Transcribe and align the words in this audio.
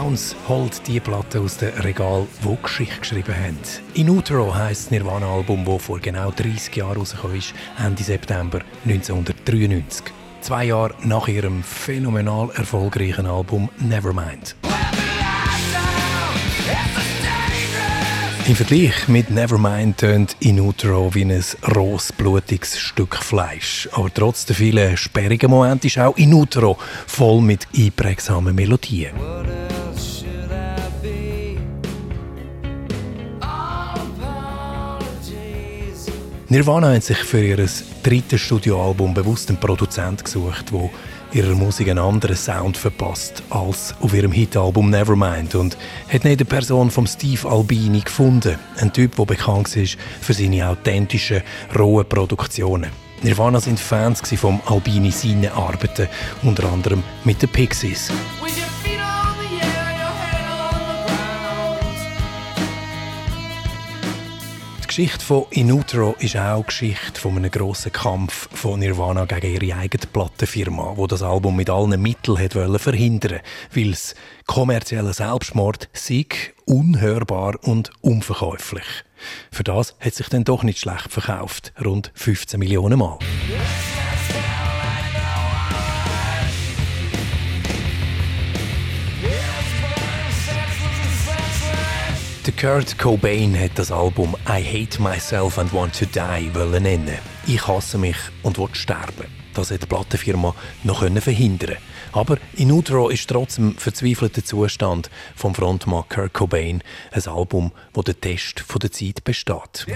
Sounds 0.00 0.34
holt 0.48 0.86
die 0.86 0.98
Platte 0.98 1.40
aus 1.40 1.58
dem 1.58 1.74
Regal, 1.80 2.26
wo 2.40 2.54
Geschichte 2.54 3.00
geschrieben 3.00 3.34
haben. 3.36 3.58
In 3.92 4.08
Utero 4.08 4.54
heisst 4.54 4.84
das 4.84 4.90
Nirvana-Album, 4.92 5.66
das 5.66 5.82
vor 5.82 6.00
genau 6.00 6.30
30 6.30 6.74
Jahren 6.74 6.96
rausgekommen 6.96 7.36
ist, 7.36 7.52
Ende 7.78 8.02
September 8.02 8.60
1993. 8.86 10.06
Zwei 10.40 10.64
Jahre 10.64 10.94
nach 11.02 11.28
ihrem 11.28 11.62
phänomenal 11.62 12.48
erfolgreichen 12.54 13.26
Album 13.26 13.68
Nevermind. 13.78 14.56
Im 18.46 18.56
Vergleich 18.56 19.06
mit 19.06 19.30
Nevermind 19.30 19.98
tönt 19.98 20.34
In 20.40 20.60
Utero 20.60 21.14
wie 21.14 21.26
ein 21.26 21.44
rohes, 21.76 22.10
blutiges 22.10 22.78
Stück 22.78 23.16
Fleisch. 23.16 23.86
Aber 23.92 24.12
trotz 24.14 24.46
der 24.46 24.56
vielen 24.56 24.96
sperrigen 24.96 25.50
Momente 25.50 25.88
ist 25.88 25.98
auch 25.98 26.16
In 26.16 26.32
Utero 26.32 26.78
voll 27.06 27.42
mit 27.42 27.68
einprägsamen 27.76 28.54
Melodien. 28.54 29.12
Nirvana 36.52 36.94
hat 36.94 37.04
sich 37.04 37.18
für 37.18 37.40
ihr 37.40 37.64
drittes 38.02 38.40
Studioalbum 38.40 39.14
bewusst 39.14 39.48
einen 39.50 39.60
Produzent 39.60 40.24
gesucht, 40.24 40.72
der 40.72 40.90
ihrer 41.32 41.54
Musik 41.54 41.88
einen 41.88 42.00
anderen 42.00 42.34
Sound 42.34 42.76
verpasst 42.76 43.44
als 43.50 43.94
auf 44.00 44.12
ihrem 44.12 44.32
Hitalbum 44.32 44.90
Nevermind 44.90 45.54
und 45.54 45.76
hat 46.12 46.24
nicht 46.24 46.40
eine 46.40 46.44
Person 46.44 46.90
von 46.90 47.06
Steve 47.06 47.48
Albini 47.48 48.00
gefunden, 48.00 48.58
ein 48.78 48.92
Typ, 48.92 49.14
der 49.14 49.26
bekannt 49.26 49.76
ist 49.76 49.96
für 50.20 50.32
seine 50.32 50.68
authentischen, 50.68 51.42
rohen 51.78 52.08
Produktionen. 52.08 52.90
Nirvana 53.22 53.60
sind 53.60 53.78
Fans 53.78 54.20
vom 54.34 54.60
Albini 54.66 55.12
seine 55.12 55.52
Arbeiten, 55.52 56.08
unter 56.42 56.64
anderem 56.72 57.04
mit 57.22 57.40
den 57.40 57.48
Pixies. 57.50 58.10
Geschichte 64.90 65.24
von 65.24 65.46
In 65.50 65.70
Utero 65.70 66.16
ist 66.18 66.36
auch 66.36 66.66
Geschichte 66.66 67.20
von 67.20 67.36
einem 67.36 67.52
grossen 67.52 67.92
Kampf 67.92 68.48
von 68.52 68.80
Nirvana 68.80 69.24
gegen 69.24 69.54
ihre 69.62 69.78
eigene 69.78 70.04
Plattenfirma, 70.12 70.94
wo 70.96 71.06
das 71.06 71.22
Album 71.22 71.54
mit 71.54 71.70
allen 71.70 72.02
Mitteln 72.02 72.36
hat 72.36 72.54
verhindern 72.80 73.38
weil 73.72 73.90
es 73.90 74.16
kommerzieller 74.46 75.12
Selbstmord 75.12 75.88
sei 75.92 76.26
unhörbar 76.64 77.54
und 77.62 77.92
unverkäuflich. 78.00 79.04
Für 79.52 79.62
das 79.62 79.94
hat 80.00 80.14
sich 80.14 80.28
dann 80.28 80.42
doch 80.42 80.64
nicht 80.64 80.80
schlecht 80.80 81.12
verkauft, 81.12 81.72
rund 81.84 82.10
15 82.16 82.58
Millionen 82.58 82.98
Mal. 82.98 83.20
Der 92.46 92.54
Kurt 92.54 92.96
Cobain 92.96 93.54
hat 93.54 93.72
das 93.74 93.92
Album 93.92 94.34
I 94.48 94.64
Hate 94.64 95.02
Myself 95.02 95.58
and 95.58 95.74
Want 95.74 95.98
to 95.98 96.06
Die 96.06 96.80
nennen. 96.80 97.18
Ich 97.46 97.68
hasse 97.68 97.98
mich 97.98 98.16
und 98.42 98.56
will 98.56 98.70
sterben. 98.72 99.26
Das 99.52 99.70
hat 99.70 99.82
die 99.82 99.86
Plattenfirma 99.86 100.54
noch 100.82 101.02
verhindern 101.20 101.76
Aber 102.12 102.38
in 102.54 102.72
Utero 102.72 103.10
ist 103.10 103.28
trotzdem 103.28 103.76
verzweifelter 103.76 104.42
Zustand 104.42 105.10
vom 105.36 105.54
Frontmann 105.54 106.04
Kurt 106.08 106.32
Cobain 106.32 106.82
ein 107.12 107.26
Album, 107.26 107.72
das 107.92 108.04
den 108.04 108.20
Test 108.22 108.64
der 108.82 108.90
Zeit 108.90 109.22
besteht. 109.22 109.86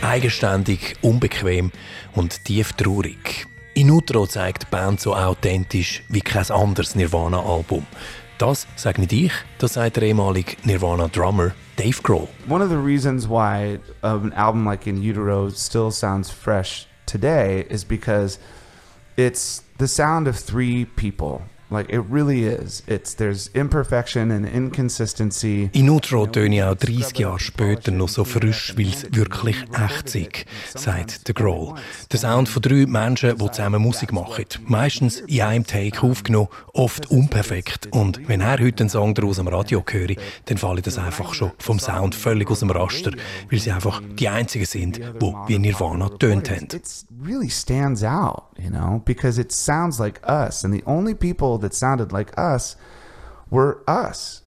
Eigenständig, 0.00 0.96
unbequem 1.02 1.70
und 2.14 2.44
tief 2.46 2.72
traurig. 2.72 3.46
In 3.78 3.92
Utro 3.92 4.26
zeigt 4.26 4.64
die 4.64 4.66
Band 4.72 5.00
so 5.00 5.14
authentisch 5.14 6.02
wie 6.08 6.20
kein 6.20 6.50
anderes 6.50 6.96
Nirvana-Album. 6.96 7.86
Das 8.36 8.66
sage 8.74 9.00
nicht 9.00 9.12
ich, 9.12 9.32
das 9.58 9.74
sagt 9.74 9.94
der 9.94 10.02
ehemalige 10.02 10.56
Nirvana-Drummer 10.64 11.52
Dave 11.76 12.02
Grohl. 12.02 12.26
One 12.48 12.60
of 12.60 12.70
the 12.70 12.76
reasons 12.76 13.28
why 13.28 13.78
um, 14.02 14.24
an 14.24 14.32
album 14.32 14.64
like 14.66 14.88
In 14.88 15.00
Utero 15.00 15.48
still 15.50 15.92
sounds 15.92 16.28
fresh 16.28 16.88
today 17.06 17.66
is 17.70 17.84
because 17.84 18.40
it's 19.16 19.62
the 19.78 19.86
sound 19.86 20.26
of 20.26 20.36
three 20.36 20.84
people. 20.84 21.42
Like 21.70 21.92
it 21.92 22.00
really 22.10 22.44
is. 22.44 22.82
It's 22.86 23.14
there's 23.14 23.48
imperfection 23.48 24.30
and 24.30 24.46
inconsistency. 24.46 25.68
In 25.74 25.90
Utro 25.90 26.26
töne 26.26 26.66
auch 26.66 26.74
30 26.74 27.18
Jahre 27.18 27.38
später 27.38 27.90
noch 27.90 28.08
so 28.08 28.24
frisch, 28.24 28.72
weil 28.78 28.88
es 28.88 29.04
wirklich 29.12 29.56
echt 29.72 30.14
ist, 30.14 30.46
sagt 30.78 31.28
der 31.28 31.34
Grohl. 31.34 31.74
Der 32.10 32.18
Sound 32.18 32.48
von 32.48 32.62
drei 32.62 32.86
Menschen, 32.86 33.36
die 33.36 33.50
zusammen 33.50 33.82
Musik 33.82 34.12
machen. 34.12 34.46
Meistens 34.64 35.20
in 35.20 35.42
einem 35.42 35.66
Take 35.66 36.02
aufgenommen, 36.02 36.48
oft 36.72 37.10
unperfekt. 37.10 37.88
Und 37.90 38.26
wenn 38.28 38.40
er 38.40 38.58
heute 38.58 38.84
einen 38.84 38.88
Song 38.88 39.12
daraus 39.12 39.38
am 39.38 39.48
Radio 39.48 39.84
höre, 39.86 40.16
dann 40.46 40.56
fallen 40.56 40.80
das 40.82 40.96
einfach 40.96 41.34
schon 41.34 41.52
vom 41.58 41.78
Sound 41.78 42.14
völlig 42.14 42.50
aus 42.50 42.60
dem 42.60 42.70
Raster, 42.70 43.12
weil 43.50 43.58
sie 43.58 43.72
einfach 43.72 44.00
die 44.18 44.28
einzigen 44.28 44.64
sind, 44.64 44.96
die 44.96 45.34
wie 45.46 45.58
Nirvana 45.58 46.08
tönt 46.08 46.50
haben. 46.50 46.68
It 46.72 47.04
really 47.22 47.50
stands 47.50 48.02
out, 48.02 48.44
you 48.58 48.70
know, 48.70 49.02
because 49.04 49.38
it 49.38 49.52
sounds 49.52 49.98
like 49.98 50.20
us 50.26 50.64
and 50.64 50.72
the 50.72 50.82
only 50.86 51.14
people 51.14 51.57
that 51.58 51.74
sounded 51.74 52.12
like 52.12 52.36
us 52.38 52.76
were 53.50 53.78
us. 53.86 54.42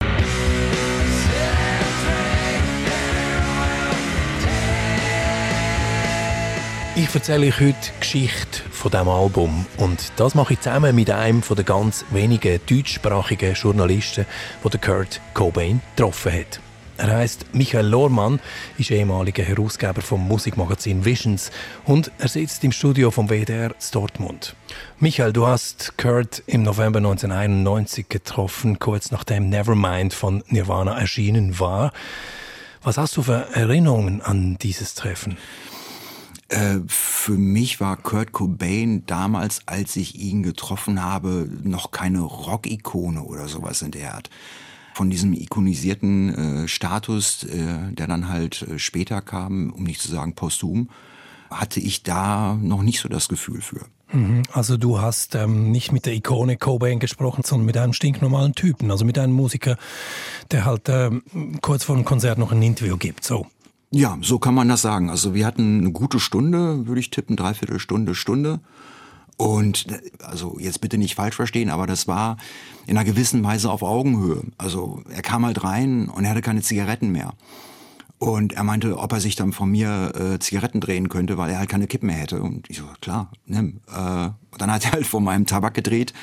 Ich 6.94 7.16
erzähle 7.16 7.48
euch 7.48 7.60
heute 7.60 7.76
die 7.88 8.00
Geschichte 8.00 8.62
von 8.70 8.92
diesem 8.92 9.08
Album 9.08 9.66
und 9.78 10.12
das 10.18 10.36
mache 10.36 10.54
ich 10.54 10.60
zusammen 10.60 10.94
mit 10.94 11.10
einem 11.10 11.42
der 11.42 11.64
ganz 11.64 12.06
wenigen 12.12 12.60
deutschsprachigen 12.70 13.54
Journalisten, 13.54 14.26
die 14.64 14.78
Kurt 14.78 15.22
Cobain 15.34 15.82
getroffen 15.96 16.34
hat. 16.34 16.71
Er 17.02 17.18
heißt 17.18 17.56
Michael 17.56 17.88
Lohrmann, 17.88 18.40
ist 18.78 18.92
ehemaliger 18.92 19.42
Herausgeber 19.42 20.02
vom 20.02 20.28
Musikmagazin 20.28 21.04
Visions 21.04 21.50
und 21.84 22.12
er 22.20 22.28
sitzt 22.28 22.64
im 22.64 22.72
Studio 22.72 23.10
vom 23.10 23.28
WDR 23.28 23.72
in 23.72 23.76
Dortmund. 23.92 24.56
Michael, 25.00 25.34
du 25.34 25.48
hast 25.48 25.98
Kurt 25.98 26.44
im 26.46 26.62
November 26.62 27.00
1991 27.00 28.08
getroffen, 28.08 28.78
kurz 28.78 29.10
nachdem 29.10 29.50
Nevermind 29.50 30.14
von 30.14 30.44
Nirvana 30.50 30.96
erschienen 30.96 31.60
war. 31.60 31.92
Was 32.84 33.00
hast 33.00 33.18
du 33.18 33.24
für 33.24 33.48
Erinnerungen 33.56 34.22
an 34.22 34.60
dieses 34.62 34.94
Treffen? 34.94 35.40
Äh, 36.50 36.82
für 36.86 37.32
mich 37.32 37.80
war 37.80 37.98
Kurt 37.98 38.32
Cobain 38.32 39.08
damals, 39.08 39.62
als 39.66 39.96
ich 39.96 40.20
ihn 40.20 40.44
getroffen 40.44 41.02
habe, 41.02 41.50
noch 41.64 41.90
keine 41.90 42.20
Rock-Ikone 42.20 43.24
oder 43.24 43.48
sowas 43.48 43.82
in 43.82 43.90
der 43.90 44.14
Art 44.14 44.30
von 45.02 45.10
diesem 45.10 45.34
ikonisierten 45.34 46.66
äh, 46.66 46.68
Status, 46.68 47.44
äh, 47.46 47.92
der 47.92 48.06
dann 48.06 48.30
halt 48.30 48.62
äh, 48.62 48.78
später 48.78 49.20
kam, 49.24 49.74
um 49.74 49.82
nicht 49.82 50.00
zu 50.00 50.12
sagen 50.12 50.36
posthum, 50.36 50.92
hatte 51.50 51.80
ich 51.80 52.04
da 52.04 52.56
noch 52.62 52.84
nicht 52.84 53.00
so 53.00 53.10
das 53.10 53.28
Gefühl 53.28 53.62
für. 53.62 53.88
Mhm. 54.14 54.44
Also 54.52 54.78
du 54.78 55.02
hast 55.02 55.34
ähm, 55.34 55.72
nicht 55.72 55.92
mit 55.92 56.06
der 56.06 56.14
Ikone 56.14 56.56
Cobain 56.56 57.00
gesprochen, 57.00 57.42
sondern 57.44 57.66
mit 57.66 57.78
einem 57.78 57.94
stinknormalen 57.94 58.54
Typen, 58.54 58.92
also 58.92 59.04
mit 59.04 59.18
einem 59.18 59.34
Musiker, 59.34 59.76
der 60.52 60.66
halt 60.66 60.88
ähm, 60.88 61.24
kurz 61.62 61.84
vor 61.84 61.96
dem 61.96 62.06
Konzert 62.06 62.38
noch 62.38 62.52
ein 62.52 62.62
Interview 62.62 62.96
gibt. 62.98 63.24
So. 63.24 63.48
Ja, 63.90 64.20
so 64.22 64.38
kann 64.38 64.54
man 64.54 64.70
das 64.70 64.84
sagen. 64.84 65.10
Also 65.10 65.34
wir 65.34 65.48
hatten 65.48 65.80
eine 65.80 65.92
gute 65.92 66.20
Stunde, 66.20 66.86
würde 66.86 67.02
ich 67.02 67.10
tippen, 67.10 67.36
dreiviertel 67.38 67.80
Stunde, 67.80 68.14
Stunde. 68.14 68.60
Und 69.38 69.88
also 70.22 70.58
jetzt 70.60 70.82
bitte 70.82 70.98
nicht 70.98 71.16
falsch 71.16 71.36
verstehen, 71.36 71.70
aber 71.70 71.88
das 71.88 72.08
war 72.08 72.38
in 72.86 72.98
einer 72.98 73.06
gewissen 73.06 73.44
Weise 73.44 73.72
auf 73.72 73.82
Augenhöhe. 73.82 74.44
Also 74.58 75.02
er 75.10 75.22
kam 75.22 75.46
halt 75.46 75.64
rein 75.64 76.10
und 76.10 76.26
er 76.26 76.32
hatte 76.32 76.42
keine 76.42 76.62
Zigaretten 76.62 77.12
mehr. 77.12 77.34
Und 78.20 78.54
er 78.54 78.64
meinte, 78.64 79.00
ob 79.00 79.12
er 79.14 79.20
sich 79.20 79.36
dann 79.36 79.52
von 79.52 79.72
mir 79.72 80.14
äh, 80.16 80.38
Zigaretten 80.38 80.80
drehen 80.80 81.10
könnte, 81.10 81.40
weil 81.40 81.50
er 81.50 81.58
halt 81.58 81.70
keine 81.70 81.88
Kippen 81.88 82.06
mehr 82.06 82.18
hätte. 82.18 82.44
Und 82.44 82.70
ich 82.70 82.78
so, 82.78 82.84
klar, 83.02 83.32
nimm. 83.48 83.82
Äh, 83.92 84.26
und 84.26 84.62
dann 84.62 84.70
hat 84.72 84.86
er 84.86 84.92
halt 84.92 85.08
von 85.08 85.24
meinem 85.24 85.48
Tabak 85.48 85.74
gedreht. 85.74 86.14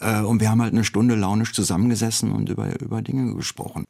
Äh, 0.00 0.22
und 0.22 0.40
wir 0.40 0.50
haben 0.50 0.60
halt 0.60 0.72
eine 0.72 0.82
Stunde 0.82 1.14
launisch 1.14 1.52
zusammengesessen 1.52 2.32
und 2.32 2.48
über, 2.48 2.80
über 2.80 3.00
Dinge 3.00 3.32
gesprochen. 3.36 3.84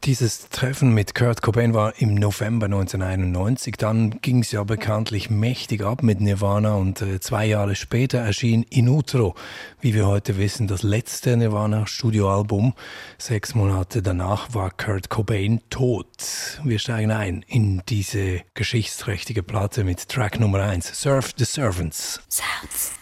Dieses 0.00 0.48
Treffen 0.48 0.92
mit 0.94 1.14
Kurt 1.14 1.42
Cobain 1.42 1.74
war 1.74 1.94
im 2.00 2.14
November 2.14 2.66
1991. 2.66 3.76
Dann 3.76 4.20
ging 4.20 4.40
es 4.40 4.50
ja 4.50 4.64
bekanntlich 4.64 5.30
mächtig 5.30 5.82
ab 5.82 6.02
mit 6.02 6.20
Nirvana 6.20 6.74
und 6.74 7.02
äh, 7.02 7.20
zwei 7.20 7.46
Jahre 7.46 7.76
später 7.76 8.18
erschien 8.18 8.64
In 8.64 8.88
Utero, 8.88 9.36
wie 9.80 9.94
wir 9.94 10.08
heute 10.08 10.38
wissen, 10.38 10.66
das 10.66 10.82
letzte 10.82 11.36
Nirvana-Studioalbum. 11.36 12.74
Sechs 13.16 13.54
Monate 13.54 14.02
danach 14.02 14.54
war 14.54 14.70
Kurt 14.70 15.08
Cobain 15.08 15.60
tot. 15.70 16.60
Wir 16.64 16.80
steigen 16.80 17.12
ein 17.12 17.44
in 17.46 17.82
diese 17.88 18.40
geschichtsträchtige 18.54 19.44
Platte 19.44 19.84
mit 19.84 20.08
Track 20.08 20.40
Nummer 20.40 20.62
1, 20.62 21.00
Serve 21.00 21.28
the 21.36 21.44
Servants. 21.44 22.20
Sounds. 22.28 22.92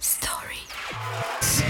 Story. 0.00 1.69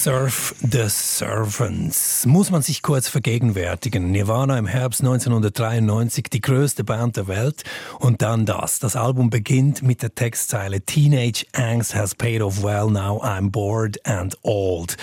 Surf 0.00 0.54
the 0.60 0.84
Servants. 0.86 2.24
Muss 2.24 2.52
man 2.52 2.62
sich 2.62 2.82
kurz 2.82 3.08
vergegenwärtigen. 3.08 4.12
Nirvana 4.12 4.56
im 4.56 4.66
Herbst 4.66 5.00
1993, 5.00 6.26
die 6.30 6.40
größte 6.40 6.84
Band 6.84 7.16
der 7.16 7.26
Welt. 7.26 7.64
Und 7.98 8.22
dann 8.22 8.46
das. 8.46 8.78
Das 8.78 8.94
Album 8.94 9.28
beginnt 9.28 9.82
mit 9.82 10.02
der 10.02 10.14
Textzeile 10.14 10.82
Teenage 10.82 11.46
Angst 11.52 11.96
has 11.96 12.14
paid 12.14 12.42
off 12.42 12.62
well, 12.62 12.88
now 12.88 13.20
I'm 13.24 13.50
bored 13.50 13.98
and 14.06 14.38
old. 14.42 14.96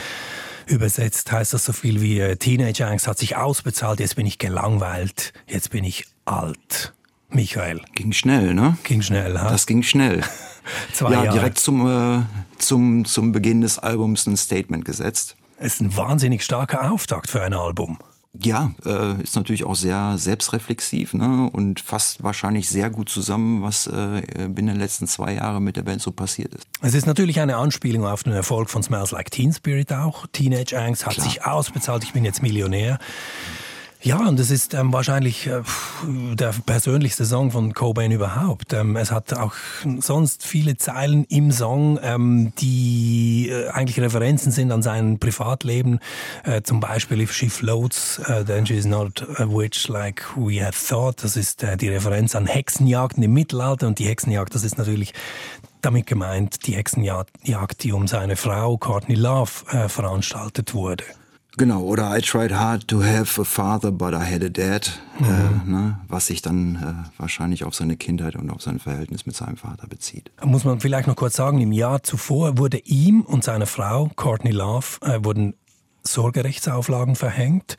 Übersetzt 0.65 1.29
heißt 1.29 1.53
das 1.53 1.65
so 1.65 1.73
viel 1.73 1.99
wie 1.99 2.21
äh, 2.21 2.37
Teenage 2.37 2.87
Angst 2.87 3.09
hat 3.09 3.19
sich 3.19 3.35
ausbezahlt, 3.35 3.99
jetzt 3.99 4.15
bin 4.15 4.25
ich 4.25 4.39
gelangweilt, 4.39 5.33
jetzt 5.45 5.71
bin 5.71 5.83
ich 5.83 6.05
alt. 6.23 6.93
Michael. 7.29 7.81
Ging 7.93 8.13
schnell, 8.13 8.53
ne? 8.53 8.77
Ging 8.83 9.01
schnell, 9.01 9.37
ha? 9.39 9.49
Das 9.49 9.65
ging 9.65 9.83
schnell. 9.83 10.21
Zwei 10.93 11.11
ja, 11.11 11.23
Jahre. 11.23 11.37
direkt 11.37 11.59
zum, 11.59 11.87
äh, 11.87 12.21
zum, 12.57 13.05
zum 13.05 13.31
Beginn 13.31 13.61
des 13.61 13.79
Albums 13.79 14.25
ein 14.27 14.37
Statement 14.37 14.85
gesetzt. 14.85 15.35
Es 15.57 15.75
ist 15.75 15.81
ein 15.81 15.95
wahnsinnig 15.95 16.43
starker 16.43 16.91
Auftakt 16.91 17.29
für 17.29 17.41
ein 17.41 17.53
Album. 17.53 17.97
Ja, 18.41 18.73
äh, 18.85 19.21
ist 19.21 19.35
natürlich 19.35 19.63
auch 19.63 19.75
sehr 19.75 20.17
selbstreflexiv 20.17 21.13
ne? 21.13 21.49
und 21.51 21.79
fasst 21.79 22.21
wahrscheinlich 22.23 22.69
sehr 22.69 22.89
gut 22.89 23.07
zusammen, 23.09 23.61
was 23.61 23.87
äh, 23.87 24.21
binnen 24.49 24.67
den 24.67 24.79
letzten 24.79 25.07
zwei 25.07 25.35
Jahren 25.35 25.63
mit 25.63 25.77
der 25.77 25.83
Band 25.83 26.01
so 26.01 26.11
passiert 26.11 26.53
ist. 26.53 26.67
Es 26.81 26.93
ist 26.93 27.05
natürlich 27.05 27.39
eine 27.39 27.55
Anspielung 27.57 28.05
auf 28.05 28.23
den 28.23 28.33
Erfolg 28.33 28.69
von 28.69 28.83
Smells 28.83 29.11
Like 29.11 29.31
Teen 29.31 29.53
Spirit 29.53 29.93
auch. 29.93 30.27
Teenage 30.33 30.77
Angst 30.77 31.05
hat 31.05 31.13
Klar. 31.13 31.27
sich 31.27 31.45
ausbezahlt, 31.45 32.03
ich 32.03 32.13
bin 32.13 32.25
jetzt 32.25 32.41
Millionär. 32.41 32.99
Ja, 34.05 34.19
und 34.19 34.39
es 34.39 34.51
ist 34.51 34.75
ähm, 34.75 34.93
wahrscheinlich 34.93 35.47
äh, 35.47 35.63
der 36.35 36.53
persönlichste 36.63 37.25
Song 37.25 37.49
von 37.49 37.73
Cobain 37.73 38.11
überhaupt. 38.11 38.71
Ähm, 38.71 38.95
es 38.97 39.11
hat 39.11 39.33
auch 39.33 39.55
sonst 39.99 40.45
viele 40.45 40.77
Zeilen 40.77 41.23
im 41.23 41.51
Song, 41.51 41.97
ähm, 42.03 42.53
die 42.59 43.49
äh, 43.49 43.69
eigentlich 43.69 43.99
Referenzen 43.99 44.51
sind 44.51 44.71
an 44.71 44.83
sein 44.83 45.17
Privatleben. 45.17 45.97
Äh, 46.43 46.61
zum 46.61 46.79
Beispiel 46.81 47.19
If 47.19 47.33
She 47.33 47.49
Floats, 47.49 48.21
uh, 48.29 48.43
then 48.43 48.67
she's 48.67 48.85
not 48.85 49.27
a 49.39 49.49
witch 49.49 49.87
like 49.87 50.23
we 50.35 50.63
had 50.63 50.75
thought. 50.75 51.23
Das 51.23 51.35
ist 51.35 51.63
äh, 51.63 51.75
die 51.75 51.89
Referenz 51.89 52.35
an 52.35 52.45
Hexenjagden 52.45 53.23
im 53.23 53.33
Mittelalter. 53.33 53.87
Und 53.87 53.97
die 53.97 54.05
Hexenjagd, 54.05 54.53
das 54.53 54.63
ist 54.63 54.77
natürlich 54.77 55.15
damit 55.81 56.05
gemeint, 56.05 56.67
die 56.67 56.75
Hexenjagd, 56.75 57.83
die 57.83 57.91
um 57.91 58.07
seine 58.07 58.35
Frau 58.35 58.77
Courtney 58.77 59.15
Love 59.15 59.51
äh, 59.71 59.89
veranstaltet 59.89 60.75
wurde. 60.75 61.05
Genau, 61.57 61.83
oder 61.83 62.15
I 62.15 62.21
tried 62.21 62.51
hard 62.51 62.87
to 62.89 63.01
have 63.01 63.39
a 63.39 63.45
father, 63.45 63.91
but 63.91 64.13
I 64.13 64.25
had 64.25 64.43
a 64.43 64.49
dad, 64.49 64.91
äh, 65.19 65.69
ne? 65.69 65.99
was 66.07 66.27
sich 66.27 66.41
dann 66.41 66.75
äh, 66.75 67.19
wahrscheinlich 67.19 67.63
auf 67.63 67.73
seine 67.73 67.95
Kindheit 67.95 68.35
und 68.35 68.49
auf 68.49 68.61
sein 68.61 68.79
Verhältnis 68.79 69.25
mit 69.25 69.35
seinem 69.35 69.55
Vater 69.55 69.87
bezieht. 69.87 70.31
Muss 70.43 70.65
man 70.65 70.81
vielleicht 70.81 71.07
noch 71.07 71.15
kurz 71.15 71.35
sagen, 71.35 71.61
im 71.61 71.71
Jahr 71.71 72.03
zuvor 72.03 72.57
wurde 72.57 72.79
ihm 72.79 73.21
und 73.21 73.43
seiner 73.43 73.67
Frau, 73.67 74.11
Courtney 74.15 74.51
Love, 74.51 74.99
äh, 75.01 75.23
wurden 75.23 75.53
Sorgerechtsauflagen 76.03 77.15
verhängt. 77.15 77.77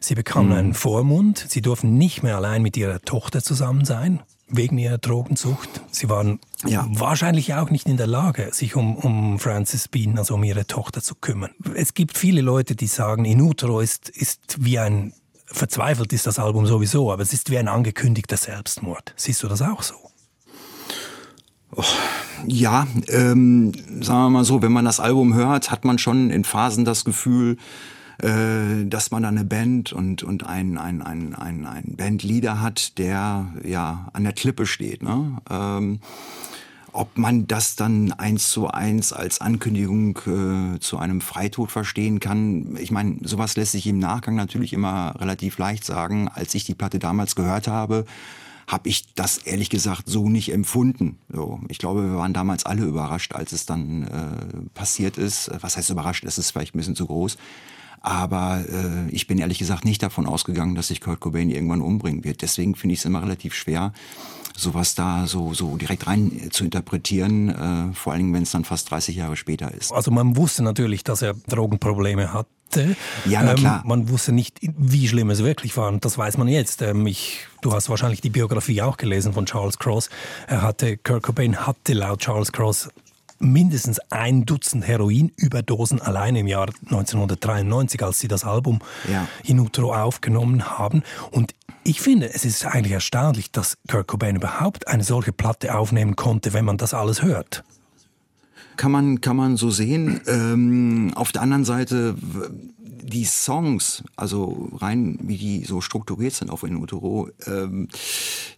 Sie 0.00 0.14
bekamen 0.14 0.52
einen 0.52 0.74
Vormund. 0.74 1.46
Sie 1.48 1.62
durften 1.62 1.96
nicht 1.96 2.22
mehr 2.22 2.36
allein 2.36 2.62
mit 2.62 2.76
ihrer 2.76 3.00
Tochter 3.00 3.42
zusammen 3.42 3.86
sein, 3.86 4.20
wegen 4.48 4.78
ihrer 4.78 4.98
Drogensucht. 4.98 5.68
Sie 5.90 6.08
waren 6.08 6.38
Ja. 6.66 6.86
wahrscheinlich 6.90 7.54
auch 7.54 7.70
nicht 7.70 7.86
in 7.86 7.96
der 7.96 8.06
Lage, 8.06 8.50
sich 8.52 8.76
um, 8.76 8.96
um 8.96 9.38
Frances 9.38 9.88
Bean, 9.88 10.18
also 10.18 10.34
um 10.34 10.44
ihre 10.44 10.66
Tochter 10.66 11.02
zu 11.02 11.14
kümmern. 11.14 11.50
Es 11.74 11.94
gibt 11.94 12.16
viele 12.18 12.40
Leute, 12.42 12.76
die 12.76 12.86
sagen, 12.86 13.24
In 13.24 13.40
Utero 13.40 13.80
ist, 13.80 14.08
ist 14.10 14.56
wie 14.60 14.78
ein, 14.78 15.12
verzweifelt 15.46 16.12
ist 16.12 16.26
das 16.26 16.38
Album 16.38 16.66
sowieso, 16.66 17.10
aber 17.12 17.22
es 17.22 17.32
ist 17.32 17.50
wie 17.50 17.58
ein 17.58 17.68
angekündigter 17.68 18.36
Selbstmord. 18.36 19.14
Siehst 19.16 19.42
du 19.42 19.48
das 19.48 19.62
auch 19.62 19.82
so? 19.82 19.94
Ja, 22.46 22.86
ähm, 23.08 23.72
sagen 24.02 24.24
wir 24.26 24.30
mal 24.30 24.44
so, 24.44 24.62
wenn 24.62 24.72
man 24.72 24.84
das 24.84 25.00
Album 25.00 25.34
hört, 25.34 25.70
hat 25.70 25.84
man 25.84 25.98
schon 25.98 26.30
in 26.30 26.44
Phasen 26.44 26.84
das 26.84 27.04
Gefühl, 27.04 27.56
äh, 28.22 28.84
dass 28.86 29.10
man 29.10 29.22
da 29.22 29.28
eine 29.28 29.44
Band 29.44 29.92
und, 29.92 30.22
und 30.22 30.46
ein, 30.46 30.78
ein, 30.78 31.02
ein, 31.02 31.34
ein, 31.34 31.66
ein 31.66 31.94
Bandleader 31.96 32.60
hat, 32.60 32.98
der 32.98 33.52
ja 33.64 34.08
an 34.12 34.24
der 34.24 34.32
Klippe 34.32 34.66
steht. 34.66 35.02
Ne? 35.02 35.38
Ähm, 35.50 36.00
ob 36.92 37.18
man 37.18 37.48
das 37.48 37.74
dann 37.74 38.12
eins 38.12 38.50
zu 38.50 38.68
eins 38.68 39.12
als 39.12 39.40
Ankündigung 39.40 40.16
äh, 40.26 40.78
zu 40.78 40.96
einem 40.96 41.20
Freitod 41.20 41.72
verstehen 41.72 42.20
kann, 42.20 42.76
ich 42.78 42.92
meine, 42.92 43.16
sowas 43.22 43.56
lässt 43.56 43.72
sich 43.72 43.88
im 43.88 43.98
Nachgang 43.98 44.36
natürlich 44.36 44.72
immer 44.72 45.14
relativ 45.18 45.58
leicht 45.58 45.84
sagen. 45.84 46.28
Als 46.28 46.54
ich 46.54 46.64
die 46.64 46.76
Platte 46.76 47.00
damals 47.00 47.34
gehört 47.34 47.66
habe, 47.66 48.04
habe 48.68 48.88
ich 48.88 49.12
das 49.14 49.38
ehrlich 49.38 49.70
gesagt 49.70 50.04
so 50.06 50.28
nicht 50.28 50.52
empfunden. 50.52 51.18
So, 51.28 51.60
ich 51.68 51.78
glaube, 51.78 52.04
wir 52.04 52.16
waren 52.16 52.32
damals 52.32 52.64
alle 52.64 52.84
überrascht, 52.84 53.34
als 53.34 53.52
es 53.52 53.66
dann 53.66 54.04
äh, 54.04 54.70
passiert 54.74 55.18
ist. 55.18 55.50
Was 55.60 55.76
heißt 55.76 55.90
überrascht? 55.90 56.24
Das 56.24 56.38
ist 56.38 56.52
vielleicht 56.52 56.74
ein 56.74 56.78
bisschen 56.78 56.96
zu 56.96 57.06
groß. 57.06 57.36
Aber 58.04 58.62
äh, 58.68 59.08
ich 59.10 59.26
bin 59.26 59.38
ehrlich 59.38 59.58
gesagt 59.58 59.86
nicht 59.86 60.02
davon 60.02 60.26
ausgegangen, 60.26 60.74
dass 60.74 60.88
sich 60.88 61.00
Kurt 61.00 61.20
Cobain 61.20 61.48
irgendwann 61.48 61.80
umbringen 61.80 62.22
wird. 62.22 62.42
Deswegen 62.42 62.74
finde 62.74 62.92
ich 62.92 62.98
es 62.98 63.06
immer 63.06 63.22
relativ 63.22 63.54
schwer, 63.54 63.94
sowas 64.54 64.94
da 64.94 65.26
so, 65.26 65.54
so 65.54 65.78
direkt 65.78 66.06
rein 66.06 66.30
äh, 66.38 66.50
zu 66.50 66.64
interpretieren, 66.64 67.48
äh, 67.48 67.94
vor 67.94 68.12
allen 68.12 68.20
Dingen, 68.20 68.34
wenn 68.34 68.42
es 68.42 68.50
dann 68.50 68.64
fast 68.64 68.90
30 68.90 69.16
Jahre 69.16 69.38
später 69.38 69.72
ist. 69.72 69.90
Also 69.90 70.10
man 70.10 70.36
wusste 70.36 70.62
natürlich, 70.62 71.02
dass 71.02 71.22
er 71.22 71.32
Drogenprobleme 71.48 72.34
hatte. 72.34 72.94
Ja, 73.24 73.42
na 73.42 73.54
klar. 73.54 73.80
Ähm, 73.82 73.88
man 73.88 74.08
wusste 74.10 74.32
nicht, 74.32 74.58
wie 74.60 75.08
schlimm 75.08 75.30
es 75.30 75.42
wirklich 75.42 75.74
war. 75.78 75.88
Und 75.88 76.04
das 76.04 76.18
weiß 76.18 76.36
man 76.36 76.48
jetzt. 76.48 76.82
Ähm, 76.82 77.06
ich, 77.06 77.46
du 77.62 77.72
hast 77.72 77.88
wahrscheinlich 77.88 78.20
die 78.20 78.28
Biografie 78.28 78.82
auch 78.82 78.98
gelesen 78.98 79.32
von 79.32 79.46
Charles 79.46 79.78
Cross. 79.78 80.10
Er 80.46 80.60
hatte, 80.60 80.98
Kurt 80.98 81.22
Cobain 81.22 81.66
hatte 81.66 81.94
laut 81.94 82.20
Charles 82.20 82.52
Cross 82.52 82.90
mindestens 83.44 84.00
ein 84.10 84.44
Dutzend 84.44 84.86
Heroinüberdosen 84.86 86.00
allein 86.00 86.36
im 86.36 86.46
Jahr 86.46 86.68
1993, 86.86 88.02
als 88.02 88.18
sie 88.20 88.28
das 88.28 88.44
Album 88.44 88.80
Ja. 89.10 89.28
in 89.44 89.60
Utero 89.60 89.94
aufgenommen 89.94 90.78
haben. 90.78 91.02
Und 91.30 91.54
ich 91.84 92.00
finde, 92.00 92.32
es 92.32 92.44
ist 92.44 92.64
eigentlich 92.66 92.92
erstaunlich, 92.92 93.50
dass 93.52 93.76
Kurt 93.88 94.06
Cobain 94.08 94.36
überhaupt 94.36 94.88
eine 94.88 95.04
solche 95.04 95.32
Platte 95.32 95.74
aufnehmen 95.74 96.16
konnte, 96.16 96.52
wenn 96.52 96.64
man 96.64 96.78
das 96.78 96.94
alles 96.94 97.22
hört. 97.22 97.62
Kann 98.76 98.90
man, 98.90 99.20
kann 99.20 99.36
man 99.36 99.56
so 99.56 99.70
sehen. 99.70 100.20
Ähm, 100.26 101.12
auf 101.14 101.30
der 101.30 101.42
anderen 101.42 101.64
Seite, 101.64 102.16
die 103.02 103.24
Songs, 103.24 104.02
also 104.16 104.70
rein 104.76 105.18
wie 105.22 105.36
die 105.36 105.64
so 105.64 105.80
strukturiert 105.80 106.34
sind 106.34 106.50
auf 106.50 106.62
In 106.62 106.76
Utero, 106.76 107.28
ähm, 107.46 107.88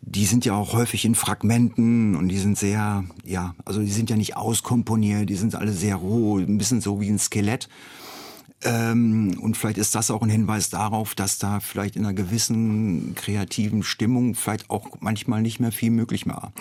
die 0.02 0.26
sind 0.26 0.44
ja 0.44 0.54
auch 0.54 0.72
häufig 0.72 1.04
in 1.04 1.14
Fragmenten 1.14 2.14
und 2.16 2.28
die 2.28 2.38
sind 2.38 2.58
sehr, 2.58 3.04
ja, 3.24 3.54
also 3.64 3.80
die 3.80 3.92
sind 3.92 4.10
ja 4.10 4.16
nicht 4.16 4.36
auskomponiert, 4.36 5.28
die 5.28 5.36
sind 5.36 5.54
alle 5.54 5.72
sehr 5.72 5.96
roh, 5.96 6.38
ein 6.38 6.58
bisschen 6.58 6.80
so 6.80 7.00
wie 7.00 7.08
ein 7.08 7.18
Skelett. 7.18 7.68
Ähm, 8.62 9.38
und 9.40 9.56
vielleicht 9.56 9.78
ist 9.78 9.94
das 9.94 10.10
auch 10.10 10.22
ein 10.22 10.30
Hinweis 10.30 10.70
darauf, 10.70 11.14
dass 11.14 11.38
da 11.38 11.60
vielleicht 11.60 11.96
in 11.96 12.04
einer 12.04 12.14
gewissen 12.14 13.14
kreativen 13.14 13.82
Stimmung 13.82 14.34
vielleicht 14.34 14.70
auch 14.70 14.88
manchmal 15.00 15.42
nicht 15.42 15.60
mehr 15.60 15.72
viel 15.72 15.90
möglich 15.90 16.26
war. 16.26 16.52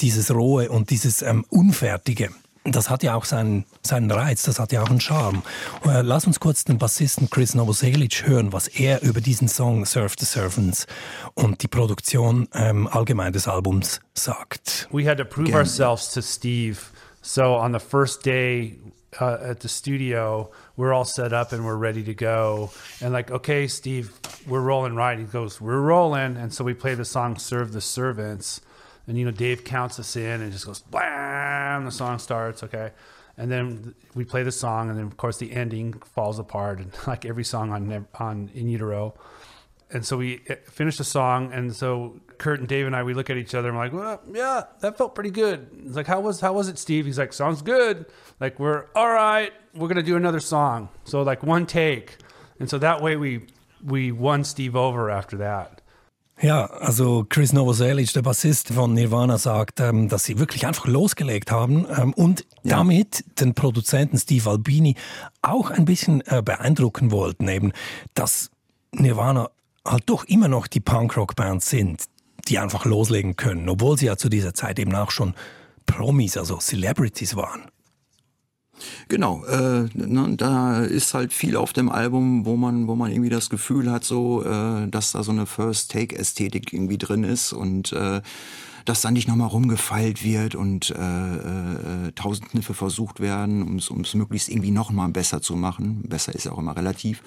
dieses 0.00 0.30
Rohe 0.30 0.70
und 0.70 0.90
dieses 0.90 1.22
ähm, 1.22 1.44
Unfertige. 1.48 2.30
Das 2.72 2.88
hat 2.90 3.02
ja 3.02 3.14
auch 3.14 3.24
seinen, 3.24 3.64
seinen 3.82 4.10
Reiz, 4.10 4.42
das 4.42 4.58
hat 4.58 4.72
ja 4.72 4.82
auch 4.82 4.90
einen 4.90 5.00
Charme. 5.00 5.42
Äh, 5.84 6.02
lass 6.02 6.26
uns 6.26 6.40
kurz 6.40 6.64
den 6.64 6.78
Bassisten 6.78 7.28
Chris 7.30 7.54
Novoselic 7.54 8.26
hören, 8.26 8.52
was 8.52 8.68
er 8.68 9.02
über 9.02 9.20
diesen 9.20 9.48
Song 9.48 9.84
Surf 9.86 10.14
the 10.18 10.24
Servants 10.26 10.86
und 11.34 11.62
die 11.62 11.68
Produktion 11.68 12.48
ähm, 12.54 12.86
allgemein 12.86 13.32
des 13.32 13.48
Albums 13.48 14.00
sagt. 14.14 14.88
we 14.92 15.06
had 15.08 15.18
to 15.18 15.24
prove 15.24 15.48
Again. 15.48 15.56
ourselves 15.58 16.10
to 16.12 16.20
Steve. 16.20 16.78
So 17.22 17.54
on 17.56 17.72
the 17.72 17.78
first 17.80 18.24
day 18.24 18.78
uh, 19.20 19.38
at 19.42 19.60
the 19.60 19.68
studio, 19.68 20.50
we're 20.76 20.92
all 20.92 21.04
set 21.04 21.32
up 21.32 21.52
and 21.52 21.64
we're 21.64 21.76
ready 21.76 22.02
to 22.04 22.14
go. 22.14 22.70
And 23.00 23.12
like, 23.12 23.30
okay, 23.30 23.66
Steve, 23.68 24.10
we're 24.46 24.62
rolling 24.62 24.94
right. 24.94 25.18
He 25.18 25.24
goes, 25.24 25.60
we're 25.60 25.80
rolling. 25.80 26.36
And 26.36 26.52
so 26.52 26.64
we 26.64 26.74
play 26.74 26.94
the 26.94 27.04
song 27.04 27.36
"Serve 27.38 27.72
the 27.72 27.80
Servants," 27.80 28.60
and 29.10 29.18
you 29.18 29.24
know 29.24 29.32
Dave 29.32 29.64
counts 29.64 29.98
us 29.98 30.14
in 30.14 30.40
and 30.40 30.52
just 30.52 30.66
goes 30.66 30.82
bam. 30.82 31.84
The 31.84 31.90
song 31.90 32.20
starts. 32.20 32.62
Okay. 32.62 32.92
And 33.36 33.50
then 33.50 33.94
we 34.14 34.24
play 34.24 34.44
the 34.44 34.52
song, 34.52 34.88
and 34.88 34.96
then 34.96 35.06
of 35.06 35.16
course 35.16 35.38
the 35.38 35.52
ending 35.52 35.94
falls 35.94 36.38
apart, 36.38 36.78
and 36.78 36.92
like 37.08 37.24
every 37.24 37.42
song 37.42 37.72
on 37.72 38.06
on 38.20 38.50
In 38.54 38.68
Utero, 38.68 39.14
and 39.90 40.06
so 40.06 40.16
we 40.16 40.42
eh, 40.46 40.54
finish 40.64 40.96
the 40.96 41.04
song, 41.04 41.52
and 41.52 41.74
so 41.74 42.20
Kurt 42.38 42.60
and 42.60 42.68
Dave 42.68 42.86
and 42.86 42.94
I 42.94 43.02
we 43.02 43.12
look 43.12 43.30
at 43.30 43.36
each 43.36 43.52
other 43.52 43.70
and 43.70 43.76
we're 43.76 43.84
like, 43.84 43.92
well, 43.92 44.20
yeah, 44.32 44.62
that 44.78 44.96
felt 44.96 45.16
pretty 45.16 45.30
good. 45.30 45.66
It's 45.86 45.96
like, 45.96 46.06
how 46.06 46.20
was 46.20 46.40
how 46.40 46.52
was 46.52 46.68
it, 46.68 46.78
Steve? 46.78 47.06
He's 47.06 47.18
like, 47.18 47.32
sounds 47.32 47.62
good. 47.62 48.06
Like 48.38 48.60
we're 48.60 48.86
all 48.94 49.10
right. 49.10 49.52
We're 49.74 49.88
gonna 49.88 50.04
do 50.04 50.16
another 50.16 50.40
song. 50.40 50.88
So 51.02 51.22
like 51.22 51.42
one 51.42 51.66
take, 51.66 52.16
and 52.60 52.70
so 52.70 52.78
that 52.78 53.02
way 53.02 53.16
we 53.16 53.46
we 53.84 54.12
won 54.12 54.44
Steve 54.44 54.76
over 54.76 55.10
after 55.10 55.36
that. 55.38 55.79
Ja, 56.42 56.64
also 56.66 57.26
Chris 57.28 57.52
Novoselic, 57.52 58.12
der 58.14 58.22
Bassist 58.22 58.68
von 58.68 58.94
Nirvana, 58.94 59.36
sagt, 59.36 59.78
ähm, 59.80 60.08
dass 60.08 60.24
sie 60.24 60.38
wirklich 60.38 60.66
einfach 60.66 60.86
losgelegt 60.86 61.50
haben 61.50 61.86
ähm, 61.94 62.14
und 62.14 62.46
Ja. 62.62 62.78
damit 62.78 63.24
den 63.40 63.52
Produzenten 63.54 64.16
Steve 64.16 64.48
Albini 64.48 64.96
auch 65.42 65.70
ein 65.70 65.84
bisschen 65.84 66.22
äh, 66.26 66.40
beeindrucken 66.42 67.10
wollten, 67.10 67.46
eben, 67.48 67.72
dass 68.14 68.50
Nirvana 68.92 69.50
halt 69.86 70.04
doch 70.06 70.24
immer 70.24 70.48
noch 70.48 70.66
die 70.66 70.80
Punkrock-Band 70.80 71.62
sind, 71.62 72.04
die 72.48 72.58
einfach 72.58 72.86
loslegen 72.86 73.36
können, 73.36 73.68
obwohl 73.68 73.98
sie 73.98 74.06
ja 74.06 74.16
zu 74.16 74.30
dieser 74.30 74.54
Zeit 74.54 74.78
eben 74.78 74.94
auch 74.94 75.10
schon 75.10 75.34
Promis, 75.84 76.38
also 76.38 76.56
Celebrities 76.58 77.36
waren. 77.36 77.64
Genau, 79.08 79.44
äh, 79.44 79.86
ne, 79.94 80.34
da 80.36 80.80
ist 80.80 81.14
halt 81.14 81.32
viel 81.32 81.56
auf 81.56 81.72
dem 81.72 81.88
Album, 81.88 82.46
wo 82.46 82.56
man, 82.56 82.86
wo 82.86 82.94
man 82.94 83.10
irgendwie 83.10 83.30
das 83.30 83.50
Gefühl 83.50 83.90
hat, 83.90 84.04
so, 84.04 84.44
äh, 84.44 84.88
dass 84.88 85.12
da 85.12 85.22
so 85.22 85.32
eine 85.32 85.46
First-Take-Ästhetik 85.46 86.72
irgendwie 86.72 86.98
drin 86.98 87.24
ist 87.24 87.52
und 87.52 87.92
äh, 87.92 88.20
dass 88.84 89.02
dann 89.02 89.14
nicht 89.14 89.28
nochmal 89.28 89.48
rumgefeilt 89.48 90.24
wird 90.24 90.54
und 90.54 90.90
äh, 90.90 90.94
äh, 90.94 92.12
tausend 92.14 92.50
Kniffe 92.50 92.74
versucht 92.74 93.20
werden, 93.20 93.62
um 93.62 94.00
es 94.00 94.14
möglichst 94.14 94.48
irgendwie 94.48 94.70
nochmal 94.70 95.08
besser 95.10 95.42
zu 95.42 95.56
machen. 95.56 96.02
Besser 96.08 96.34
ist 96.34 96.44
ja 96.44 96.52
auch 96.52 96.58
immer 96.58 96.76
relativ. 96.76 97.22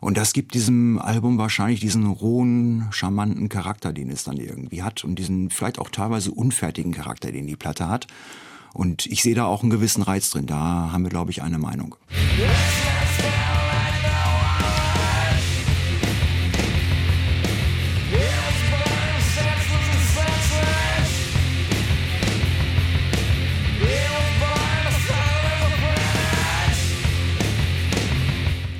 Und 0.00 0.18
das 0.18 0.34
gibt 0.34 0.54
diesem 0.54 0.98
Album 0.98 1.38
wahrscheinlich 1.38 1.80
diesen 1.80 2.06
rohen, 2.06 2.88
charmanten 2.90 3.48
Charakter, 3.48 3.92
den 3.92 4.10
es 4.10 4.22
dann 4.24 4.36
irgendwie 4.36 4.82
hat 4.82 5.02
und 5.02 5.18
diesen 5.18 5.48
vielleicht 5.48 5.78
auch 5.78 5.88
teilweise 5.88 6.30
unfertigen 6.30 6.92
Charakter, 6.92 7.32
den 7.32 7.46
die 7.46 7.56
Platte 7.56 7.88
hat. 7.88 8.06
Und 8.74 9.06
ich 9.06 9.22
sehe 9.22 9.36
da 9.36 9.46
auch 9.46 9.62
einen 9.62 9.70
gewissen 9.70 10.02
Reiz 10.02 10.30
drin. 10.30 10.46
Da 10.46 10.90
haben 10.92 11.04
wir, 11.04 11.10
glaube 11.10 11.30
ich, 11.30 11.42
eine 11.42 11.58
Meinung. 11.58 11.94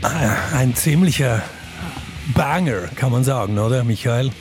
Ah, 0.03 0.37
ein 0.57 0.75
ziemlicher 0.75 1.43
Banger, 2.35 2.89
kann 2.97 3.13
man 3.13 3.23
sagen, 3.25 3.59
oder, 3.59 3.85
Michael? 3.85 4.33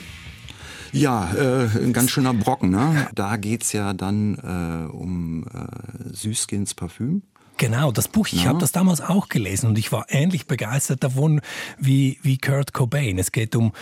Ja, 0.94 1.32
äh, 1.34 1.68
ein 1.78 1.92
ganz 1.92 2.10
schöner 2.10 2.34
Brocken. 2.34 2.70
Ne? 2.70 3.08
Da 3.14 3.36
geht's 3.36 3.72
ja 3.72 3.92
dann 3.92 4.36
äh, 4.36 4.92
um 4.92 5.44
äh, 5.44 6.14
Süßkins 6.14 6.74
Parfüm. 6.74 7.22
Genau, 7.56 7.92
das 7.92 8.08
Buch, 8.08 8.26
ich 8.28 8.44
ja. 8.44 8.48
habe 8.48 8.58
das 8.58 8.72
damals 8.72 9.00
auch 9.00 9.28
gelesen 9.28 9.68
und 9.68 9.78
ich 9.78 9.92
war 9.92 10.06
ähnlich 10.08 10.46
begeistert 10.46 11.04
davon 11.04 11.40
wie, 11.78 12.18
wie 12.22 12.38
Kurt 12.38 12.72
Cobain. 12.72 13.18
Es 13.18 13.30
geht 13.30 13.54
um, 13.54 13.72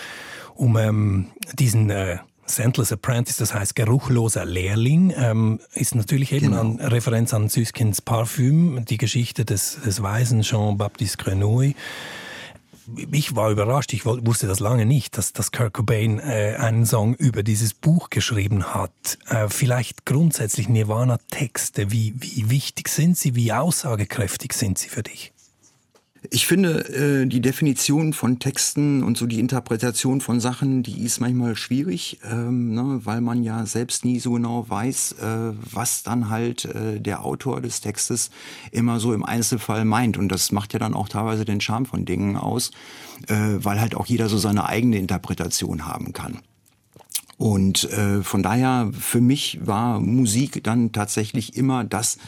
um 0.54 0.76
ähm, 0.76 1.28
diesen 1.54 1.88
äh, 1.88 2.18
Scentless 2.46 2.92
Apprentice, 2.92 3.36
das 3.36 3.54
heißt 3.54 3.74
geruchloser 3.74 4.44
Lehrling, 4.44 5.14
ähm, 5.16 5.60
ist 5.72 5.94
natürlich 5.94 6.32
eben 6.32 6.50
genau. 6.50 6.60
eine 6.60 6.92
Referenz 6.92 7.32
an 7.32 7.48
Süßkins 7.48 8.02
Parfüm, 8.02 8.84
die 8.84 8.98
Geschichte 8.98 9.46
des, 9.46 9.80
des 9.80 10.02
weisen 10.02 10.42
Jean-Baptiste 10.42 11.16
Grenouille 11.16 11.74
ich 13.10 13.36
war 13.36 13.50
überrascht, 13.50 13.92
ich 13.92 14.04
wusste 14.04 14.46
das 14.46 14.60
lange 14.60 14.86
nicht, 14.86 15.16
dass, 15.16 15.32
dass 15.32 15.52
Kurt 15.52 15.74
Cobain 15.74 16.18
äh, 16.18 16.56
einen 16.58 16.86
Song 16.86 17.14
über 17.14 17.42
dieses 17.42 17.74
Buch 17.74 18.10
geschrieben 18.10 18.74
hat. 18.74 19.18
Äh, 19.28 19.48
vielleicht 19.48 20.04
grundsätzlich 20.06 20.68
Nirvana-Texte, 20.68 21.90
wie, 21.90 22.14
wie 22.16 22.50
wichtig 22.50 22.88
sind 22.88 23.16
sie, 23.16 23.34
wie 23.34 23.52
aussagekräftig 23.52 24.52
sind 24.52 24.78
sie 24.78 24.88
für 24.88 25.02
dich? 25.02 25.32
Ich 26.30 26.46
finde, 26.46 26.88
äh, 26.88 27.26
die 27.26 27.40
Definition 27.40 28.12
von 28.12 28.38
Texten 28.38 29.02
und 29.02 29.16
so 29.16 29.26
die 29.26 29.40
Interpretation 29.40 30.20
von 30.20 30.38
Sachen, 30.38 30.84
die 30.84 31.02
ist 31.02 31.20
manchmal 31.20 31.56
schwierig, 31.56 32.20
ähm, 32.30 32.74
ne, 32.74 33.00
weil 33.02 33.20
man 33.20 33.42
ja 33.42 33.66
selbst 33.66 34.04
nie 34.04 34.20
so 34.20 34.32
genau 34.32 34.64
weiß, 34.68 35.16
äh, 35.20 35.52
was 35.72 36.04
dann 36.04 36.30
halt 36.30 36.64
äh, 36.66 37.00
der 37.00 37.24
Autor 37.24 37.60
des 37.60 37.80
Textes 37.80 38.30
immer 38.70 39.00
so 39.00 39.12
im 39.12 39.24
Einzelfall 39.24 39.84
meint. 39.84 40.16
Und 40.16 40.28
das 40.28 40.52
macht 40.52 40.72
ja 40.74 40.78
dann 40.78 40.94
auch 40.94 41.08
teilweise 41.08 41.44
den 41.44 41.60
Charme 41.60 41.86
von 41.86 42.04
Dingen 42.04 42.36
aus, 42.36 42.70
äh, 43.26 43.34
weil 43.56 43.80
halt 43.80 43.96
auch 43.96 44.06
jeder 44.06 44.28
so 44.28 44.38
seine 44.38 44.68
eigene 44.68 44.98
Interpretation 44.98 45.86
haben 45.86 46.12
kann. 46.12 46.38
Und 47.36 47.90
äh, 47.90 48.22
von 48.22 48.44
daher, 48.44 48.92
für 48.96 49.20
mich 49.20 49.58
war 49.66 49.98
Musik 49.98 50.62
dann 50.62 50.92
tatsächlich 50.92 51.56
immer 51.56 51.82
das, 51.82 52.18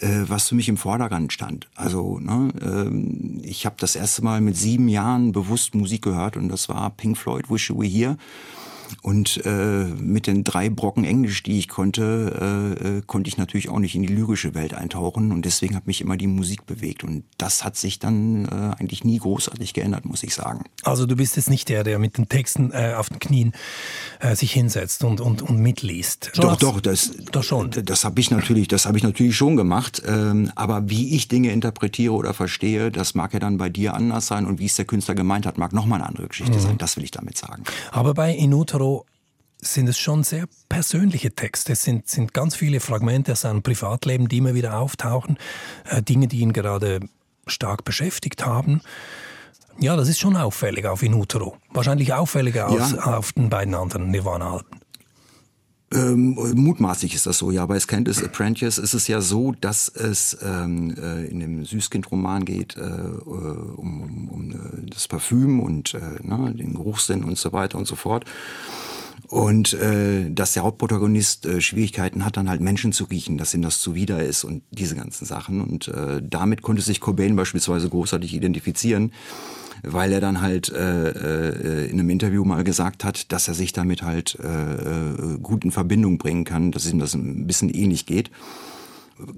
was 0.00 0.48
für 0.48 0.54
mich 0.54 0.68
im 0.68 0.76
Vordergrund 0.76 1.32
stand. 1.32 1.68
Also 1.74 2.18
ne, 2.18 2.50
äh, 2.60 3.46
ich 3.46 3.66
habe 3.66 3.76
das 3.78 3.96
erste 3.96 4.22
Mal 4.22 4.40
mit 4.40 4.56
sieben 4.56 4.88
Jahren 4.88 5.32
bewusst 5.32 5.74
Musik 5.74 6.02
gehört 6.02 6.36
und 6.36 6.48
das 6.48 6.68
war 6.68 6.90
Pink 6.90 7.16
Floyd, 7.16 7.50
Wish 7.50 7.70
You 7.70 7.78
Were 7.78 7.86
Here. 7.86 8.16
Und 9.02 9.44
äh, 9.44 9.84
mit 9.84 10.26
den 10.26 10.44
drei 10.44 10.70
Brocken 10.70 11.04
Englisch, 11.04 11.42
die 11.42 11.58
ich 11.58 11.68
konnte, 11.68 12.76
äh, 12.82 12.98
äh, 12.98 13.02
konnte 13.06 13.28
ich 13.28 13.36
natürlich 13.36 13.68
auch 13.68 13.78
nicht 13.78 13.94
in 13.94 14.02
die 14.02 14.08
lyrische 14.08 14.54
Welt 14.54 14.74
eintauchen. 14.74 15.32
Und 15.32 15.44
deswegen 15.44 15.76
hat 15.76 15.86
mich 15.86 16.00
immer 16.00 16.16
die 16.16 16.26
Musik 16.26 16.66
bewegt. 16.66 17.04
Und 17.04 17.24
das 17.36 17.64
hat 17.64 17.76
sich 17.76 17.98
dann 17.98 18.46
äh, 18.46 18.80
eigentlich 18.80 19.04
nie 19.04 19.18
großartig 19.18 19.74
geändert, 19.74 20.04
muss 20.04 20.22
ich 20.22 20.34
sagen. 20.34 20.64
Also 20.82 21.06
du 21.06 21.16
bist 21.16 21.36
jetzt 21.36 21.50
nicht 21.50 21.68
der, 21.68 21.84
der 21.84 21.98
mit 21.98 22.18
den 22.18 22.28
Texten 22.28 22.72
äh, 22.72 22.94
auf 22.96 23.08
den 23.08 23.18
Knien 23.18 23.52
äh, 24.20 24.34
sich 24.34 24.52
hinsetzt 24.52 25.04
und, 25.04 25.20
und, 25.20 25.42
und 25.42 25.58
mitliest. 25.58 26.32
Doch, 26.36 26.56
doch, 26.56 26.80
das, 26.80 27.12
doch 27.32 27.42
schon. 27.42 27.70
Das 27.70 28.04
habe 28.04 28.20
ich 28.20 28.30
natürlich, 28.30 28.68
das 28.68 28.86
habe 28.86 28.96
ich 28.96 29.04
natürlich 29.04 29.36
schon 29.36 29.56
gemacht. 29.56 30.02
Ähm, 30.06 30.50
aber 30.54 30.88
wie 30.88 31.14
ich 31.14 31.28
Dinge 31.28 31.52
interpretiere 31.52 32.14
oder 32.14 32.34
verstehe, 32.34 32.90
das 32.90 33.14
mag 33.14 33.34
ja 33.34 33.40
dann 33.40 33.58
bei 33.58 33.68
dir 33.68 33.94
anders 33.94 34.26
sein. 34.26 34.46
Und 34.46 34.58
wie 34.58 34.66
es 34.66 34.76
der 34.76 34.84
Künstler 34.84 35.14
gemeint 35.14 35.46
hat, 35.46 35.58
mag 35.58 35.72
nochmal 35.72 36.00
eine 36.00 36.08
andere 36.08 36.28
Geschichte 36.28 36.56
mhm. 36.56 36.60
sein. 36.60 36.78
Das 36.78 36.96
will 36.96 37.04
ich 37.04 37.10
damit 37.10 37.36
sagen. 37.36 37.64
Aber 37.90 38.14
bei 38.14 38.34
Inuto 38.34 38.77
Cicero 38.78 39.04
sind 39.60 39.88
es 39.88 39.98
schon 39.98 40.22
sehr 40.22 40.46
persönliche 40.68 41.34
Texte. 41.34 41.72
Es 41.72 41.82
sind, 41.82 42.08
sind 42.08 42.32
ganz 42.32 42.54
viele 42.54 42.78
Fragmente 42.78 43.32
aus 43.32 43.40
seinem 43.40 43.62
Privatleben, 43.62 44.28
die 44.28 44.38
immer 44.38 44.54
wieder 44.54 44.78
auftauchen. 44.78 45.36
Äh, 45.84 46.00
Dinge, 46.02 46.28
die 46.28 46.38
ihn 46.38 46.52
gerade 46.52 47.00
stark 47.48 47.84
beschäftigt 47.84 48.46
haben. 48.46 48.80
Ja, 49.80 49.96
das 49.96 50.08
ist 50.08 50.20
schon 50.20 50.36
auffällig 50.36 50.86
auf 50.86 51.02
In 51.02 51.14
Utero. 51.14 51.56
Wahrscheinlich 51.70 52.14
auffälliger 52.14 52.68
als 52.68 52.92
ja. 52.92 53.18
auf 53.18 53.32
den 53.32 53.48
beiden 53.48 53.74
anderen 53.74 54.10
Nirvana-Alben. 54.10 54.80
Ähm, 55.90 56.38
mutmaßlich 56.54 57.14
ist 57.14 57.26
das 57.26 57.38
so, 57.38 57.50
ja. 57.50 57.64
Bei 57.64 57.80
Scandalous 57.80 58.22
Apprentice 58.22 58.78
ist 58.78 58.92
es 58.92 59.08
ja 59.08 59.22
so, 59.22 59.54
dass 59.58 59.88
es 59.88 60.36
ähm, 60.42 60.94
äh, 61.02 61.24
in 61.26 61.40
dem 61.40 61.64
Süßkind-Roman 61.64 62.44
geht 62.44 62.76
äh, 62.76 62.80
um, 62.80 64.02
um, 64.02 64.28
um 64.28 64.50
äh, 64.50 64.90
das 64.90 65.08
Parfüm 65.08 65.60
und 65.60 65.94
äh, 65.94 66.00
ne, 66.22 66.54
den 66.54 66.74
Geruchssinn 66.74 67.24
und 67.24 67.38
so 67.38 67.52
weiter 67.52 67.78
und 67.78 67.86
so 67.86 67.96
fort. 67.96 68.26
Und 69.28 69.74
äh, 69.74 70.30
dass 70.30 70.52
der 70.52 70.64
Hauptprotagonist 70.64 71.46
äh, 71.46 71.60
Schwierigkeiten 71.60 72.24
hat, 72.24 72.36
dann 72.36 72.50
halt 72.50 72.60
Menschen 72.60 72.92
zu 72.92 73.04
riechen, 73.04 73.38
dass 73.38 73.54
ihm 73.54 73.62
das 73.62 73.80
zuwider 73.80 74.22
ist 74.22 74.44
und 74.44 74.62
diese 74.70 74.94
ganzen 74.94 75.24
Sachen. 75.24 75.60
Und 75.62 75.88
äh, 75.88 76.22
damit 76.22 76.62
konnte 76.62 76.82
sich 76.82 77.00
Cobain 77.00 77.34
beispielsweise 77.34 77.88
großartig 77.88 78.34
identifizieren 78.34 79.12
weil 79.82 80.12
er 80.12 80.20
dann 80.20 80.40
halt 80.40 80.70
äh, 80.70 81.10
äh, 81.10 81.90
in 81.90 81.98
einem 81.98 82.10
Interview 82.10 82.44
mal 82.44 82.64
gesagt 82.64 83.04
hat, 83.04 83.32
dass 83.32 83.48
er 83.48 83.54
sich 83.54 83.72
damit 83.72 84.02
halt 84.02 84.38
äh, 84.42 84.46
äh, 84.46 85.38
gut 85.42 85.64
in 85.64 85.70
Verbindung 85.70 86.18
bringen 86.18 86.44
kann, 86.44 86.72
dass 86.72 86.90
ihm 86.90 86.98
das 86.98 87.14
ein 87.14 87.46
bisschen 87.46 87.70
ähnlich 87.70 88.06
geht. 88.06 88.30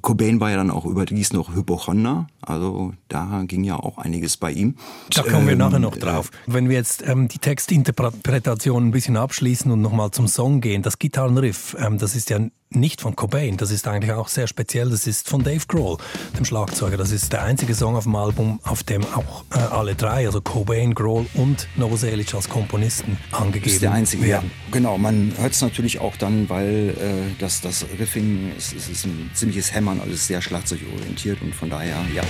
Cobain 0.02 0.40
war 0.40 0.50
ja 0.50 0.56
dann 0.56 0.70
auch 0.70 0.84
überdies 0.84 1.32
noch 1.32 1.54
Hypochonder, 1.54 2.26
also 2.42 2.92
da 3.08 3.44
ging 3.46 3.64
ja 3.64 3.76
auch 3.76 3.96
einiges 3.96 4.36
bei 4.36 4.52
ihm. 4.52 4.74
Da 5.14 5.22
kommen 5.22 5.46
wir 5.46 5.52
ähm, 5.52 5.58
nachher 5.58 5.78
noch 5.78 5.96
drauf. 5.96 6.30
Wenn 6.46 6.68
wir 6.68 6.76
jetzt 6.76 7.02
ähm, 7.06 7.28
die 7.28 7.38
Textinterpretation 7.38 8.88
ein 8.88 8.90
bisschen 8.90 9.16
abschließen 9.16 9.70
und 9.70 9.80
nochmal 9.80 10.10
zum 10.10 10.28
Song 10.28 10.60
gehen, 10.60 10.82
das 10.82 10.98
Gitarrenriff, 10.98 11.76
ähm, 11.80 11.96
das 11.96 12.14
ist 12.14 12.28
ja 12.28 12.40
nicht 12.72 13.00
von 13.00 13.16
Cobain, 13.16 13.56
das 13.56 13.70
ist 13.70 13.88
eigentlich 13.88 14.12
auch 14.12 14.28
sehr 14.28 14.46
speziell, 14.46 14.90
das 14.90 15.06
ist 15.06 15.28
von 15.28 15.42
Dave 15.42 15.64
Grohl, 15.66 15.98
dem 16.38 16.44
Schlagzeuger. 16.44 16.96
Das 16.96 17.10
ist 17.10 17.32
der 17.32 17.42
einzige 17.42 17.74
Song 17.74 17.96
auf 17.96 18.04
dem 18.04 18.14
Album, 18.14 18.60
auf 18.62 18.82
dem 18.84 19.04
auch 19.04 19.44
äh, 19.54 19.58
alle 19.58 19.94
drei, 19.96 20.26
also 20.26 20.40
Cobain, 20.40 20.94
Grohl 20.94 21.26
und 21.34 21.66
Novoselic 21.76 22.32
als 22.34 22.48
Komponisten 22.48 23.18
angegeben 23.32 23.64
werden. 23.64 23.74
ist 23.74 23.82
der 23.82 23.92
einzige, 23.92 24.22
werden. 24.24 24.50
ja. 24.54 24.70
Genau, 24.70 24.98
man 24.98 25.32
hört 25.36 25.52
es 25.52 25.60
natürlich 25.60 25.98
auch 26.00 26.16
dann, 26.16 26.48
weil 26.48 26.90
äh, 26.90 27.40
das, 27.40 27.60
das 27.60 27.84
Riffing 27.98 28.52
ist, 28.56 28.72
ist, 28.72 28.88
ist 28.88 29.04
ein 29.04 29.30
ziemliches 29.34 29.74
Hämmern, 29.74 30.00
also 30.00 30.12
ist 30.12 30.26
sehr 30.26 30.40
schlagzeugorientiert 30.40 31.42
und 31.42 31.54
von 31.54 31.70
daher, 31.70 31.96
ja. 32.14 32.22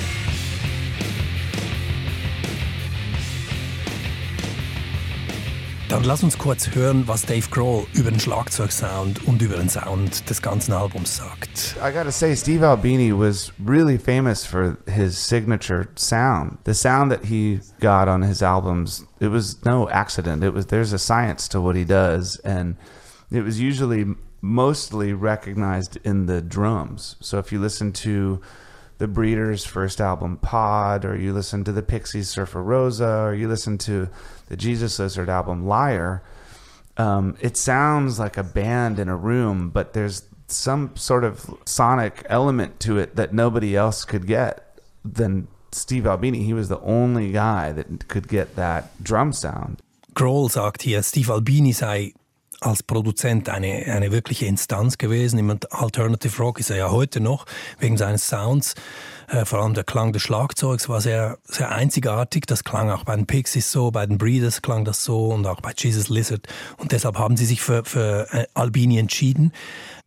Dann 5.91 6.05
lass 6.05 6.23
uns 6.23 6.39
kurz 6.39 6.73
hören, 6.73 7.09
was 7.09 7.23
Dave 7.23 7.51
Grohl 7.51 7.85
über 7.95 8.13
den 8.13 8.21
Schlagzeugsound 8.21 9.27
und 9.27 9.43
über 9.43 9.57
den 9.57 9.69
Sound 9.69 10.31
des 10.31 10.41
ganzen 10.41 10.73
Albums 10.73 11.17
sagt. 11.17 11.75
I 11.85 11.93
gotta 11.93 12.13
say, 12.13 12.37
Steve 12.37 12.65
Albini 12.65 13.11
was 13.13 13.53
really 13.67 13.99
famous 13.99 14.47
for 14.47 14.77
his 14.87 15.19
signature 15.19 15.89
sound. 15.97 16.59
The 16.63 16.75
sound 16.75 17.11
that 17.11 17.25
he 17.25 17.59
got 17.81 18.07
on 18.07 18.23
his 18.23 18.41
albums, 18.41 19.05
it 19.19 19.33
was 19.33 19.65
no 19.65 19.89
accident. 19.89 20.45
It 20.45 20.55
was 20.55 20.67
there's 20.67 20.93
a 20.93 20.99
science 20.99 21.49
to 21.49 21.61
what 21.61 21.75
he 21.75 21.85
does, 21.85 22.41
and 22.45 22.77
it 23.33 23.43
was 23.43 23.59
usually 23.59 24.15
mostly 24.41 25.13
recognized 25.13 25.99
in 26.05 26.27
the 26.27 26.41
drums. 26.41 27.17
So 27.21 27.41
if 27.41 27.51
you 27.51 27.59
listen 27.59 27.91
to 28.05 28.41
the 29.01 29.09
Breeders' 29.09 29.65
first 29.65 29.99
album, 29.99 30.37
Pod, 30.37 31.07
or 31.07 31.17
you 31.17 31.33
listen 31.33 31.65
to 31.65 31.73
the 31.73 31.83
Pixies' 31.83 32.29
Surfer 32.29 32.63
Rosa, 32.63 33.23
or 33.23 33.35
you 33.35 33.49
listen 33.49 33.79
to 33.79 34.11
the 34.49 34.59
Jesus 34.59 34.99
Lizard 34.99 35.31
album, 35.31 35.67
Liar, 35.67 36.23
um, 36.99 37.35
it 37.41 37.57
sounds 37.57 38.19
like 38.19 38.37
a 38.37 38.43
band 38.43 38.99
in 38.99 39.09
a 39.09 39.17
room, 39.17 39.71
but 39.71 39.95
there's 39.95 40.25
some 40.49 40.95
sort 40.97 41.25
of 41.25 41.49
sonic 41.65 42.27
element 42.29 42.79
to 42.81 42.99
it 42.99 43.17
that 43.17 43.33
nobody 43.33 43.75
else 43.75 44.05
could 44.05 44.27
get 44.27 44.79
than 45.03 45.49
Steve 45.73 46.07
Albini. 46.07 46.43
He 46.43 46.53
was 46.53 46.69
the 46.69 46.81
only 46.81 47.33
guy 47.33 47.73
that 47.73 48.07
could 48.09 48.29
get 48.29 48.55
that 48.57 49.03
drum 49.03 49.33
sound. 49.33 49.81
Grohl 50.13 50.51
sagt 50.51 50.83
hier, 50.83 51.03
Steve 51.03 51.31
Albini 51.31 51.73
sei 51.73 52.13
als 52.61 52.83
Produzent 52.83 53.49
eine, 53.49 53.85
eine 53.87 54.13
wirkliche 54.13 54.47
Instanz 54.47 54.99
gewesen. 54.99 55.39
Im 55.39 55.59
Alternative 55.71 56.37
Rock 56.43 56.61
ist 56.61 56.71
er 56.71 56.77
ja 56.77 56.91
heute 56.91 57.21
noch, 57.21 57.47
wegen 57.79 57.97
seines 57.97 58.27
Sounds. 58.27 58.75
Äh, 59.29 59.45
vor 59.45 59.61
allem 59.61 59.75
der 59.75 59.85
Klang 59.85 60.13
des 60.13 60.23
Schlagzeugs 60.23 60.89
war 60.89 61.01
sehr, 61.01 61.39
sehr 61.45 61.71
einzigartig. 61.71 62.47
Das 62.47 62.65
klang 62.65 62.91
auch 62.91 63.05
bei 63.05 63.17
den 63.17 63.27
Pixies 63.27 63.71
so, 63.71 63.91
bei 63.91 64.07
den 64.07 64.19
Breeders 64.19 64.63
klang 64.63 64.85
das 64.85 65.05
so 65.05 65.29
und 65.29 65.47
auch 65.47 65.61
bei 65.61 65.73
Jesus 65.77 66.09
Lizard. 66.09 66.47
Und 66.77 66.93
deshalb 66.93 67.19
haben 67.19 67.37
sie 67.37 67.47
sich 67.47 67.63
für, 67.63 67.85
für 67.85 68.27
äh, 68.33 68.47
Albini 68.55 68.99
entschieden. 68.99 69.53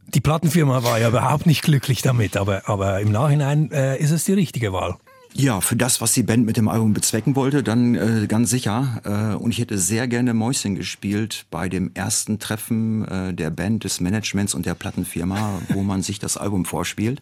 Die 0.07 0.21
Plattenfirma 0.21 0.83
war 0.83 0.99
ja 0.99 1.07
überhaupt 1.07 1.45
nicht 1.45 1.63
glücklich 1.63 2.01
damit, 2.01 2.37
aber, 2.37 2.67
aber 2.67 2.99
im 2.99 3.11
Nachhinein 3.11 3.71
äh, 3.71 3.97
ist 3.97 4.11
es 4.11 4.25
die 4.25 4.33
richtige 4.33 4.73
Wahl. 4.73 4.97
Ja, 5.35 5.61
für 5.61 5.75
das, 5.75 5.99
was 5.99 6.13
die 6.13 6.21
Band 6.21 6.45
mit 6.45 6.57
dem 6.57 6.67
Album 6.67 6.93
bezwecken 6.93 7.35
wollte, 7.35 7.63
dann 7.63 7.95
äh, 7.95 8.27
ganz 8.27 8.51
sicher. 8.51 9.01
Äh, 9.03 9.35
und 9.35 9.49
ich 9.49 9.57
hätte 9.57 9.79
sehr 9.79 10.07
gerne 10.07 10.35
Mäuschen 10.35 10.75
gespielt 10.75 11.45
bei 11.49 11.69
dem 11.69 11.91
ersten 11.95 12.37
Treffen 12.37 13.07
äh, 13.07 13.33
der 13.33 13.49
Band, 13.49 13.83
des 13.83 13.99
Managements 13.99 14.53
und 14.53 14.67
der 14.67 14.75
Plattenfirma, 14.75 15.59
wo 15.69 15.81
man 15.81 16.03
sich 16.03 16.19
das 16.19 16.37
Album 16.37 16.65
vorspielt. 16.65 17.19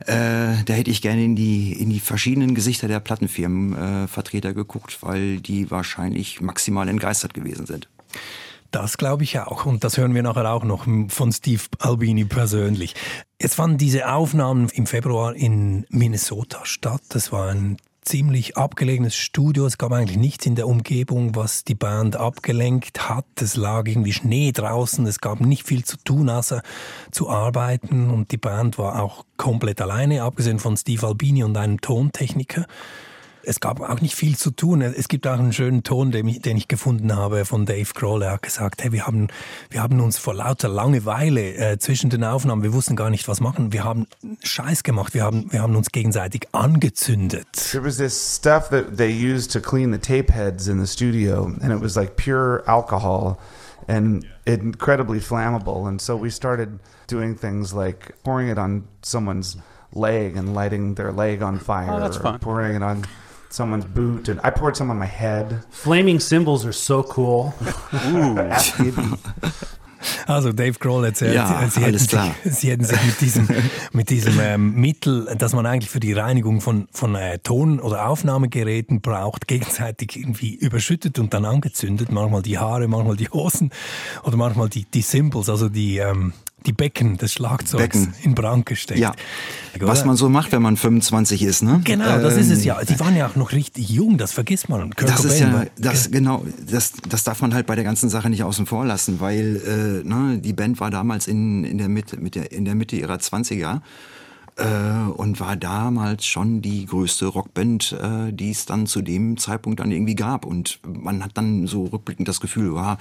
Äh, 0.00 0.64
da 0.64 0.72
hätte 0.74 0.90
ich 0.90 1.00
gerne 1.00 1.24
in 1.24 1.34
die, 1.34 1.72
in 1.72 1.88
die 1.88 2.00
verschiedenen 2.00 2.54
Gesichter 2.54 2.88
der 2.88 3.00
Plattenfirmenvertreter 3.00 4.50
äh, 4.50 4.54
geguckt, 4.54 4.98
weil 5.02 5.40
die 5.40 5.70
wahrscheinlich 5.70 6.40
maximal 6.42 6.88
entgeistert 6.88 7.32
gewesen 7.32 7.66
sind. 7.66 7.88
Das 8.70 8.98
glaube 8.98 9.24
ich 9.24 9.38
auch. 9.40 9.66
Und 9.66 9.82
das 9.82 9.96
hören 9.96 10.14
wir 10.14 10.22
nachher 10.22 10.50
auch 10.50 10.64
noch 10.64 10.86
von 11.08 11.32
Steve 11.32 11.62
Albini 11.78 12.24
persönlich. 12.24 12.94
Jetzt 13.42 13.54
fanden 13.54 13.78
diese 13.78 14.12
Aufnahmen 14.12 14.68
im 14.74 14.86
Februar 14.86 15.34
in 15.34 15.86
Minnesota 15.88 16.66
statt. 16.66 17.00
Das 17.08 17.32
war 17.32 17.48
ein 17.48 17.78
ziemlich 18.02 18.58
abgelegenes 18.58 19.16
Studio. 19.16 19.64
Es 19.64 19.78
gab 19.78 19.92
eigentlich 19.92 20.18
nichts 20.18 20.44
in 20.44 20.56
der 20.56 20.68
Umgebung, 20.68 21.34
was 21.34 21.64
die 21.64 21.74
Band 21.74 22.16
abgelenkt 22.16 23.08
hat. 23.08 23.24
Es 23.40 23.56
lag 23.56 23.86
irgendwie 23.86 24.12
Schnee 24.12 24.52
draußen. 24.52 25.06
Es 25.06 25.22
gab 25.22 25.40
nicht 25.40 25.66
viel 25.66 25.86
zu 25.86 25.96
tun, 25.96 26.28
außer 26.28 26.60
zu 27.12 27.30
arbeiten. 27.30 28.10
Und 28.10 28.30
die 28.30 28.36
Band 28.36 28.76
war 28.76 29.02
auch 29.02 29.24
komplett 29.38 29.80
alleine, 29.80 30.22
abgesehen 30.22 30.58
von 30.58 30.76
Steve 30.76 31.06
Albini 31.06 31.42
und 31.42 31.56
einem 31.56 31.80
Tontechniker 31.80 32.66
es 33.44 33.60
gab 33.60 33.80
auch 33.80 34.00
nicht 34.00 34.14
viel 34.14 34.36
zu 34.36 34.50
tun. 34.50 34.82
Es 34.82 35.08
gibt 35.08 35.26
auch 35.26 35.38
einen 35.38 35.52
schönen 35.52 35.82
Ton, 35.82 36.10
den 36.10 36.28
ich, 36.28 36.42
den 36.42 36.56
ich 36.56 36.68
gefunden 36.68 37.14
habe 37.14 37.44
von 37.44 37.66
Dave 37.66 37.90
Grohl. 37.94 38.22
Er 38.22 38.32
hat 38.32 38.42
gesagt, 38.42 38.82
hey, 38.82 38.92
wir 38.92 39.06
haben, 39.06 39.28
wir 39.70 39.82
haben 39.82 40.00
uns 40.00 40.18
vor 40.18 40.34
lauter 40.34 40.68
Langeweile 40.68 41.54
äh, 41.54 41.78
zwischen 41.78 42.10
den 42.10 42.24
Aufnahmen, 42.24 42.62
wir 42.62 42.72
wussten 42.72 42.96
gar 42.96 43.10
nicht, 43.10 43.28
was 43.28 43.40
machen. 43.40 43.72
Wir 43.72 43.84
haben 43.84 44.06
Scheiß 44.42 44.82
gemacht. 44.82 45.14
Wir 45.14 45.24
haben, 45.24 45.52
wir 45.52 45.62
haben 45.62 45.76
uns 45.76 45.90
gegenseitig 45.90 46.48
angezündet. 46.52 47.46
There 47.72 47.84
was 47.84 47.96
this 47.96 48.36
stuff 48.36 48.68
that 48.70 48.96
they 48.96 49.10
used 49.10 49.52
to 49.52 49.60
clean 49.60 49.92
the 49.92 49.98
tape 49.98 50.32
heads 50.32 50.68
in 50.68 50.80
the 50.80 50.86
studio, 50.86 51.44
and 51.60 51.72
it 51.72 51.80
was 51.80 51.96
like 51.96 52.16
pure 52.16 52.62
alcohol 52.66 53.38
and 53.88 54.24
incredibly 54.44 55.20
flammable. 55.20 55.86
And 55.88 56.00
so 56.00 56.16
we 56.16 56.30
started 56.30 56.78
doing 57.06 57.36
things 57.36 57.72
like 57.72 58.14
pouring 58.22 58.48
it 58.48 58.58
on 58.58 58.84
someone's 59.02 59.56
leg 59.92 60.36
and 60.36 60.54
lighting 60.54 60.94
their 60.94 61.12
leg 61.12 61.42
on 61.42 61.58
fire. 61.58 61.90
Oh, 61.90 62.00
that's 62.00 62.16
fun. 62.16 62.38
Pouring 62.38 62.76
it 62.76 62.82
on 62.82 63.04
someone's 63.52 63.84
boot, 63.84 64.28
and 64.28 64.40
I 64.42 64.50
poured 64.50 64.76
some 64.76 64.90
on 64.90 64.98
my 64.98 65.06
head. 65.06 65.64
Flaming 65.70 66.20
cymbals 66.20 66.64
are 66.64 66.72
so 66.72 67.02
cool. 67.16 67.54
Also 70.26 70.52
Dave 70.52 70.78
Grohl 70.78 71.04
erzählt, 71.04 71.34
ja, 71.34 71.68
sie, 71.68 71.80
hätten 71.80 71.98
sich, 71.98 72.18
sie, 72.44 72.70
hätten 72.70 72.84
sich, 72.84 73.04
mit 73.04 73.20
diesem, 73.20 73.48
mit 73.92 74.10
diesem 74.10 74.40
ähm, 74.40 74.74
Mittel, 74.74 75.34
das 75.36 75.52
man 75.52 75.66
eigentlich 75.66 75.90
für 75.90 76.00
die 76.00 76.12
Reinigung 76.12 76.60
von, 76.60 76.88
von 76.92 77.14
äh, 77.14 77.38
Ton- 77.40 77.80
oder 77.80 78.08
Aufnahmegeräten 78.08 79.00
braucht, 79.00 79.46
gegenseitig 79.46 80.16
irgendwie 80.16 80.54
überschüttet 80.54 81.18
und 81.18 81.34
dann 81.34 81.44
angezündet. 81.44 82.12
Manchmal 82.12 82.42
die 82.42 82.58
Haare, 82.58 82.88
manchmal 82.88 83.16
die 83.16 83.28
Hosen 83.28 83.70
oder 84.22 84.36
manchmal 84.36 84.68
die, 84.68 84.84
die 84.84 85.02
Symbols, 85.02 85.50
also 85.50 85.68
die, 85.68 85.98
ähm, 85.98 86.32
die 86.66 86.72
Becken 86.72 87.16
des 87.16 87.32
Schlagzeugs 87.32 87.98
Becken. 87.98 88.14
in 88.22 88.34
Brand 88.34 88.66
gesteckt. 88.66 89.00
Ja. 89.00 89.12
Was 89.78 90.04
man 90.04 90.16
so 90.16 90.28
macht, 90.28 90.52
wenn 90.52 90.62
man 90.62 90.76
25 90.76 91.42
ist, 91.42 91.62
ne? 91.62 91.80
Genau, 91.84 92.18
das 92.18 92.34
ähm, 92.34 92.40
ist 92.40 92.50
es 92.50 92.64
ja. 92.64 92.82
Die 92.84 92.98
waren 93.00 93.16
ja 93.16 93.28
auch 93.28 93.36
noch 93.36 93.52
richtig 93.52 93.88
jung, 93.88 94.18
das 94.18 94.32
vergisst 94.32 94.68
man. 94.68 94.94
Kurt 94.94 95.08
das 95.08 95.22
Cobain 95.22 95.32
ist 95.32 95.40
ja, 95.40 95.64
das, 95.78 96.10
genau, 96.10 96.44
das, 96.70 96.92
das 97.08 97.24
darf 97.24 97.40
man 97.40 97.54
halt 97.54 97.66
bei 97.66 97.74
der 97.74 97.84
ganzen 97.84 98.10
Sache 98.10 98.28
nicht 98.30 98.42
außen 98.42 98.66
vor 98.66 98.84
lassen, 98.84 99.20
weil 99.20 100.02
äh, 100.04 100.08
ne, 100.08 100.38
die 100.38 100.52
Band 100.52 100.80
war 100.80 100.90
damals 100.90 101.28
in, 101.28 101.64
in, 101.64 101.78
der 101.78 101.88
Mitte, 101.88 102.18
mit 102.18 102.34
der, 102.34 102.52
in 102.52 102.64
der 102.64 102.74
Mitte 102.74 102.96
ihrer 102.96 103.16
20er 103.16 103.76
äh, 103.76 103.80
und 104.64 105.40
war 105.40 105.56
damals 105.56 106.24
schon 106.24 106.62
die 106.62 106.86
größte 106.86 107.26
Rockband, 107.26 107.92
äh, 107.92 108.32
die 108.32 108.50
es 108.50 108.66
dann 108.66 108.86
zu 108.86 109.02
dem 109.02 109.36
Zeitpunkt 109.36 109.80
dann 109.80 109.90
irgendwie 109.90 110.14
gab. 110.14 110.44
Und 110.44 110.80
man 110.86 111.24
hat 111.24 111.32
dann 111.34 111.66
so 111.66 111.84
rückblickend 111.84 112.28
das 112.28 112.40
Gefühl, 112.40 112.74
war, 112.74 112.98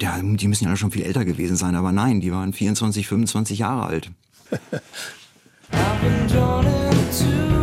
der, 0.00 0.22
die 0.22 0.48
müssen 0.48 0.64
ja 0.64 0.76
schon 0.76 0.90
viel 0.90 1.02
älter 1.02 1.24
gewesen 1.24 1.56
sein. 1.56 1.74
Aber 1.74 1.92
nein, 1.92 2.20
die 2.20 2.32
waren 2.32 2.52
24, 2.52 3.06
25 3.06 3.58
Jahre 3.58 3.84
alt. 3.84 4.10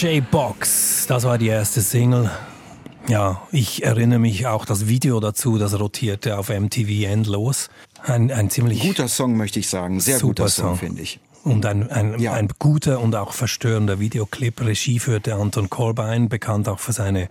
RJ 0.00 0.20
Box, 0.30 1.06
das 1.08 1.24
war 1.24 1.38
die 1.38 1.48
erste 1.48 1.80
Single. 1.80 2.30
Ja, 3.08 3.42
ich 3.50 3.82
erinnere 3.82 4.20
mich 4.20 4.46
auch 4.46 4.64
das 4.64 4.86
Video 4.86 5.18
dazu, 5.18 5.58
das 5.58 5.76
rotierte 5.76 6.38
auf 6.38 6.50
MTV 6.50 7.04
endlos. 7.04 7.68
Ein, 8.04 8.30
ein 8.30 8.48
ziemlich 8.48 8.80
guter 8.80 9.08
Song, 9.08 9.36
möchte 9.36 9.58
ich 9.58 9.68
sagen. 9.68 9.98
Sehr 9.98 10.20
guter 10.20 10.48
Song, 10.48 10.66
Song 10.66 10.76
finde 10.76 11.02
ich. 11.02 11.18
Und 11.42 11.66
ein, 11.66 11.90
ein, 11.90 12.16
ja. 12.20 12.32
ein 12.34 12.48
guter 12.60 13.00
und 13.00 13.16
auch 13.16 13.32
verstörender 13.32 13.98
Videoclip. 13.98 14.60
Regie 14.60 15.00
führte 15.00 15.34
Anton 15.34 15.68
Corbijn, 15.68 16.28
bekannt 16.28 16.68
auch 16.68 16.78
für 16.78 16.92
seine 16.92 17.28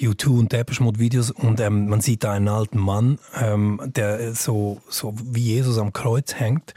U2 0.00 0.38
und 0.40 0.52
Depeche 0.52 0.82
Mode 0.82 0.98
Videos. 0.98 1.30
Und 1.30 1.60
ähm, 1.60 1.88
man 1.88 2.00
sieht 2.00 2.24
da 2.24 2.32
einen 2.32 2.48
alten 2.48 2.78
Mann, 2.78 3.20
ähm, 3.40 3.80
der 3.84 4.34
so, 4.34 4.80
so 4.88 5.14
wie 5.22 5.42
Jesus 5.42 5.78
am 5.78 5.92
Kreuz 5.92 6.34
hängt. 6.34 6.74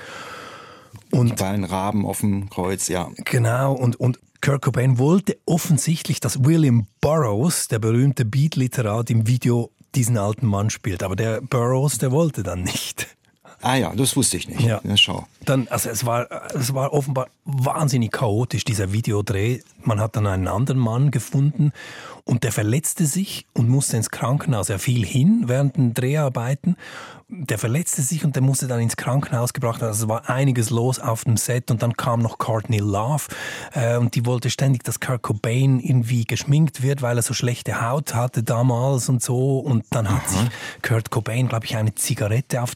Und 1.09 1.41
einen 1.41 1.63
Raben 1.63 2.05
auf 2.05 2.19
dem 2.19 2.49
Kreuz, 2.51 2.89
ja. 2.89 3.09
Genau, 3.25 3.73
und, 3.73 3.99
und 3.99 4.19
Kurt 4.41 4.63
Cobain 4.63 4.97
wollte 4.97 5.37
offensichtlich, 5.45 6.19
dass 6.19 6.43
William 6.43 6.87
Burroughs, 6.99 7.67
der 7.67 7.77
berühmte 7.77 8.25
Beat-Literat, 8.25 9.11
im 9.11 9.27
Video 9.27 9.71
diesen 9.93 10.17
alten 10.17 10.47
Mann 10.47 10.71
spielt. 10.71 11.03
Aber 11.03 11.15
der 11.15 11.41
Burroughs, 11.41 11.99
der 11.99 12.11
wollte 12.11 12.41
dann 12.41 12.63
nicht. 12.63 13.07
Ah 13.61 13.75
ja, 13.75 13.93
das 13.95 14.15
wusste 14.15 14.37
ich 14.37 14.47
nicht. 14.47 14.61
Ja. 14.61 14.81
ja. 14.83 14.97
schau. 14.97 15.27
Dann, 15.45 15.67
also 15.67 15.89
es 15.89 16.05
war, 16.05 16.27
es 16.55 16.73
war 16.73 16.91
offenbar 16.91 17.27
wahnsinnig 17.45 18.11
chaotisch, 18.11 18.63
dieser 18.63 18.91
Videodreh. 18.91 19.59
Man 19.83 19.99
hat 19.99 20.15
dann 20.15 20.25
einen 20.25 20.47
anderen 20.47 20.79
Mann 20.79 21.11
gefunden 21.11 21.71
und 22.23 22.43
der 22.43 22.51
verletzte 22.51 23.05
sich 23.05 23.47
und 23.53 23.69
musste 23.69 23.97
ins 23.97 24.09
Krankenhaus. 24.09 24.69
Er 24.69 24.79
fiel 24.79 25.05
hin 25.05 25.43
während 25.47 25.77
den 25.77 25.93
Dreharbeiten. 25.93 26.75
Der 27.27 27.57
verletzte 27.57 28.01
sich 28.01 28.25
und 28.25 28.35
der 28.35 28.43
musste 28.43 28.67
dann 28.67 28.81
ins 28.81 28.97
Krankenhaus 28.97 29.53
gebracht 29.53 29.79
werden. 29.79 29.91
Also 29.91 30.03
es 30.03 30.09
war 30.09 30.29
einiges 30.29 30.69
los 30.69 30.99
auf 30.99 31.23
dem 31.23 31.37
Set. 31.37 31.71
Und 31.71 31.81
dann 31.81 31.93
kam 31.93 32.19
noch 32.19 32.37
Courtney 32.37 32.79
Love. 32.79 33.23
Äh, 33.73 33.97
und 33.97 34.15
die 34.15 34.25
wollte 34.25 34.49
ständig, 34.49 34.83
dass 34.83 34.99
Kurt 34.99 35.21
Cobain 35.21 35.79
irgendwie 35.79 36.25
geschminkt 36.25 36.81
wird, 36.83 37.01
weil 37.01 37.17
er 37.17 37.23
so 37.23 37.33
schlechte 37.33 37.81
Haut 37.81 38.13
hatte 38.13 38.43
damals 38.43 39.07
und 39.07 39.23
so. 39.23 39.59
Und 39.59 39.85
dann 39.91 40.09
hat 40.09 40.29
sich 40.29 40.41
Kurt 40.81 41.09
Cobain, 41.09 41.47
glaube 41.47 41.65
ich, 41.65 41.77
eine 41.77 41.95
Zigarette 41.95 42.61
auf, 42.61 42.73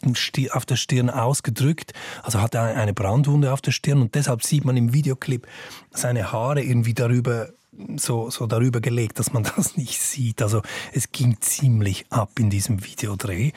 auf 0.52 0.66
der 0.66 0.76
Stirn 0.76 1.10
ausgedrückt, 1.10 1.94
also 2.24 2.42
hatte 2.42 2.62
eine 2.62 2.94
Brandwunde 2.94 3.52
auf 3.52 3.62
der 3.62 3.72
Stirn. 3.72 4.02
Und 4.02 4.16
deshalb 4.16 4.44
sieht 4.44 4.64
man 4.64 4.78
im 4.78 4.94
Videoclip 4.94 5.48
seine 5.92 6.32
Haare 6.32 6.62
irgendwie 6.62 6.94
darüber 6.94 7.50
so, 7.98 8.30
so 8.30 8.48
darüber 8.48 8.82
gelegt, 8.82 9.20
dass 9.20 9.34
man 9.34 9.44
das 9.56 9.78
nicht 9.78 10.02
sieht. 10.02 10.42
Also 10.42 10.62
es 10.94 11.12
ging 11.12 11.38
ziemlich 11.42 12.06
ab 12.10 12.32
in 12.40 12.50
diesem 12.50 12.84
Videodreh. 12.84 13.52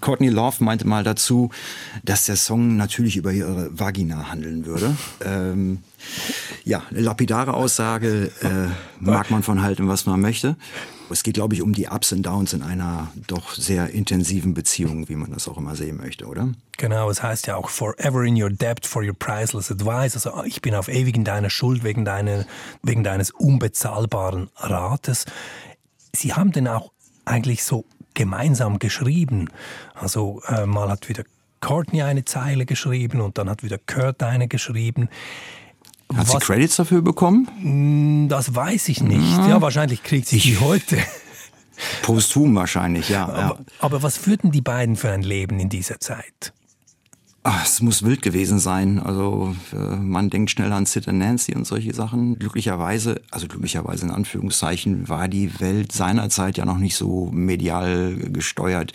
Courtney 0.00 0.28
Love 0.28 0.62
meinte 0.62 0.86
mal 0.86 1.04
dazu, 1.04 1.50
dass 2.04 2.26
der 2.26 2.36
Song 2.36 2.76
natürlich 2.76 3.16
über 3.16 3.32
ihre 3.32 3.78
Vagina 3.78 4.30
handeln 4.30 4.66
würde. 4.66 4.96
Ähm, 5.24 5.78
ja, 6.64 6.82
eine 6.90 7.00
lapidare 7.00 7.54
Aussage, 7.54 8.30
äh, 8.42 8.68
mag 9.00 9.30
man 9.30 9.42
von 9.42 9.62
halten, 9.62 9.88
was 9.88 10.06
man 10.06 10.20
möchte. 10.20 10.56
Es 11.10 11.22
geht, 11.22 11.34
glaube 11.34 11.54
ich, 11.54 11.62
um 11.62 11.72
die 11.72 11.86
Ups 11.86 12.12
und 12.12 12.22
Downs 12.22 12.52
in 12.52 12.62
einer 12.62 13.10
doch 13.26 13.54
sehr 13.54 13.90
intensiven 13.90 14.54
Beziehung, 14.54 15.08
wie 15.08 15.16
man 15.16 15.32
das 15.32 15.48
auch 15.48 15.56
immer 15.56 15.74
sehen 15.74 15.96
möchte, 15.96 16.26
oder? 16.26 16.48
Genau, 16.76 17.10
es 17.10 17.22
heißt 17.22 17.46
ja 17.46 17.56
auch 17.56 17.70
forever 17.70 18.24
in 18.24 18.40
your 18.40 18.50
debt 18.50 18.86
for 18.86 19.02
your 19.02 19.14
priceless 19.14 19.70
advice. 19.70 20.14
Also 20.14 20.44
ich 20.44 20.62
bin 20.62 20.74
auf 20.74 20.88
ewig 20.88 21.16
in 21.16 21.24
deiner 21.24 21.50
Schuld 21.50 21.84
wegen, 21.84 22.04
deiner, 22.04 22.44
wegen 22.82 23.04
deines 23.04 23.30
unbezahlbaren 23.30 24.50
Rates. 24.56 25.24
Sie 26.14 26.34
haben 26.34 26.52
denn 26.52 26.68
auch 26.68 26.92
eigentlich 27.24 27.64
so 27.64 27.84
gemeinsam 28.16 28.80
geschrieben. 28.80 29.48
Also 29.94 30.42
äh, 30.48 30.66
mal 30.66 30.90
hat 30.90 31.08
wieder 31.08 31.22
Courtney 31.60 32.02
eine 32.02 32.24
Zeile 32.24 32.66
geschrieben 32.66 33.20
und 33.20 33.38
dann 33.38 33.48
hat 33.48 33.62
wieder 33.62 33.78
Kurt 33.78 34.22
eine 34.24 34.48
geschrieben. 34.48 35.08
Hat 36.14 36.28
sie 36.28 36.38
Credits 36.38 36.76
dafür 36.76 37.02
bekommen? 37.02 38.28
Das 38.28 38.54
weiß 38.54 38.88
ich 38.88 39.00
nicht. 39.00 39.38
Ja, 39.48 39.60
wahrscheinlich 39.60 40.02
kriegt 40.02 40.26
sie 40.28 40.38
die 40.38 40.58
heute. 40.58 40.98
Posthum 42.02 42.54
wahrscheinlich, 42.54 43.08
ja. 43.08 43.28
ja. 43.28 43.34
Aber, 43.34 43.58
aber 43.80 44.02
was 44.02 44.16
führten 44.16 44.50
die 44.50 44.62
beiden 44.62 44.96
für 44.96 45.10
ein 45.10 45.22
Leben 45.22 45.58
in 45.58 45.68
dieser 45.68 46.00
Zeit? 46.00 46.52
Ach, 47.48 47.64
es 47.64 47.80
muss 47.80 48.02
wild 48.02 48.22
gewesen 48.22 48.58
sein. 48.58 48.98
Also 48.98 49.54
äh, 49.72 49.76
man 49.76 50.30
denkt 50.30 50.50
schnell 50.50 50.72
an 50.72 50.84
Sid 50.84 51.06
and 51.06 51.20
Nancy 51.20 51.54
und 51.54 51.64
solche 51.64 51.94
Sachen. 51.94 52.40
Glücklicherweise, 52.40 53.20
also 53.30 53.46
glücklicherweise 53.46 54.06
in 54.06 54.10
Anführungszeichen, 54.10 55.08
war 55.08 55.28
die 55.28 55.60
Welt 55.60 55.92
seinerzeit 55.92 56.58
ja 56.58 56.64
noch 56.64 56.78
nicht 56.78 56.96
so 56.96 57.30
medial 57.32 58.16
gesteuert 58.32 58.92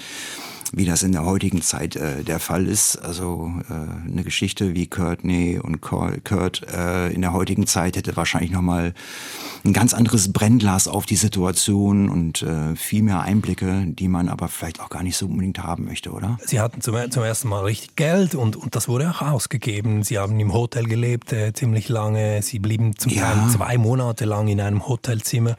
wie 0.73 0.85
das 0.85 1.03
in 1.03 1.11
der 1.11 1.25
heutigen 1.25 1.61
Zeit 1.61 1.95
äh, 1.95 2.23
der 2.23 2.39
Fall 2.39 2.67
ist. 2.67 2.97
Also 2.97 3.51
äh, 3.69 4.09
eine 4.09 4.23
Geschichte 4.23 4.73
wie 4.73 4.87
Courtney 4.87 5.59
und 5.61 5.81
Kurt 5.81 6.63
äh, 6.73 7.09
in 7.09 7.21
der 7.21 7.33
heutigen 7.33 7.67
Zeit 7.67 7.97
hätte 7.97 8.15
wahrscheinlich 8.15 8.51
nochmal 8.51 8.93
ein 9.63 9.73
ganz 9.73 9.93
anderes 9.93 10.31
Brennglas 10.31 10.87
auf 10.87 11.05
die 11.05 11.15
Situation 11.15 12.09
und 12.09 12.41
äh, 12.41 12.75
viel 12.75 13.03
mehr 13.03 13.21
Einblicke, 13.21 13.85
die 13.87 14.07
man 14.07 14.29
aber 14.29 14.47
vielleicht 14.47 14.79
auch 14.79 14.89
gar 14.89 15.03
nicht 15.03 15.17
so 15.17 15.27
unbedingt 15.27 15.59
haben 15.59 15.85
möchte, 15.85 16.11
oder? 16.11 16.37
Sie 16.45 16.59
hatten 16.59 16.81
zum, 16.81 16.95
zum 17.11 17.23
ersten 17.23 17.49
Mal 17.49 17.63
richtig 17.63 17.95
Geld 17.95 18.35
und, 18.35 18.55
und 18.55 18.75
das 18.75 18.87
wurde 18.87 19.09
auch 19.09 19.21
ausgegeben. 19.21 20.03
Sie 20.03 20.17
haben 20.17 20.39
im 20.39 20.53
Hotel 20.53 20.85
gelebt 20.85 21.33
äh, 21.33 21.53
ziemlich 21.53 21.89
lange. 21.89 22.41
Sie 22.41 22.59
blieben 22.59 22.97
zum 22.97 23.11
ja. 23.11 23.33
Teil 23.33 23.49
zwei 23.49 23.77
Monate 23.77 24.25
lang 24.25 24.47
in 24.47 24.61
einem 24.61 24.87
Hotelzimmer. 24.87 25.57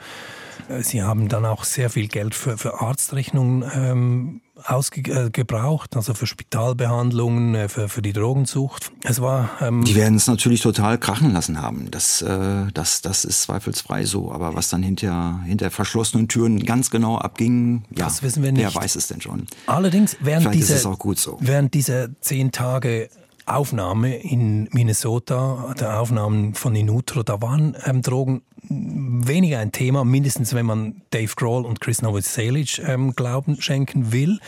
Äh, 0.68 0.82
Sie 0.82 1.02
haben 1.02 1.28
dann 1.28 1.44
auch 1.44 1.64
sehr 1.64 1.90
viel 1.90 2.08
Geld 2.08 2.34
für, 2.34 2.58
für 2.58 2.80
Arztrechnungen 2.80 3.64
ähm, 3.74 4.40
ausgebraucht, 4.64 5.96
also 5.96 6.14
für 6.14 6.26
Spitalbehandlungen, 6.26 7.54
äh, 7.54 7.68
für, 7.68 7.88
für 7.88 8.02
die 8.02 8.12
Drogensucht. 8.12 8.92
Es 9.02 9.20
war. 9.20 9.50
Ähm 9.60 9.84
die 9.84 9.94
werden 9.94 10.16
es 10.16 10.26
natürlich 10.26 10.60
total 10.60 10.98
krachen 10.98 11.32
lassen 11.32 11.60
haben. 11.60 11.90
Das, 11.90 12.22
äh, 12.22 12.66
das, 12.74 13.02
das 13.02 13.24
ist 13.24 13.42
zweifelsfrei 13.42 14.04
so. 14.04 14.32
Aber 14.32 14.54
was 14.54 14.68
dann 14.68 14.82
hinter, 14.82 15.40
hinter 15.44 15.70
verschlossenen 15.70 16.28
Türen 16.28 16.64
ganz 16.64 16.90
genau 16.90 17.18
abging, 17.18 17.84
ja, 17.96 18.04
das 18.06 18.22
wissen 18.22 18.42
wir 18.42 18.52
nicht. 18.52 18.62
Wer 18.62 18.74
weiß 18.74 18.96
es 18.96 19.08
denn 19.08 19.20
schon? 19.20 19.46
Allerdings 19.66 20.16
während 20.20 20.54
dieser, 20.54 20.78
so. 20.78 21.38
während 21.40 21.74
dieser 21.74 22.08
zehn 22.20 22.52
Tage 22.52 23.08
Aufnahme 23.46 24.16
in 24.16 24.68
Minnesota, 24.72 25.74
der 25.78 26.00
Aufnahmen 26.00 26.54
von 26.54 26.74
Inutro, 26.74 27.22
da 27.22 27.40
waren 27.42 27.76
ähm, 27.84 28.02
Drogen 28.02 28.42
weniger 28.68 29.58
ein 29.58 29.72
Thema, 29.72 30.04
mindestens 30.04 30.54
wenn 30.54 30.66
man 30.66 31.02
Dave 31.10 31.32
Grohl 31.34 31.64
und 31.64 31.80
Chris 31.80 32.02
Novoselic 32.02 32.78
ähm, 32.86 33.14
Glauben 33.14 33.60
schenken 33.60 34.12
will. 34.12 34.38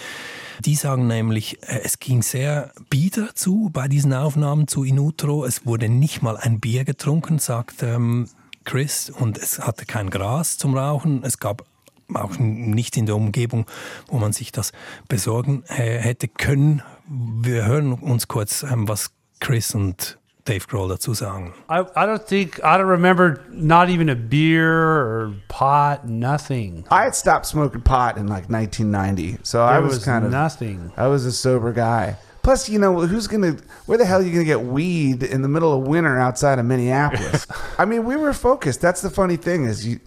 Die 0.65 0.77
sagen 0.77 1.07
nämlich, 1.07 1.63
äh, 1.63 1.81
es 1.83 1.99
ging 1.99 2.23
sehr 2.23 2.73
bieder 2.91 3.35
zu 3.35 3.71
bei 3.73 3.89
diesen 3.89 4.15
Aufnahmen 4.15 4.69
zu 4.69 4.85
Inutro. 4.85 5.45
Es 5.45 5.67
wurde 5.67 5.89
nicht 5.89 6.23
mal 6.23 6.37
ein 6.37 6.61
Bier 6.61 6.85
getrunken, 6.85 7.39
sagt 7.39 7.83
ähm, 7.83 8.29
Chris, 8.65 9.11
und 9.11 9.37
es 9.39 9.59
hatte 9.59 9.85
kein 9.85 10.11
Gras 10.11 10.57
zum 10.57 10.77
Rauchen. 10.77 11.23
Es 11.25 11.39
gab 11.39 11.65
auch 12.13 12.39
nicht 12.39 12.97
in 12.97 13.07
der 13.07 13.17
Umgebung, 13.17 13.67
wo 14.07 14.19
man 14.19 14.33
sich 14.33 14.53
das 14.53 14.73
besorgen 15.09 15.65
äh, 15.69 15.99
hätte 15.99 16.29
können. 16.29 16.83
Wir 17.07 17.67
hören 17.67 17.93
uns 17.93 18.29
kurz, 18.29 18.63
ähm, 18.63 18.89
was 18.89 19.11
Chris 19.41 19.75
und 19.75 20.19
Dave 20.45 20.67
Grohl 20.67 20.89
dazu 20.89 21.13
sagen? 21.13 21.53
I, 21.69 21.81
I 21.81 22.07
don't 22.07 22.25
think 22.27 22.59
I 22.61 22.79
don't 22.79 22.89
remember 22.89 23.41
not 23.51 23.89
even 23.89 24.09
a 24.09 24.15
beer 24.15 24.71
or 24.71 25.35
pot, 25.49 26.07
nothing. 26.07 26.85
I 26.91 27.05
had 27.05 27.15
stopped 27.15 27.47
smoking 27.47 27.83
pot 27.83 28.17
in 28.17 28.27
like 28.27 28.49
1990, 28.49 29.39
so 29.43 29.59
there 29.59 29.67
I 29.67 29.79
was, 29.81 29.97
was 29.97 30.05
kind 30.05 30.25
of 30.25 30.31
nothing. 30.31 30.93
I 30.97 31.09
was 31.09 31.27
a 31.27 31.33
sober 31.33 31.73
guy. 31.73 32.17
Plus, 32.43 32.69
you 32.69 32.79
know, 32.79 33.07
who's 33.07 33.27
gonna? 33.27 33.57
Where 33.87 33.99
the 33.99 34.05
hell 34.05 34.21
are 34.21 34.23
you 34.23 34.33
gonna 34.33 34.45
get 34.45 34.63
weed 34.63 35.23
in 35.23 35.43
the 35.43 35.49
middle 35.49 35.73
of 35.73 35.87
winter 35.87 36.19
outside 36.19 36.59
of 36.59 36.67
Minneapolis? 36.67 37.47
I 37.79 37.85
mean, 37.87 38.05
we 38.05 38.17
were 38.17 38.33
focused. 38.35 38.81
That's 38.81 39.01
the 39.01 39.11
funny 39.11 39.37
thing 39.37 39.65
is 39.65 39.87
you. 39.87 40.01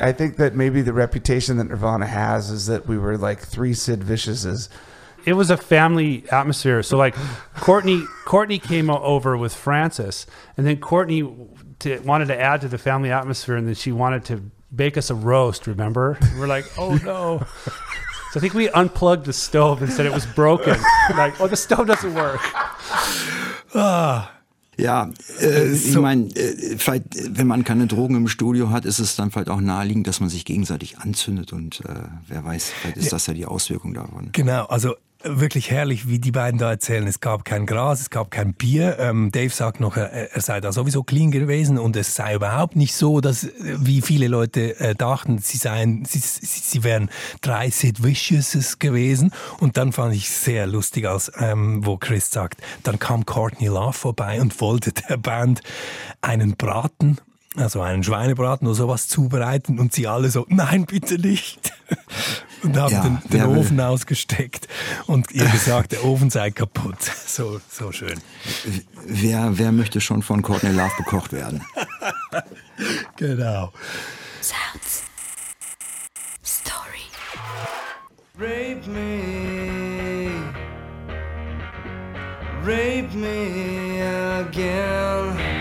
I 0.00 0.12
think 0.12 0.36
that 0.36 0.54
maybe 0.54 0.80
the 0.80 0.92
reputation 0.92 1.58
that 1.58 1.64
Nirvana 1.64 2.06
has 2.06 2.50
is 2.50 2.66
that 2.66 2.86
we 2.86 2.96
were 2.96 3.18
like 3.18 3.40
three 3.40 3.74
Sid 3.74 4.00
Viciouses 4.00 4.68
it 5.24 5.34
was 5.34 5.50
a 5.50 5.56
family 5.56 6.24
atmosphere. 6.30 6.82
So 6.82 6.96
like 6.96 7.14
Courtney 7.56 8.04
Courtney 8.24 8.58
came 8.58 8.90
over 8.90 9.36
with 9.36 9.54
Francis, 9.54 10.26
and 10.56 10.66
then 10.66 10.78
Courtney 10.78 11.22
to, 11.80 11.98
wanted 12.00 12.28
to 12.28 12.40
add 12.40 12.60
to 12.62 12.68
the 12.68 12.78
family 12.78 13.10
atmosphere, 13.10 13.56
and 13.56 13.66
then 13.66 13.74
she 13.74 13.92
wanted 13.92 14.24
to 14.26 14.50
bake 14.74 14.96
us 14.96 15.10
a 15.10 15.14
roast. 15.14 15.66
Remember? 15.66 16.18
And 16.20 16.40
we're 16.40 16.46
like, 16.46 16.66
oh 16.78 16.94
no. 17.04 17.46
So 18.32 18.38
I 18.38 18.40
think 18.40 18.54
we 18.54 18.70
unplugged 18.70 19.26
the 19.26 19.32
stove 19.34 19.82
and 19.82 19.92
said 19.92 20.06
it 20.06 20.12
was 20.12 20.24
broken. 20.24 20.80
like, 21.10 21.38
oh, 21.38 21.48
the 21.48 21.56
stove 21.56 21.86
doesn't 21.86 22.14
work. 22.14 22.40
Ah. 23.74 24.30
Ja, 24.78 25.10
äh, 25.38 25.74
so. 25.74 25.90
ich 25.90 25.96
meine, 25.96 26.34
äh, 26.34 26.76
vielleicht, 26.78 27.04
wenn 27.36 27.46
man 27.46 27.62
keine 27.62 27.86
Drogen 27.86 28.16
im 28.16 28.28
Studio 28.28 28.70
hat, 28.70 28.86
ist 28.86 29.00
es 29.00 29.16
dann 29.16 29.30
vielleicht 29.30 29.50
auch 29.50 29.60
naheliegend, 29.60 30.06
dass 30.06 30.20
man 30.20 30.30
sich 30.30 30.44
gegenseitig 30.44 30.98
anzündet 30.98 31.52
und 31.52 31.80
äh, 31.80 31.94
wer 32.26 32.44
weiß, 32.44 32.70
vielleicht 32.70 32.96
ist 32.96 33.12
das 33.12 33.26
ja 33.26 33.34
die 33.34 33.44
Auswirkung 33.44 33.92
davon. 33.92 34.30
Genau, 34.32 34.64
also 34.64 34.94
wirklich 35.24 35.70
herrlich, 35.70 36.08
wie 36.08 36.18
die 36.18 36.32
beiden 36.32 36.58
da 36.58 36.70
erzählen. 36.70 37.06
Es 37.06 37.20
gab 37.20 37.44
kein 37.44 37.66
Gras, 37.66 38.00
es 38.00 38.10
gab 38.10 38.30
kein 38.30 38.54
Bier. 38.54 38.98
Ähm, 38.98 39.30
Dave 39.32 39.50
sagt 39.50 39.80
noch, 39.80 39.96
er, 39.96 40.34
er, 40.34 40.40
sei 40.40 40.60
da 40.60 40.72
sowieso 40.72 41.02
clean 41.02 41.30
gewesen 41.30 41.78
und 41.78 41.96
es 41.96 42.14
sei 42.14 42.34
überhaupt 42.34 42.76
nicht 42.76 42.94
so, 42.94 43.20
dass 43.20 43.48
wie 43.58 44.02
viele 44.02 44.28
Leute 44.28 44.78
äh, 44.80 44.94
dachten, 44.94 45.38
sie 45.38 45.58
seien, 45.58 46.04
sie, 46.04 46.18
sie 46.20 46.84
wären 46.84 47.10
drei 47.40 47.70
Sid 47.70 48.02
Viciouses 48.02 48.78
gewesen. 48.78 49.32
Und 49.60 49.76
dann 49.76 49.92
fand 49.92 50.14
ich 50.14 50.30
sehr 50.30 50.66
lustig, 50.66 51.08
als 51.08 51.30
ähm, 51.38 51.84
wo 51.84 51.96
Chris 51.96 52.30
sagt, 52.30 52.60
dann 52.82 52.98
kam 52.98 53.26
Courtney 53.26 53.66
Love 53.68 53.92
vorbei 53.92 54.40
und 54.40 54.60
wollte 54.60 54.92
der 54.92 55.16
Band 55.16 55.62
einen 56.20 56.56
Braten 56.56 57.18
also 57.56 57.82
einen 57.82 58.02
Schweinebraten 58.02 58.66
oder 58.66 58.74
sowas 58.74 59.08
zubereiten 59.08 59.78
und 59.78 59.92
sie 59.92 60.06
alle 60.06 60.30
so, 60.30 60.46
nein, 60.48 60.86
bitte 60.86 61.18
nicht. 61.18 61.72
und 62.62 62.76
haben 62.76 62.92
ja, 62.92 63.02
den, 63.02 63.18
den 63.30 63.44
Ofen 63.46 63.76
will. 63.78 63.84
ausgesteckt 63.84 64.68
und 65.06 65.30
ihr 65.32 65.44
gesagt, 65.50 65.92
der 65.92 66.04
Ofen 66.04 66.30
sei 66.30 66.50
kaputt. 66.50 66.98
So, 67.32 67.62
so 67.70 67.92
schön. 67.92 68.20
Wer, 69.06 69.56
wer 69.56 69.72
möchte 69.72 70.02
schon 70.02 70.22
von 70.22 70.42
Courtney 70.42 70.70
Love 70.70 70.92
bekocht 70.98 71.32
werden? 71.32 71.64
genau. 73.16 73.72
Sounds. 74.42 75.04
Story. 76.44 77.08
Rape 78.38 78.86
me. 78.86 80.30
Rape 82.62 83.14
me 83.16 84.02
again. 84.02 85.51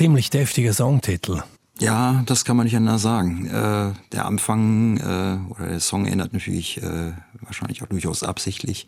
Ziemlich 0.00 0.30
deftiger 0.30 0.72
Songtitel. 0.72 1.42
Ja, 1.78 2.22
das 2.24 2.46
kann 2.46 2.56
man 2.56 2.64
nicht 2.64 2.74
anders 2.74 3.02
sagen. 3.02 3.44
Äh, 3.48 3.92
der 4.12 4.24
Anfang 4.24 4.96
äh, 4.96 5.52
oder 5.52 5.68
der 5.68 5.80
Song 5.80 6.06
erinnert 6.06 6.32
natürlich 6.32 6.82
äh, 6.82 7.12
wahrscheinlich 7.42 7.82
auch 7.82 7.86
durchaus 7.86 8.22
absichtlich 8.22 8.86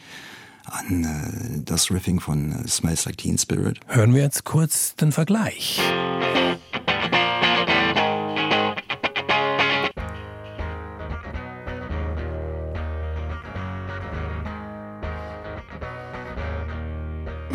an 0.64 1.04
äh, 1.04 1.60
das 1.66 1.90
Riffing 1.90 2.18
von 2.18 2.52
äh, 2.52 2.66
Smells 2.66 3.04
Like 3.04 3.18
Teen 3.18 3.36
Spirit. 3.36 3.80
Hören 3.88 4.14
wir 4.14 4.22
jetzt 4.22 4.44
kurz 4.44 4.96
den 4.96 5.12
Vergleich. 5.12 5.82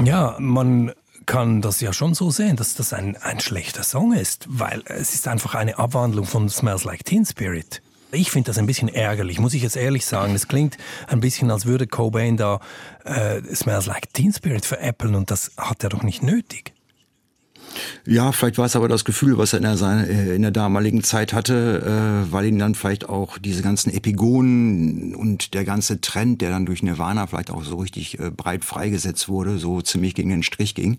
Ja, 0.04 0.36
man 0.38 0.94
kann 1.28 1.62
das 1.62 1.82
ja 1.82 1.94
schon 1.94 2.16
so 2.16 2.32
sehen, 2.32 2.56
dass 2.56 2.74
das 2.74 2.94
ein, 2.94 3.16
ein 3.18 3.40
schlechter 3.40 3.84
Song 3.84 4.14
ist, 4.14 4.48
weil 4.50 4.82
es 4.86 5.14
ist 5.14 5.28
einfach 5.28 5.54
eine 5.54 5.78
Abwandlung 5.78 6.26
von 6.26 6.50
Smells 6.50 6.86
Like 6.86 7.06
Teen 7.06 7.26
Spirit. 7.26 7.84
Ich 8.12 8.32
finde 8.32 8.48
das 8.48 8.58
ein 8.58 8.66
bisschen 8.66 8.88
ärgerlich, 8.88 9.38
muss 9.38 9.54
ich 9.54 9.62
jetzt 9.62 9.76
ehrlich 9.76 10.06
sagen. 10.06 10.34
Es 10.34 10.48
klingt 10.48 10.78
ein 11.08 11.20
bisschen, 11.20 11.52
als 11.52 11.66
würde 11.66 11.86
Cobain 11.86 12.38
da 12.38 12.62
äh, 13.04 13.42
Smells 13.54 13.86
Like 13.86 14.14
Teen 14.14 14.34
Spirit 14.34 14.66
veräppeln 14.66 15.14
und 15.14 15.30
das 15.30 15.52
hat 15.58 15.84
er 15.84 15.90
doch 15.90 16.02
nicht 16.02 16.24
nötig. 16.24 16.74
Ja, 18.06 18.32
vielleicht 18.32 18.58
war 18.58 18.66
es 18.66 18.76
aber 18.76 18.88
das 18.88 19.06
Gefühl, 19.06 19.38
was 19.38 19.54
er 19.54 19.58
in 19.58 19.64
der, 19.64 20.10
äh, 20.10 20.36
in 20.36 20.42
der 20.42 20.52
damaligen 20.52 21.04
Zeit 21.04 21.34
hatte, 21.34 22.26
äh, 22.28 22.32
weil 22.32 22.46
ihn 22.46 22.60
dann 22.60 22.76
vielleicht 22.76 23.10
auch 23.10 23.38
diese 23.38 23.62
ganzen 23.62 23.94
Epigonen 23.94 25.16
und 25.16 25.54
der 25.54 25.66
ganze 25.66 26.02
Trend, 26.02 26.42
der 26.42 26.50
dann 26.50 26.66
durch 26.66 26.84
Nirvana 26.84 27.28
vielleicht 27.28 27.52
auch 27.52 27.64
so 27.64 27.78
richtig 27.78 28.20
äh, 28.20 28.32
breit 28.32 28.66
freigesetzt 28.66 29.30
wurde, 29.30 29.58
so 29.58 29.82
ziemlich 29.82 30.16
gegen 30.16 30.30
den 30.30 30.44
Strich 30.44 30.76
ging. 30.76 30.98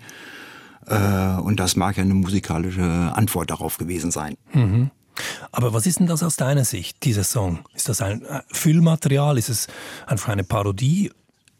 Äh, 0.87 1.41
und 1.41 1.61
das 1.61 1.77
mag 1.77 1.97
ja 1.97 2.03
eine 2.03 2.15
musikalische 2.15 2.83
Antwort 2.83 3.51
darauf 3.51 3.79
gewesen 3.79 4.11
sein. 4.11 4.37
Mhm. 4.53 4.91
Aber 5.51 5.73
was 5.73 5.87
ist 5.87 5.99
denn 5.99 6.07
das 6.07 6.23
aus 6.23 6.37
deiner 6.37 6.65
Sicht, 6.65 7.05
dieser 7.05 7.25
Song? 7.25 7.61
Ist 7.75 7.89
das 7.89 8.01
ein 8.01 8.23
äh, 8.23 8.43
Füllmaterial? 8.53 9.39
Ist 9.39 9.49
es 9.49 9.67
einfach 10.07 10.29
eine 10.29 10.45
Parodie? 10.45 11.11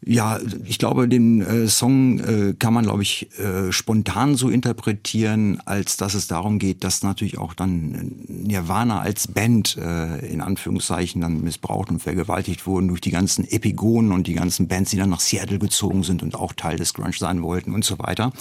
Ja, 0.05 0.39
ich 0.63 0.79
glaube, 0.79 1.09
den 1.09 1.41
äh, 1.41 1.67
Song 1.67 2.19
äh, 2.19 2.53
kann 2.57 2.73
man, 2.73 2.85
glaube 2.85 3.03
ich, 3.03 3.27
äh, 3.37 3.73
spontan 3.73 4.35
so 4.35 4.49
interpretieren, 4.49 5.61
als 5.65 5.97
dass 5.97 6.13
es 6.13 6.27
darum 6.27 6.57
geht, 6.57 6.85
dass 6.85 7.03
natürlich 7.03 7.37
auch 7.37 7.53
dann 7.53 8.15
Nirvana 8.27 9.01
als 9.01 9.27
Band 9.27 9.75
äh, 9.77 10.25
in 10.25 10.39
Anführungszeichen 10.39 11.19
dann 11.19 11.41
missbraucht 11.41 11.89
und 11.89 11.99
vergewaltigt 11.99 12.65
wurden 12.65 12.87
durch 12.87 13.01
die 13.01 13.11
ganzen 13.11 13.43
Epigonen 13.43 14.13
und 14.13 14.27
die 14.27 14.35
ganzen 14.35 14.69
Bands, 14.69 14.91
die 14.91 14.97
dann 14.97 15.09
nach 15.09 15.19
Seattle 15.19 15.59
gezogen 15.59 16.03
sind 16.03 16.23
und 16.23 16.33
auch 16.33 16.53
Teil 16.53 16.77
des 16.77 16.93
Grunge 16.93 17.13
sein 17.17 17.41
wollten 17.41 17.73
und 17.73 17.83
so 17.83 17.99
weiter. 17.99 18.31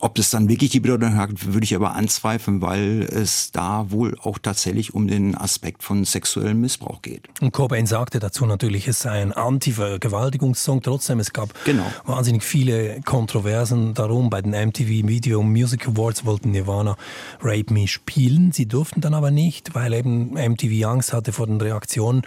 Ob 0.00 0.14
das 0.14 0.30
dann 0.30 0.48
wirklich 0.48 0.70
die 0.70 0.80
Bedeutung 0.80 1.16
hat, 1.16 1.52
würde 1.52 1.64
ich 1.64 1.74
aber 1.74 1.94
anzweifeln, 1.94 2.62
weil 2.62 3.02
es 3.02 3.50
da 3.52 3.90
wohl 3.90 4.16
auch 4.22 4.38
tatsächlich 4.38 4.94
um 4.94 5.08
den 5.08 5.34
Aspekt 5.36 5.82
von 5.82 6.04
sexuellem 6.04 6.60
Missbrauch 6.60 7.02
geht. 7.02 7.28
Und 7.40 7.52
Cobain 7.52 7.86
sagte 7.86 8.20
dazu 8.20 8.46
natürlich, 8.46 8.86
es 8.86 9.00
sei 9.00 9.20
ein 9.22 9.32
Anti-Vergewaltigungssong. 9.32 10.82
Trotzdem, 10.82 11.20
es 11.20 11.32
gab 11.32 11.52
Genau. 11.64 11.84
wahnsinnig 12.04 12.42
viele 12.44 13.00
Kontroversen 13.02 13.94
darum. 13.94 14.30
Bei 14.30 14.40
den 14.42 14.52
MTV 14.52 14.88
Video 15.08 15.42
Music 15.42 15.88
Awards 15.88 16.24
wollten 16.24 16.50
Nirvana 16.52 16.96
Rape 17.40 17.72
Me 17.72 17.88
spielen. 17.88 18.52
Sie 18.52 18.66
durften 18.66 19.00
dann 19.00 19.14
aber 19.14 19.30
nicht, 19.30 19.74
weil 19.74 19.92
eben 19.94 20.34
MTV 20.34 20.86
Angst 20.88 21.12
hatte 21.12 21.32
vor 21.32 21.46
den 21.46 21.60
Reaktionen. 21.60 22.22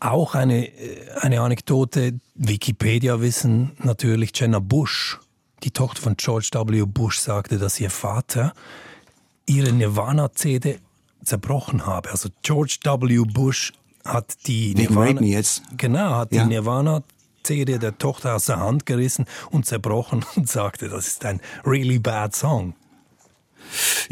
Auch 0.00 0.34
eine, 0.34 0.66
äh, 0.68 0.72
eine 1.20 1.40
Anekdote, 1.40 2.20
Wikipedia 2.34 3.20
wissen 3.20 3.72
natürlich, 3.82 4.30
Jenna 4.34 4.60
Bush, 4.60 5.18
die 5.64 5.70
Tochter 5.70 6.02
von 6.02 6.16
George 6.16 6.50
W. 6.52 6.84
Bush, 6.86 7.18
sagte, 7.18 7.58
dass 7.58 7.78
ihr 7.80 7.90
Vater 7.90 8.52
ihre 9.46 9.72
Nirvana-CD 9.72 10.78
zerbrochen 11.24 11.86
habe. 11.86 12.10
Also 12.10 12.28
George 12.42 12.78
W. 12.84 13.24
Bush 13.24 13.72
hat 14.04 14.46
die 14.46 14.76
Wegen 14.76 14.94
Nirvana, 14.94 15.22
jetzt? 15.22 15.62
Genau, 15.76 16.10
hat 16.16 16.32
Ja. 16.32 16.42
die 16.44 16.48
Nirvana 16.50 17.02
CD 17.42 17.78
der 17.78 17.96
Tochter 17.98 18.34
aus 18.36 18.46
der 18.46 18.60
Hand 18.60 18.86
gerissen 18.86 19.26
und 19.50 19.66
zerbrochen 19.66 20.24
und 20.36 20.48
sagte, 20.48 20.88
das 20.88 21.06
ist 21.06 21.24
ein 21.24 21.40
really 21.64 21.98
bad 21.98 22.34
song. 22.34 22.74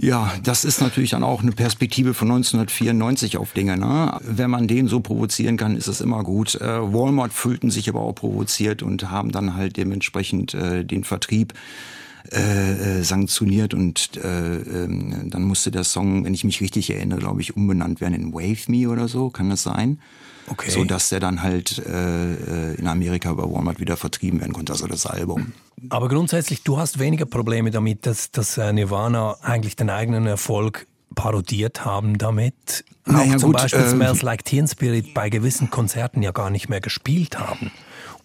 Ja, 0.00 0.32
das 0.42 0.64
ist 0.64 0.80
natürlich 0.80 1.10
dann 1.10 1.22
auch 1.22 1.42
eine 1.42 1.52
Perspektive 1.52 2.14
von 2.14 2.30
1994 2.30 3.38
auf 3.38 3.52
Dinge. 3.52 3.76
Ne? 3.76 4.18
Wenn 4.22 4.50
man 4.50 4.68
den 4.68 4.88
so 4.88 5.00
provozieren 5.00 5.56
kann, 5.56 5.76
ist 5.76 5.86
es 5.86 6.00
immer 6.00 6.22
gut. 6.22 6.54
Äh, 6.56 6.92
Walmart 6.92 7.32
fühlten 7.32 7.70
sich 7.70 7.88
aber 7.88 8.00
auch 8.00 8.14
provoziert 8.14 8.82
und 8.82 9.10
haben 9.10 9.32
dann 9.32 9.54
halt 9.54 9.76
dementsprechend 9.76 10.54
äh, 10.54 10.84
den 10.84 11.04
Vertrieb 11.04 11.54
äh, 12.32 12.98
äh, 12.98 13.02
sanktioniert 13.04 13.72
und 13.72 14.16
äh, 14.16 14.56
ähm, 14.56 15.30
dann 15.30 15.42
musste 15.42 15.70
der 15.70 15.84
Song, 15.84 16.24
wenn 16.24 16.34
ich 16.34 16.42
mich 16.42 16.60
richtig 16.60 16.90
erinnere, 16.90 17.20
glaube 17.20 17.40
ich, 17.40 17.56
umbenannt 17.56 18.00
werden 18.00 18.14
in 18.14 18.32
Wave 18.32 18.68
Me 18.68 18.88
oder 18.88 19.06
so, 19.06 19.30
kann 19.30 19.48
das 19.48 19.62
sein? 19.62 20.00
Okay. 20.48 20.70
So 20.70 20.84
dass 20.84 21.08
der 21.08 21.20
dann 21.20 21.42
halt 21.42 21.78
äh, 21.86 22.72
äh, 22.72 22.74
in 22.74 22.88
Amerika 22.88 23.30
über 23.30 23.50
Walmart 23.52 23.78
wieder 23.78 23.96
vertrieben 23.96 24.40
werden 24.40 24.52
konnte, 24.52 24.72
also 24.72 24.88
das 24.88 25.06
Album. 25.06 25.52
Aber 25.90 26.08
grundsätzlich, 26.08 26.62
du 26.62 26.78
hast 26.78 26.98
weniger 26.98 27.26
Probleme 27.26 27.70
damit, 27.70 28.06
dass, 28.06 28.30
dass 28.30 28.58
äh, 28.58 28.72
Nirvana 28.72 29.36
eigentlich 29.42 29.76
den 29.76 29.90
eigenen 29.90 30.26
Erfolg 30.26 30.86
parodiert 31.14 31.84
haben 31.84 32.18
damit. 32.18 32.84
Auch 33.06 33.12
Naja, 33.12 33.38
zum 33.38 33.52
gut, 33.52 33.62
Beispiel 33.62 33.80
ähm, 33.80 33.90
Smells 33.90 34.22
Like 34.22 34.44
Teen 34.44 34.66
Spirit 34.66 35.14
bei 35.14 35.30
gewissen 35.30 35.70
Konzerten 35.70 36.22
ja 36.22 36.32
gar 36.32 36.50
nicht 36.50 36.68
mehr 36.68 36.80
gespielt 36.80 37.38
haben. 37.38 37.70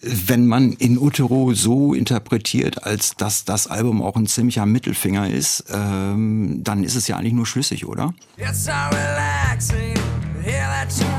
wenn 0.02 0.46
man 0.46 0.72
in 0.72 0.98
Utero 0.98 1.54
so 1.54 1.94
interpretiert, 1.94 2.84
als 2.84 3.14
dass 3.14 3.44
das 3.44 3.68
Album 3.68 4.02
auch 4.02 4.16
ein 4.16 4.26
ziemlicher 4.26 4.66
Mittelfinger 4.66 5.30
ist, 5.30 5.64
ähm, 5.72 6.60
dann 6.64 6.82
ist 6.82 6.96
es 6.96 7.06
ja 7.06 7.16
eigentlich 7.16 7.34
nur 7.34 7.46
schlüssig, 7.46 7.86
oder? 7.86 8.12
It's 8.36 8.64
so 8.64 8.72
relaxing 8.72 9.94
hear 10.42 10.66
that 10.66 10.90
you're 10.98 11.18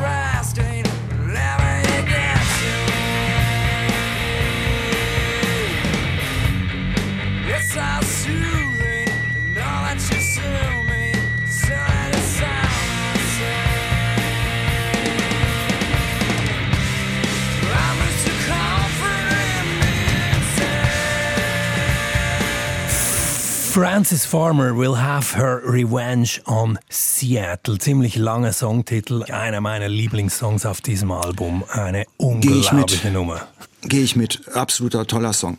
Frances 23.73 24.23
Farmer 24.23 24.77
will 24.77 24.97
have 24.97 25.35
her 25.35 25.59
revenge 25.65 26.39
on 26.45 26.77
Seattle. 26.91 27.79
Ziemlich 27.79 28.15
langer 28.15 28.53
Songtitel, 28.53 29.23
einer 29.31 29.61
meiner 29.61 29.89
Lieblingssongs 29.89 30.67
auf 30.67 30.79
diesem 30.79 31.09
Album. 31.11 31.63
Eine 31.71 32.03
Geh 32.03 32.09
unglaubliche 32.17 33.09
Nummer. 33.09 33.47
Gehe 33.81 34.03
ich 34.03 34.15
mit. 34.15 34.47
Absoluter 34.53 35.07
toller 35.07 35.33
Song. 35.33 35.57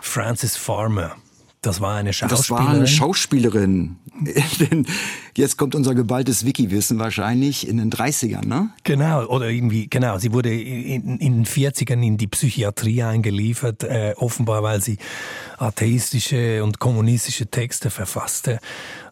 Frances 0.00 0.56
Farmer, 0.56 1.16
das 1.60 1.80
war 1.80 1.96
eine 1.96 2.10
Das 2.10 2.18
Schauspielerin. 2.18 2.66
war 2.66 2.74
eine 2.74 2.86
Schauspielerin. 2.86 3.96
Jetzt 5.40 5.56
kommt 5.56 5.74
unser 5.74 5.94
geballtes 5.94 6.44
Wiki-Wissen 6.44 6.98
wahrscheinlich 6.98 7.66
in 7.66 7.78
den 7.78 7.90
30ern, 7.90 8.44
ne? 8.44 8.68
Genau, 8.84 9.24
oder 9.24 9.48
irgendwie, 9.48 9.88
genau. 9.88 10.18
Sie 10.18 10.34
wurde 10.34 10.52
in, 10.52 11.16
in 11.16 11.32
den 11.32 11.46
40ern 11.46 12.06
in 12.06 12.18
die 12.18 12.26
Psychiatrie 12.26 13.02
eingeliefert, 13.02 13.82
äh, 13.82 14.12
offenbar 14.18 14.62
weil 14.62 14.82
sie 14.82 14.98
atheistische 15.56 16.62
und 16.62 16.78
kommunistische 16.78 17.46
Texte 17.46 17.88
verfasste. 17.88 18.58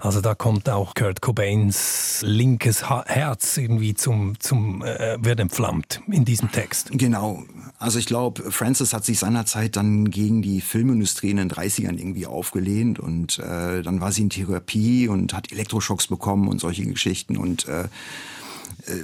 Also 0.01 0.21
da 0.21 0.35
kommt 0.35 0.69
auch 0.69 0.95
Kurt 0.95 1.23
Cobains 1.23 2.21
linkes 2.23 2.85
Herz 2.91 3.57
irgendwie 3.57 3.95
zum, 3.95 4.39
zum 4.39 4.83
äh, 4.83 5.17
wird 5.25 5.41
entflammt 5.41 6.03
in 6.09 6.27
diesem 6.27 6.53
Text. 6.53 6.91
Genau. 6.93 7.43
Also 7.79 7.99
ich 7.99 8.07
glaube, 8.07 8.51
Francis 8.51 8.93
hat 8.93 9.05
sich 9.05 9.19
seinerzeit 9.19 9.77
dann 9.77 10.11
gegen 10.11 10.43
die 10.43 10.61
Filmindustrie 10.61 11.31
in 11.31 11.39
den 11.39 11.51
30ern 11.51 11.97
irgendwie 11.97 12.27
aufgelehnt 12.27 12.99
und 12.99 13.39
äh, 13.39 13.83
dann 13.83 14.03
war 14.03 14.13
sie 14.13 14.23
in 14.23 14.31
Therapie 14.31 15.09
und 15.09 15.33
hat 15.33 15.51
Elektroschocks 15.53 16.07
bekommen 16.07 16.18
und 16.27 16.61
solche 16.61 16.85
Geschichten 16.85 17.37
und 17.37 17.67
äh, 17.69 17.89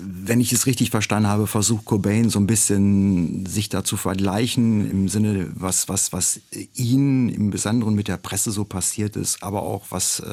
wenn 0.00 0.40
ich 0.40 0.52
es 0.52 0.66
richtig 0.66 0.90
verstanden 0.90 1.28
habe, 1.28 1.46
versucht 1.46 1.84
Cobain 1.84 2.30
so 2.30 2.38
ein 2.38 2.46
bisschen 2.46 3.44
sich 3.46 3.68
da 3.68 3.84
zu 3.84 3.96
vergleichen 3.96 4.90
im 4.90 5.08
Sinne, 5.08 5.48
was, 5.54 5.88
was, 5.88 6.12
was 6.12 6.40
ihn 6.74 7.28
im 7.28 7.50
Besonderen 7.50 7.94
mit 7.94 8.08
der 8.08 8.16
Presse 8.16 8.50
so 8.50 8.64
passiert 8.64 9.16
ist, 9.16 9.42
aber 9.42 9.62
auch 9.62 9.86
was 9.90 10.20
äh, 10.20 10.24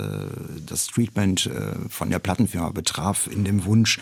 das 0.65 0.87
Treatment 0.87 1.47
äh, 1.47 1.89
von 1.89 2.09
der 2.09 2.19
Plattenfirma 2.19 2.69
betraf, 2.69 3.27
in 3.27 3.43
dem 3.43 3.65
Wunsch, 3.65 3.99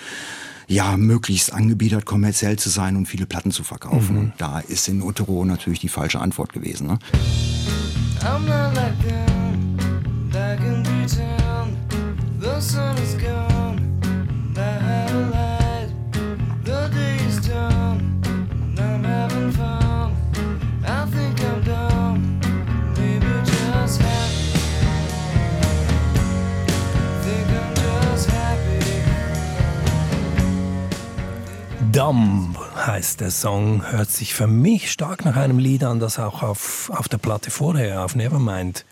ja, 0.67 0.97
möglichst 0.97 1.51
angebiedert 1.51 2.05
kommerziell 2.05 2.59
zu 2.59 2.69
sein 2.69 2.95
und 2.95 3.07
viele 3.07 3.25
Platten 3.25 3.51
zu 3.51 3.63
verkaufen. 3.63 4.17
Und 4.17 4.33
da 4.37 4.59
ist 4.59 4.87
in 4.87 5.01
Utero 5.01 5.43
natürlich 5.43 5.79
die 5.79 5.89
falsche 5.89 6.19
Antwort 6.19 6.53
gewesen. 6.53 6.85
Ne? 6.87 6.99
I'm 8.21 8.45
not 8.45 8.75
like 8.75 8.93
them, 9.01 9.77
I 10.31 10.55
can 10.57 10.83
Dumb 31.93 32.59
heißt 32.75 33.21
der 33.21 33.31
Song, 33.31 33.89
hört 33.89 34.11
sich 34.11 34.33
für 34.33 34.47
mich 34.47 34.91
stark 34.91 35.23
nach 35.23 35.37
einem 35.37 35.59
Lied 35.59 35.85
an, 35.85 36.01
das 36.01 36.19
auch 36.19 36.43
auf, 36.43 36.91
auf 36.93 37.07
der 37.07 37.19
Platte 37.19 37.51
vorher, 37.51 38.03
auf 38.03 38.15
Nevermind, 38.15 38.85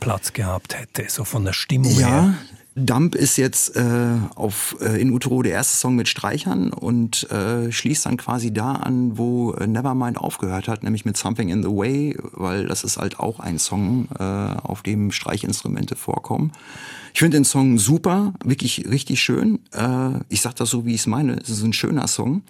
Platz 0.00 0.32
gehabt 0.32 0.76
hätte, 0.76 1.04
so 1.08 1.22
von 1.22 1.44
der 1.44 1.52
Stimmung 1.52 1.92
Ja, 1.92 2.08
her. 2.08 2.34
Dump 2.74 3.14
ist 3.14 3.36
jetzt 3.36 3.76
äh, 3.76 4.16
auf 4.34 4.76
äh, 4.80 5.00
in 5.00 5.10
Utero 5.10 5.42
der 5.42 5.52
erste 5.52 5.76
Song 5.76 5.94
mit 5.94 6.08
Streichern 6.08 6.72
und 6.72 7.30
äh, 7.30 7.70
schließt 7.70 8.06
dann 8.06 8.16
quasi 8.16 8.52
da 8.52 8.72
an, 8.72 9.18
wo 9.18 9.52
äh, 9.52 9.66
Nevermind 9.66 10.16
aufgehört 10.16 10.68
hat, 10.68 10.82
nämlich 10.82 11.04
mit 11.04 11.18
Something 11.18 11.50
in 11.50 11.62
the 11.62 11.68
Way, 11.68 12.16
weil 12.32 12.66
das 12.66 12.82
ist 12.82 12.96
halt 12.96 13.20
auch 13.20 13.40
ein 13.40 13.58
Song, 13.58 14.08
äh, 14.18 14.22
auf 14.22 14.82
dem 14.82 15.12
Streichinstrumente 15.12 15.96
vorkommen. 15.96 16.52
Ich 17.12 17.20
finde 17.20 17.36
den 17.36 17.44
Song 17.44 17.76
super, 17.78 18.32
wirklich 18.42 18.86
richtig 18.88 19.20
schön. 19.20 19.58
Äh, 19.72 20.20
ich 20.30 20.40
sag 20.40 20.56
das 20.56 20.70
so, 20.70 20.86
wie 20.86 20.94
ich 20.94 21.02
es 21.02 21.06
meine. 21.06 21.34
Es 21.34 21.50
ist 21.50 21.62
ein 21.62 21.74
schöner 21.74 22.08
Song. 22.08 22.42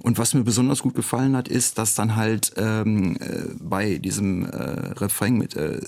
Und 0.00 0.18
was 0.18 0.34
mir 0.34 0.44
besonders 0.44 0.82
gut 0.82 0.94
gefallen 0.94 1.36
hat, 1.36 1.48
ist, 1.48 1.78
dass 1.78 1.94
dann 1.94 2.16
halt 2.16 2.52
ähm, 2.56 3.16
äh, 3.20 3.54
bei 3.60 3.98
diesem 3.98 4.44
äh, 4.44 4.56
Refrain 4.96 5.38
mit 5.38 5.56
äh, 5.56 5.80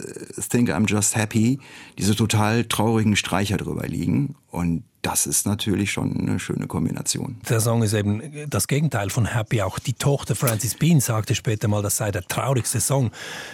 Think 0.48 0.70
I'm 0.70 0.88
Just 0.88 1.16
Happy 1.16 1.58
diese 1.98 2.14
total 2.14 2.64
traurigen 2.64 3.16
Streicher 3.16 3.56
drüber 3.56 3.86
liegen. 3.86 4.36
Und 4.50 4.84
das 5.06 5.24
ist 5.26 5.46
natürlich 5.46 5.92
schon 5.92 6.16
eine 6.18 6.40
schöne 6.40 6.66
Kombination. 6.66 7.36
Der 7.48 7.60
Song 7.60 7.84
ist 7.84 7.92
eben 7.92 8.20
das 8.50 8.66
Gegenteil 8.66 9.08
von 9.08 9.24
Happy. 9.24 9.62
Auch 9.62 9.78
die 9.78 9.92
Tochter 9.92 10.34
Francis 10.34 10.74
Bean 10.74 10.98
sagte 10.98 11.36
später 11.36 11.68
mal, 11.68 11.80
das 11.80 11.96
sei 11.96 12.10
der 12.10 12.22
traurigste 12.26 12.80
Song, 12.80 13.12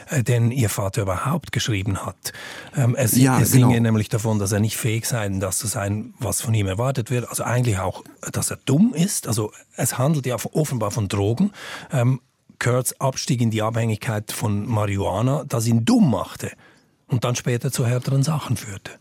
äh, 0.09 0.23
den 0.23 0.51
ihr 0.51 0.71
Vater 0.71 1.03
überhaupt 1.03 1.53
geschrieben 1.53 2.07
hat. 2.07 2.33
Ähm, 2.75 2.95
er, 2.95 3.07
Ja, 3.09 3.39
er 3.39 3.45
singe 3.45 3.75
genau. 3.75 3.83
nämlich 3.83 4.09
davon, 4.09 4.39
dass 4.39 4.53
er 4.53 4.61
nicht 4.61 4.79
fähig 4.79 5.05
sei, 5.05 5.29
das 5.29 5.59
zu 5.59 5.67
sein, 5.67 6.15
was 6.19 6.41
von 6.41 6.55
ihm 6.55 6.69
erwartet 6.69 7.11
wird. 7.11 7.29
Also 7.29 7.45
eigentlich 7.45 7.79
auch, 7.79 8.03
dass 8.33 8.51
er 8.51 8.57
dumm 8.65 8.95
ist. 8.95 9.29
Also 9.29 9.53
es 9.77 9.99
handelt 9.99 10.25
ja 10.25 10.37
offenbar 10.53 10.91
von 10.91 11.09
Drogen. 11.09 11.53
Ähm, 11.93 12.21
Kurt's 12.59 12.99
Abstieg 12.99 13.43
in 13.43 13.51
die 13.51 13.61
Abhängigkeit 13.61 14.33
von 14.33 14.67
Marihuana, 14.67 15.45
das 15.47 15.67
ihn 15.67 15.85
dumm 15.85 16.11
machte 16.11 16.51
und 17.09 17.25
dann 17.25 17.37
später 17.37 17.71
zu 17.71 17.87
härteren 17.87 18.23
Sachen 18.23 18.57
führte. 18.57 18.93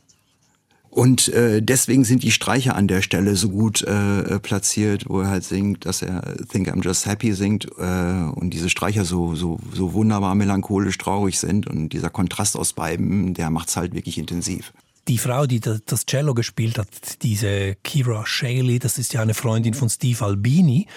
Und 0.91 1.29
äh, 1.29 1.61
deswegen 1.63 2.03
sind 2.03 2.21
die 2.21 2.31
Streicher 2.31 2.75
an 2.75 2.89
der 2.89 3.01
Stelle 3.01 3.37
so 3.37 3.47
gut 3.49 3.81
äh, 3.81 4.39
platziert, 4.39 5.05
wo 5.07 5.21
er 5.21 5.29
halt 5.29 5.45
singt, 5.45 5.85
dass 5.85 6.01
er 6.01 6.35
Think 6.49 6.67
I'm 6.69 6.83
Just 6.83 7.05
Happy 7.05 7.31
singt 7.31 7.65
äh, 7.77 8.29
und 8.35 8.49
diese 8.49 8.69
Streicher 8.69 9.05
so, 9.05 9.33
so, 9.33 9.57
so 9.73 9.93
wunderbar 9.93 10.35
melancholisch 10.35 10.97
traurig 10.97 11.39
sind 11.39 11.65
und 11.65 11.89
dieser 11.93 12.09
Kontrast 12.09 12.57
aus 12.57 12.73
beiden, 12.73 13.33
der 13.33 13.49
macht's 13.49 13.77
halt 13.77 13.93
wirklich 13.93 14.17
intensiv. 14.17 14.73
Die 15.07 15.17
Frau, 15.17 15.47
die 15.47 15.61
da- 15.61 15.79
das 15.85 16.05
Cello 16.05 16.33
gespielt 16.33 16.77
hat, 16.77 16.89
diese 17.23 17.75
Kira 17.85 18.25
Shaley, 18.25 18.77
das 18.77 18.97
ist 18.97 19.13
ja 19.13 19.21
eine 19.21 19.33
Freundin 19.33 19.73
von 19.73 19.89
Steve 19.89 20.23
Albini. 20.25 20.87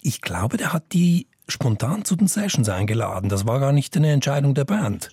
Ich 0.00 0.22
glaube, 0.22 0.56
der 0.56 0.72
hat 0.72 0.94
die 0.94 1.26
spontan 1.46 2.06
zu 2.06 2.16
den 2.16 2.26
Sessions 2.26 2.70
eingeladen. 2.70 3.28
Das 3.28 3.46
war 3.46 3.60
gar 3.60 3.72
nicht 3.72 3.94
eine 3.98 4.10
Entscheidung 4.12 4.54
der 4.54 4.64
Band. 4.64 5.10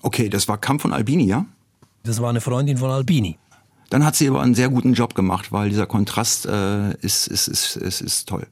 Okay, 0.00 0.30
das 0.30 0.48
war 0.48 0.56
Kampf 0.58 0.82
von 0.82 0.92
Albini, 0.94 1.24
ja? 1.26 1.44
Das 2.04 2.20
war 2.20 2.28
eine 2.28 2.42
Freundin 2.42 2.76
von 2.76 2.90
Albini. 2.90 3.38
Dann 3.88 4.04
hat 4.04 4.14
sie 4.14 4.28
aber 4.28 4.42
einen 4.42 4.54
sehr 4.54 4.68
guten 4.68 4.92
Job 4.92 5.14
gemacht, 5.14 5.52
weil 5.52 5.70
dieser 5.70 5.86
Kontrast 5.86 6.46
äh, 6.46 6.94
ist, 6.98 7.26
ist, 7.26 7.48
ist, 7.48 7.76
ist, 7.76 8.00
ist 8.00 8.28
toll. 8.28 8.46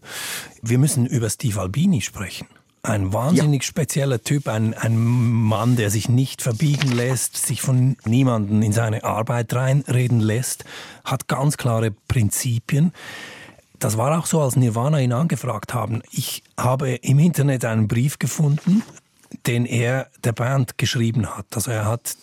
Wir 0.62 0.78
müssen 0.78 1.06
über 1.06 1.28
Steve 1.28 1.60
Albini 1.60 2.00
sprechen. 2.00 2.46
Ein 2.82 3.12
wahnsinnig 3.12 3.62
spezieller 3.62 4.22
Typ, 4.24 4.48
ein, 4.48 4.74
ein 4.74 4.96
Mann, 4.96 5.76
der 5.76 5.90
sich 5.90 6.08
nicht 6.08 6.42
verbiegen 6.42 6.90
lässt, 6.92 7.36
sich 7.36 7.62
von 7.62 7.96
niemandem 8.04 8.60
in 8.62 8.72
seine 8.72 9.04
Arbeit 9.04 9.54
reinreden 9.54 10.18
lässt, 10.18 10.64
hat 11.04 11.28
ganz 11.28 11.56
klare 11.56 11.92
Prinzipien. 12.08 12.92
Das 13.78 13.96
war 13.98 14.18
auch 14.18 14.26
so, 14.26 14.40
als 14.40 14.56
Nirvana 14.56 15.00
ihn 15.00 15.12
angefragt 15.12 15.74
haben. 15.74 16.02
Ich 16.10 16.42
habe 16.58 16.94
im 16.94 17.18
Internet 17.18 17.64
einen 17.64 17.86
Brief 17.86 18.18
gefunden, 18.18 18.82
den 19.46 19.66
er 19.66 20.08
der 20.24 20.32
Band 20.32 20.78
geschrieben 20.78 21.36
hat. 21.36 21.46
Also 21.54 21.70
er 21.70 21.84
hat 21.84 22.16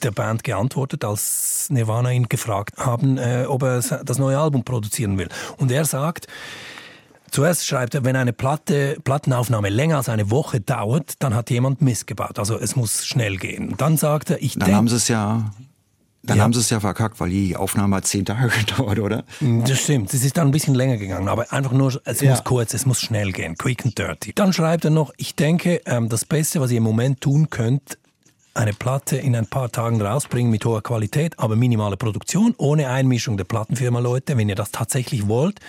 der 0.00 0.10
Band 0.10 0.44
geantwortet, 0.44 1.04
als 1.04 1.68
Nirvana 1.70 2.12
ihn 2.12 2.28
gefragt 2.28 2.76
haben, 2.78 3.18
äh, 3.18 3.44
ob 3.48 3.62
er 3.62 3.80
das 3.80 4.18
neue 4.18 4.38
Album 4.38 4.64
produzieren 4.64 5.18
will. 5.18 5.28
Und 5.58 5.70
er 5.70 5.84
sagt, 5.84 6.26
zuerst 7.30 7.66
schreibt 7.66 7.94
er, 7.94 8.04
wenn 8.04 8.16
eine 8.16 8.32
Platte, 8.32 8.96
Plattenaufnahme 9.04 9.68
länger 9.68 9.98
als 9.98 10.08
eine 10.08 10.30
Woche 10.30 10.60
dauert, 10.60 11.14
dann 11.20 11.34
hat 11.34 11.50
jemand 11.50 11.80
missgebaut. 11.80 12.38
Also 12.38 12.58
es 12.58 12.76
muss 12.76 13.06
schnell 13.06 13.36
gehen. 13.36 13.74
Dann 13.76 13.96
sagt 13.96 14.30
er, 14.30 14.42
ich 14.42 14.54
Dann 14.54 14.60
denke... 14.66 14.76
haben 14.76 14.88
sie 14.88 14.96
es 14.96 15.08
ja, 15.08 15.50
dann 16.22 16.36
Ja. 16.36 16.42
haben 16.44 16.52
sie 16.52 16.60
es 16.60 16.68
ja 16.70 16.80
verkackt, 16.80 17.18
weil 17.20 17.30
die 17.30 17.56
Aufnahme 17.56 17.96
hat 17.96 18.06
zehn 18.06 18.24
Tage 18.24 18.48
gedauert, 18.66 18.98
oder? 18.98 19.24
Das 19.40 19.80
stimmt, 19.80 20.12
es 20.12 20.22
ist 20.24 20.36
dann 20.36 20.48
ein 20.48 20.50
bisschen 20.50 20.74
länger 20.74 20.96
gegangen, 20.96 21.28
aber 21.28 21.52
einfach 21.52 21.72
nur, 21.72 22.00
es 22.04 22.20
muss 22.22 22.44
kurz, 22.44 22.74
es 22.74 22.84
muss 22.84 23.00
schnell 23.00 23.32
gehen, 23.32 23.56
quick 23.56 23.84
and 23.86 23.96
dirty. 23.98 24.32
Dann 24.34 24.52
schreibt 24.52 24.84
er 24.84 24.90
noch, 24.90 25.12
ich 25.16 25.34
denke, 25.36 25.80
ähm, 25.86 26.08
das 26.08 26.24
Beste, 26.26 26.60
was 26.60 26.70
ihr 26.72 26.78
im 26.78 26.82
Moment 26.82 27.20
tun 27.22 27.48
könnt, 27.48 27.96
eine 28.54 28.72
Platte 28.72 29.16
in 29.16 29.36
ein 29.36 29.46
paar 29.46 29.70
Tagen 29.70 30.02
rausbringen 30.02 30.50
mit 30.50 30.64
hoher 30.64 30.82
Qualität, 30.82 31.38
aber 31.38 31.54
minimale 31.54 31.96
Produktion, 31.96 32.54
ohne 32.58 32.88
Einmischung 32.88 33.36
der 33.36 33.44
Plattenfirma, 33.44 34.00
Leute. 34.00 34.36
Wenn 34.36 34.48
ihr 34.48 34.56
das 34.56 34.72
tatsächlich 34.72 35.28
wollt, 35.28 35.60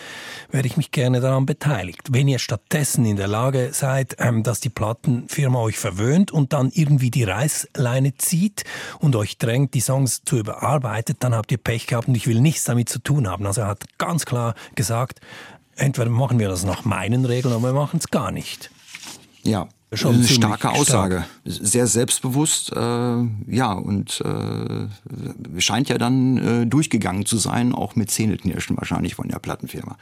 werde 0.49 0.67
ich 0.67 0.77
mich 0.77 0.91
gerne 0.91 1.21
daran 1.21 1.45
beteiligt. 1.45 2.01
Wenn 2.11 2.27
ihr 2.27 2.39
stattdessen 2.39 3.05
in 3.05 3.17
der 3.17 3.27
Lage 3.27 3.69
seid, 3.71 4.15
ähm, 4.19 4.43
dass 4.43 4.59
die 4.59 4.69
Plattenfirma 4.69 5.59
euch 5.59 5.77
verwöhnt 5.77 6.31
und 6.31 6.53
dann 6.53 6.71
irgendwie 6.73 7.11
die 7.11 7.23
Reißleine 7.23 8.15
zieht 8.17 8.63
und 8.99 9.15
euch 9.15 9.37
drängt, 9.37 9.73
die 9.75 9.81
Songs 9.81 10.23
zu 10.23 10.37
überarbeiten, 10.37 11.15
dann 11.19 11.35
habt 11.35 11.51
ihr 11.51 11.59
Pech 11.59 11.87
gehabt 11.87 12.07
und 12.07 12.15
ich 12.15 12.27
will 12.27 12.41
nichts 12.41 12.63
damit 12.63 12.89
zu 12.89 12.99
tun 12.99 13.27
haben. 13.27 13.45
Also 13.45 13.61
er 13.61 13.67
hat 13.67 13.85
ganz 13.99 14.25
klar 14.25 14.55
gesagt, 14.75 15.21
entweder 15.75 16.09
machen 16.09 16.39
wir 16.39 16.49
das 16.49 16.65
nach 16.65 16.83
meinen 16.83 17.25
Regeln, 17.25 17.53
aber 17.53 17.69
wir 17.69 17.73
machen 17.73 17.99
es 17.99 18.07
gar 18.07 18.31
nicht. 18.31 18.71
Ja. 19.43 19.67
Schon 19.93 20.15
eine 20.15 20.23
starke 20.27 20.60
stark. 20.69 20.75
Aussage. 20.75 21.25
Sehr 21.43 21.86
selbstbewusst, 21.86 22.71
äh, 22.71 22.75
ja, 23.47 23.73
und 23.73 24.21
äh, 24.21 25.60
scheint 25.62 25.89
ja 25.89 25.97
dann 25.97 26.38
äh, 26.38 26.65
durchgegangen 26.65 27.25
zu 27.25 27.38
sein, 27.38 27.73
auch 27.75 27.95
mit 27.95 28.10
Zähneknirschen 28.10 28.77
wahrscheinlich 28.77 29.15
von 29.15 29.27
der 29.27 29.39
Plattenfirma. 29.39 29.97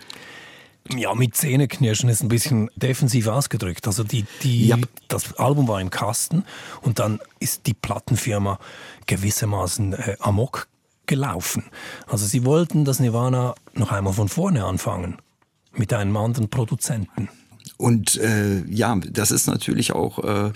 Ja, 0.96 1.14
mit 1.14 1.36
Zähneknirschen 1.36 2.10
ist 2.10 2.22
ein 2.24 2.30
bisschen 2.30 2.70
defensiv 2.76 3.28
ausgedrückt. 3.28 3.86
Also 3.88 4.04
die, 4.04 4.26
die, 4.44 4.68
Ja. 4.68 4.78
das 5.08 5.38
Album 5.38 5.68
war 5.68 5.82
im 5.82 5.90
Kasten 5.90 6.44
und 6.82 7.00
dann 7.00 7.20
ist 7.40 7.68
die 7.68 7.74
Plattenfirma 7.74 8.60
gewissermaßen 9.08 9.94
äh, 9.94 10.18
amok 10.20 10.68
gelaufen. 11.06 11.64
Also 12.08 12.26
sie 12.26 12.46
wollten, 12.46 12.86
dass 12.86 13.00
Nirvana 13.00 13.56
noch 13.74 13.92
einmal 13.92 14.14
von 14.14 14.30
vorne 14.30 14.66
anfangen 14.66 15.18
mit 15.74 15.94
einem 15.94 16.16
anderen 16.18 16.50
Produzenten. 16.50 17.30
Und 17.78 18.18
äh, 18.18 18.64
ja, 18.68 18.96
das 18.96 19.32
ist 19.32 19.48
natürlich 19.48 19.94
auch 19.94 20.20
äh, 20.20 20.52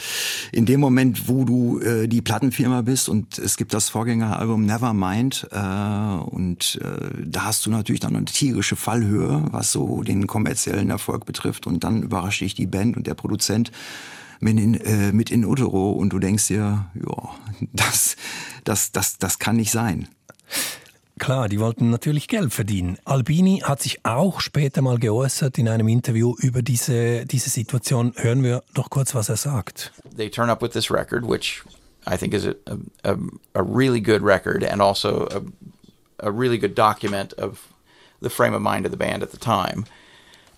in 0.52 0.66
dem 0.66 0.80
Moment, 0.80 1.28
wo 1.28 1.46
du 1.46 1.80
äh, 1.80 2.08
die 2.08 2.22
Plattenfirma 2.22 2.82
bist 2.82 3.10
und 3.10 3.38
es 3.38 3.58
gibt 3.58 3.74
das 3.74 3.90
Vorgängeralbum 3.90 4.66
Nevermind 4.66 5.48
äh, 5.52 5.58
und 5.58 6.80
äh, 6.82 7.24
da 7.26 7.46
hast 7.46 7.66
du 7.66 7.70
natürlich 7.70 8.02
dann 8.02 8.16
eine 8.16 8.26
tierische 8.26 8.76
Fallhöhe, 8.76 9.46
was 9.52 9.72
so 9.72 10.04
den 10.04 10.28
kommerziellen 10.28 10.90
Erfolg 10.90 11.26
betrifft 11.26 11.68
und 11.68 11.84
dann 11.84 12.04
überrascht 12.04 12.42
dich 12.42 12.56
die 12.56 12.68
Band 12.68 12.98
und 12.98 13.08
der 13.08 13.16
Produzent 13.16 13.72
mit 14.40 14.60
in, 14.60 14.74
äh, 14.76 15.12
mit 15.12 15.32
in 15.32 15.46
Utero 15.46 15.92
und 15.92 16.10
du 16.10 16.20
denkst 16.20 16.48
dir, 16.48 16.86
ja, 16.96 17.30
das, 17.74 18.16
das, 18.64 18.92
das, 18.92 19.18
das 19.18 19.40
kann 19.40 19.56
nicht 19.56 19.72
sein. 19.72 20.08
Klar, 21.20 21.48
die 21.48 21.60
wollten 21.60 21.90
natürlich 21.92 22.28
Geld 22.28 22.54
verdienen. 22.54 22.98
Albini 23.06 23.60
hat 23.64 23.82
sich 23.82 24.04
auch 24.04 24.42
später 24.42 24.82
mal 24.82 24.98
geäußert 24.98 25.58
in 25.58 25.70
einem 25.70 25.88
Interview 25.88 26.36
über 26.40 26.62
diese, 26.62 27.26
diese 27.26 27.50
Situation. 27.50 28.14
Hören 28.18 28.44
wir 28.44 28.64
doch 28.74 28.90
kurz, 28.90 29.14
was 29.14 29.30
er 29.30 29.38
sagt. 29.38 29.92
they 30.16 30.30
turn 30.30 30.50
up 30.50 30.62
with 30.62 30.72
this 30.72 30.90
record, 30.90 31.24
which 31.28 31.64
I 32.08 32.18
think 32.18 32.34
is 32.34 32.46
a, 32.46 32.56
a, 33.04 33.18
a 33.54 33.64
really 33.64 34.02
good 34.02 34.24
record 34.24 34.64
and 34.64 34.82
also 34.82 35.28
a, 35.32 36.28
a 36.28 36.32
really 36.32 36.58
good 36.58 36.76
document 36.76 37.34
of 37.34 37.68
the 38.22 38.30
frame 38.30 38.54
of 38.54 38.62
mind 38.62 38.86
of 38.86 38.92
the 38.92 38.98
band 38.98 39.24
at 39.24 39.32
the 39.32 39.38
time. 39.38 39.86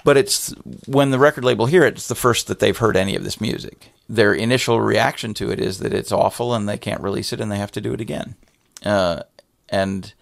But 0.04 0.18
it's 0.18 0.54
when 0.86 1.10
the 1.10 1.20
record 1.20 1.44
label 1.44 1.66
hear 1.66 1.84
it, 1.84 1.96
it's 1.96 2.08
the 2.08 2.16
first 2.16 2.48
that 2.48 2.60
they've 2.60 2.78
heard 2.78 2.96
any 2.96 3.16
of 3.16 3.24
this 3.24 3.42
music. 3.42 3.92
Their 4.08 4.34
initial 4.34 4.80
reaction 4.80 5.34
to 5.36 5.52
it 5.52 5.60
is 5.60 5.80
that 5.80 5.94
it's 5.94 6.12
awful 6.12 6.54
and 6.54 6.70
they 6.70 6.78
can't 6.78 7.02
release 7.02 7.34
it 7.34 7.42
and 7.42 7.52
they 7.52 7.58
have 7.58 7.72
to 7.72 7.82
do 7.82 7.92
it 7.92 8.02
again. 8.02 8.36
Uh, 8.86 9.24
and 9.68 10.14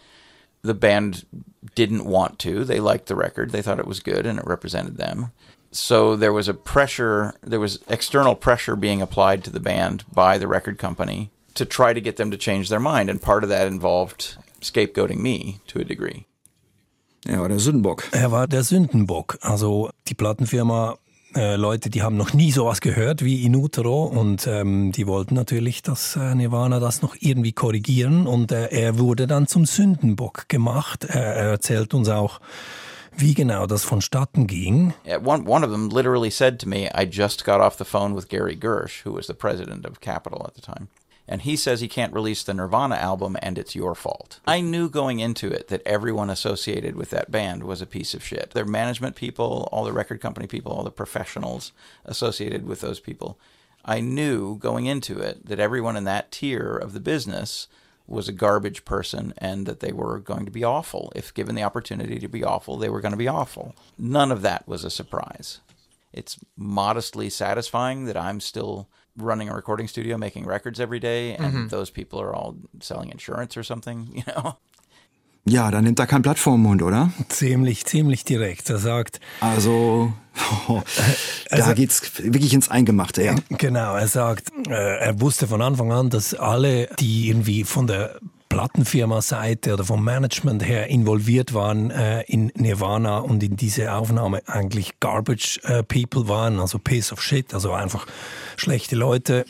the 0.63 0.73
band 0.73 1.25
didn't 1.75 2.05
want 2.05 2.39
to. 2.39 2.63
They 2.63 2.79
liked 2.79 3.07
the 3.07 3.15
record. 3.15 3.51
They 3.51 3.61
thought 3.61 3.79
it 3.79 3.87
was 3.87 3.99
good 3.99 4.25
and 4.25 4.39
it 4.39 4.47
represented 4.47 4.97
them. 4.97 5.31
So 5.71 6.15
there 6.15 6.33
was 6.33 6.47
a 6.47 6.53
pressure, 6.53 7.33
there 7.41 7.59
was 7.59 7.79
external 7.87 8.35
pressure 8.35 8.75
being 8.75 9.01
applied 9.01 9.43
to 9.43 9.49
the 9.49 9.59
band 9.59 10.03
by 10.11 10.37
the 10.37 10.47
record 10.47 10.77
company 10.77 11.31
to 11.55 11.65
try 11.65 11.93
to 11.93 12.01
get 12.01 12.17
them 12.17 12.31
to 12.31 12.37
change 12.37 12.69
their 12.69 12.79
mind. 12.79 13.09
And 13.09 13.21
part 13.21 13.43
of 13.43 13.49
that 13.49 13.67
involved 13.67 14.37
scapegoating 14.61 15.19
me 15.19 15.59
to 15.67 15.79
a 15.79 15.83
degree. 15.83 16.27
Ja, 17.25 17.39
oder 17.41 17.57
Sündenbock. 17.59 18.09
Er 18.13 18.31
war 18.31 18.47
der 18.47 18.63
Sündenbock. 18.63 19.37
Also 19.41 19.89
die 20.07 20.13
Plattenfirma, 20.13 20.97
äh, 21.35 21.55
Leute, 21.55 21.89
die 21.89 22.01
haben 22.01 22.17
noch 22.17 22.33
nie 22.33 22.51
sowas 22.51 22.81
gehört 22.81 23.23
wie 23.23 23.45
In 23.45 23.55
Utero 23.55 24.05
und 24.05 24.47
ähm, 24.47 24.91
die 24.91 25.07
wollten 25.07 25.35
natürlich, 25.35 25.81
dass 25.81 26.15
äh, 26.15 26.35
Nirvana 26.35 26.79
das 26.79 27.01
noch 27.01 27.15
irgendwie 27.19 27.51
korrigieren 27.51 28.27
und 28.27 28.51
äh, 28.51 28.67
er 28.67 28.99
wurde 28.99 29.27
dann 29.27 29.47
zum 29.47 29.65
Sündenbock 29.65 30.47
gemacht. 30.49 31.05
Er, 31.05 31.35
er 31.35 31.49
erzählt 31.51 31.93
uns 31.93 32.09
auch, 32.09 32.39
wie 33.15 33.33
genau 33.33 33.65
das 33.67 33.83
vonstatten 33.83 34.47
ging. 34.47 34.93
One, 35.23 35.45
one 35.47 35.65
of 35.65 35.71
them 35.71 35.89
literally 35.89 36.31
said 36.31 36.59
to 36.59 36.67
me, 36.67 36.89
I 36.93 37.05
just 37.09 37.45
got 37.45 37.61
off 37.61 37.77
the 37.77 37.85
phone 37.85 38.15
with 38.15 38.27
Gary 38.27 38.55
Gersh, 38.55 39.05
who 39.05 39.13
was 39.15 39.27
the 39.27 39.33
president 39.33 39.85
of 39.85 40.01
Capitol 40.01 40.45
at 40.45 40.55
the 40.55 40.61
time. 40.61 40.87
And 41.27 41.43
he 41.43 41.55
says 41.55 41.79
he 41.79 41.87
can't 41.87 42.13
release 42.13 42.43
the 42.43 42.53
Nirvana 42.53 42.95
album 42.95 43.37
and 43.41 43.57
it's 43.57 43.75
your 43.75 43.95
fault. 43.95 44.39
I 44.45 44.59
knew 44.59 44.89
going 44.89 45.19
into 45.19 45.49
it 45.49 45.69
that 45.69 45.81
everyone 45.85 46.29
associated 46.29 46.95
with 46.95 47.11
that 47.11 47.31
band 47.31 47.63
was 47.63 47.81
a 47.81 47.85
piece 47.85 48.13
of 48.13 48.23
shit. 48.23 48.51
Their 48.51 48.65
management 48.65 49.15
people, 49.15 49.69
all 49.71 49.85
the 49.85 49.93
record 49.93 50.19
company 50.19 50.47
people, 50.47 50.73
all 50.73 50.83
the 50.83 50.91
professionals 50.91 51.71
associated 52.05 52.67
with 52.67 52.81
those 52.81 52.99
people. 52.99 53.39
I 53.85 54.01
knew 54.01 54.57
going 54.57 54.85
into 54.85 55.19
it 55.19 55.45
that 55.45 55.59
everyone 55.59 55.95
in 55.95 56.03
that 56.05 56.31
tier 56.31 56.75
of 56.75 56.93
the 56.93 56.99
business 56.99 57.67
was 58.05 58.27
a 58.27 58.33
garbage 58.33 58.83
person 58.83 59.33
and 59.37 59.65
that 59.65 59.79
they 59.79 59.91
were 59.91 60.19
going 60.19 60.45
to 60.45 60.51
be 60.51 60.63
awful. 60.63 61.11
If 61.15 61.33
given 61.33 61.55
the 61.55 61.63
opportunity 61.63 62.19
to 62.19 62.27
be 62.27 62.43
awful, 62.43 62.77
they 62.77 62.89
were 62.89 63.01
going 63.01 63.11
to 63.13 63.17
be 63.17 63.27
awful. 63.27 63.75
None 63.97 64.31
of 64.31 64.41
that 64.41 64.67
was 64.67 64.83
a 64.83 64.89
surprise. 64.89 65.61
It's 66.11 66.37
modestly 66.55 67.29
satisfying 67.29 68.05
that 68.05 68.17
I'm 68.17 68.39
still 68.39 68.87
running 69.17 69.49
a 69.49 69.55
recording 69.55 69.87
studio 69.87 70.17
making 70.17 70.45
records 70.47 70.79
every 70.79 70.99
day 70.99 71.35
and 71.37 71.69
those 71.69 71.91
people 71.91 72.19
are 72.19 72.33
all 72.33 72.55
selling 72.81 73.11
insurance 73.11 73.57
or 73.59 73.63
something, 73.63 74.07
you 74.13 74.23
know. 74.23 74.55
Ja, 75.45 75.69
da 75.71 75.81
nimmt 75.81 75.99
er 75.99 76.07
kein 76.07 76.21
Blatt 76.21 76.39
vorm 76.39 76.61
Mund, 76.61 76.81
oder? 76.81 77.11
Ziemlich, 77.27 77.85
ziemlich 77.85 78.23
direkt. 78.23 78.69
Er 78.69 78.77
sagt, 78.77 79.19
Also, 79.41 80.13
da 80.67 80.83
Also- 81.57 81.73
geht's 81.73 82.01
wirklich 82.23 82.53
ins 82.53 82.69
Eingemachte, 82.69 83.23
ja. 83.23 83.35
Genau, 83.49 83.95
er 83.95 84.07
sagt, 84.07 84.51
äh, 84.69 84.71
er 84.99 85.19
wusste 85.19 85.47
von 85.47 85.61
Anfang 85.61 85.91
an, 85.91 86.09
dass 86.09 86.33
alle, 86.33 86.87
die 86.99 87.27
irgendwie 87.27 87.65
von 87.65 87.87
der 87.87 88.19
Plattenfirma-Seite 88.53 89.73
oder 89.73 89.83
vom 89.83 90.03
Management 90.03 90.63
her 90.63 90.85
involviert 90.85 91.55
waren 91.55 91.89
äh, 91.89 92.21
in 92.27 92.51
Nirvana 92.53 93.17
und 93.17 93.41
in 93.41 93.55
diese 93.55 93.91
Aufnahme 93.91 94.43
eigentlich 94.45 94.99
Garbage 94.99 95.59
äh, 95.63 95.81
People 95.81 96.27
waren, 96.27 96.59
also 96.59 96.77
Piece 96.77 97.11
of 97.11 97.19
Shit, 97.19 97.51
also 97.55 97.71
einfach 97.71 98.05
schlechte 98.55 98.95
Leute. 98.95 99.45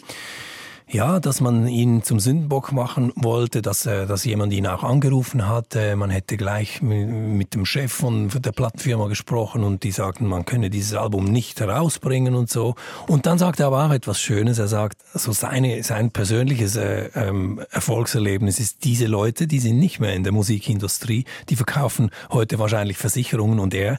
Ja, 0.93 1.19
dass 1.19 1.41
man 1.41 1.67
ihn 1.67 2.03
zum 2.03 2.19
Sündenbock 2.19 2.71
machen 2.71 3.11
wollte, 3.15 3.63
dass, 3.63 3.87
äh, 3.87 4.05
dass 4.05 4.25
jemand 4.25 4.53
ihn 4.53 4.67
auch 4.67 4.83
angerufen 4.83 5.47
hat. 5.47 5.75
Äh, 5.75 5.95
man 5.95 6.11
hätte 6.11 6.37
gleich 6.37 6.83
mi- 6.83 7.07
mit 7.07 7.55
dem 7.55 7.65
Chef 7.65 7.91
von 7.91 8.29
der 8.29 8.51
Plattenfirma 8.51 9.07
gesprochen 9.07 9.63
und 9.63 9.81
die 9.81 9.89
sagten, 9.89 10.27
man 10.27 10.45
könne 10.45 10.69
dieses 10.69 10.93
Album 10.93 11.25
nicht 11.25 11.59
herausbringen 11.59 12.35
und 12.35 12.51
so. 12.51 12.75
Und 13.07 13.25
dann 13.25 13.39
sagt 13.39 13.59
er 13.59 13.65
aber 13.67 13.87
auch 13.87 13.91
etwas 13.91 14.21
Schönes. 14.21 14.59
Er 14.59 14.67
sagt, 14.67 15.01
so 15.15 15.31
seine, 15.31 15.81
sein 15.81 16.11
persönliches 16.11 16.75
äh, 16.75 17.09
ähm, 17.15 17.59
Erfolgserlebnis 17.71 18.59
ist, 18.59 18.83
diese 18.83 19.07
Leute, 19.07 19.47
die 19.47 19.59
sind 19.59 19.79
nicht 19.79 19.99
mehr 19.99 20.13
in 20.13 20.23
der 20.23 20.31
Musikindustrie, 20.31 21.25
die 21.49 21.55
verkaufen 21.55 22.11
heute 22.29 22.59
wahrscheinlich 22.59 22.99
Versicherungen 22.99 23.57
und 23.57 23.73
er, 23.73 23.97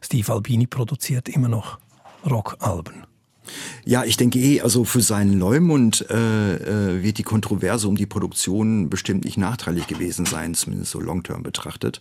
Steve 0.00 0.32
Albini, 0.32 0.68
produziert 0.68 1.28
immer 1.28 1.48
noch 1.48 1.80
Rockalben. 2.24 3.07
Ja, 3.84 4.04
ich 4.04 4.16
denke 4.16 4.38
eh, 4.38 4.60
also 4.60 4.84
für 4.84 5.00
seinen 5.00 5.38
Leumund 5.38 6.04
äh, 6.10 6.54
äh, 6.96 7.02
wird 7.02 7.18
die 7.18 7.22
Kontroverse 7.22 7.88
um 7.88 7.96
die 7.96 8.06
Produktion 8.06 8.90
bestimmt 8.90 9.24
nicht 9.24 9.38
nachteilig 9.38 9.86
gewesen 9.86 10.26
sein, 10.26 10.54
zumindest 10.54 10.92
so 10.92 11.00
long-term 11.00 11.42
betrachtet. 11.42 12.00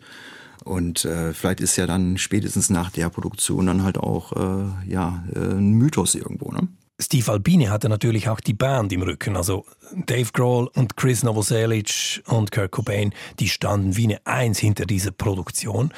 Und 0.63 1.05
äh, 1.05 1.33
vielleicht 1.33 1.61
ist 1.61 1.77
ja 1.77 1.87
dann 1.87 2.17
spätestens 2.17 2.69
nach 2.69 2.91
der 2.91 3.09
Produktion 3.09 3.67
dann 3.67 3.83
halt 3.83 3.97
auch 3.97 4.33
äh, 4.33 4.91
ja 4.91 5.23
äh, 5.33 5.39
ein 5.39 5.73
Mythos 5.73 6.15
irgendwo, 6.15 6.51
ne? 6.51 6.67
Steve 6.99 7.31
Albini 7.31 7.65
hatte 7.65 7.89
natürlich 7.89 8.27
auch 8.27 8.39
die 8.39 8.55
Band 8.55 8.91
im 8.91 9.03
Rücken. 9.03 9.37
Also 9.37 9.65
Dave 10.07 10.31
Grohl 10.33 10.67
und 10.73 10.97
Chris 10.97 11.21
Novoselic 11.21 12.23
und 12.25 12.51
Kurt 12.51 12.71
Cobain, 12.71 13.13
die 13.39 13.49
standen 13.49 13.95
wie 13.95 14.05
eine 14.05 14.25
Eins 14.25 14.57
hinter 14.57 14.85
dieser 14.85 15.11
Produktion. 15.11 15.93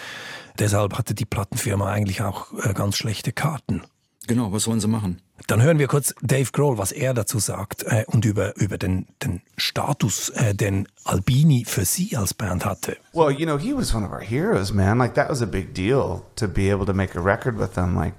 Deshalb 0.59 0.97
hatte 0.97 1.15
die 1.15 1.25
Plattenfirma 1.25 1.89
eigentlich 1.89 2.21
auch 2.21 2.47
äh, 2.65 2.73
ganz 2.73 2.97
schlechte 2.97 3.31
Karten. 3.31 3.81
Genau, 4.29 4.51
was 4.51 4.65
sollen 4.65 4.79
sie 4.79 4.87
machen? 4.87 5.23
Dann 5.47 5.59
hören 5.59 5.79
wir 5.79 5.87
kurz 5.87 6.13
Dave 6.21 6.51
Grohl, 6.51 6.77
was 6.77 6.91
er 6.91 7.15
dazu 7.15 7.39
sagt 7.39 7.81
äh, 7.81 8.05
und 8.05 8.25
über, 8.25 8.55
über 8.57 8.77
den, 8.77 9.07
den 9.23 9.41
Status, 9.57 10.29
äh, 10.29 10.53
den 10.53 10.87
Albini 11.03 11.65
für 11.65 11.83
sie 11.83 12.15
als 12.15 12.35
Band 12.35 12.63
hatte. 12.63 12.97
Well, 13.11 13.31
you 13.31 13.47
know, 13.47 13.57
he 13.57 13.75
was 13.75 13.91
one 13.91 14.05
of 14.05 14.11
our 14.11 14.21
heroes, 14.21 14.71
man. 14.71 14.99
Like 14.99 15.15
that 15.15 15.29
was 15.29 15.41
a 15.41 15.47
big 15.47 15.73
deal 15.73 16.21
to 16.35 16.47
be 16.47 16.69
able 16.69 16.85
to 16.85 16.93
make 16.93 17.17
a 17.17 17.19
record 17.19 17.57
with 17.57 17.73
them. 17.73 17.95
Like, 17.95 18.13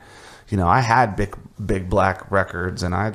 you 0.49 0.59
know, 0.59 0.67
I 0.67 0.81
had 0.81 1.15
big, 1.15 1.37
big 1.65 1.89
black 1.89 2.29
records, 2.29 2.83
and 2.83 2.93
I, 2.93 3.13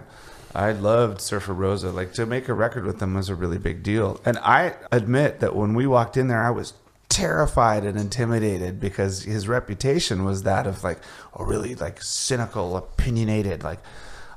I 0.54 0.72
loved 0.72 1.20
Surfer 1.20 1.54
Rosa. 1.54 1.92
Like 1.92 2.14
to 2.14 2.26
make 2.26 2.48
a 2.48 2.54
record 2.54 2.86
with 2.86 3.00
them 3.00 3.16
was 3.16 3.28
a 3.28 3.36
really 3.36 3.58
big 3.58 3.84
deal. 3.84 4.22
And 4.24 4.38
I 4.38 4.76
admit 4.94 5.42
that 5.42 5.54
when 5.54 5.74
we 5.74 5.86
walked 5.86 6.16
in 6.16 6.30
there, 6.30 6.42
I 6.42 6.52
was 6.52 6.72
terrified 7.16 7.86
and 7.86 7.98
intimidated 7.98 8.78
because 8.78 9.24
his 9.24 9.48
reputation 9.48 10.26
was 10.26 10.44
that 10.44 10.68
of 10.68 10.84
like 10.84 11.00
a 11.34 11.46
really 11.46 11.74
like 11.74 12.02
cynical, 12.02 12.76
opinionated, 12.76 13.64
like 13.64 13.80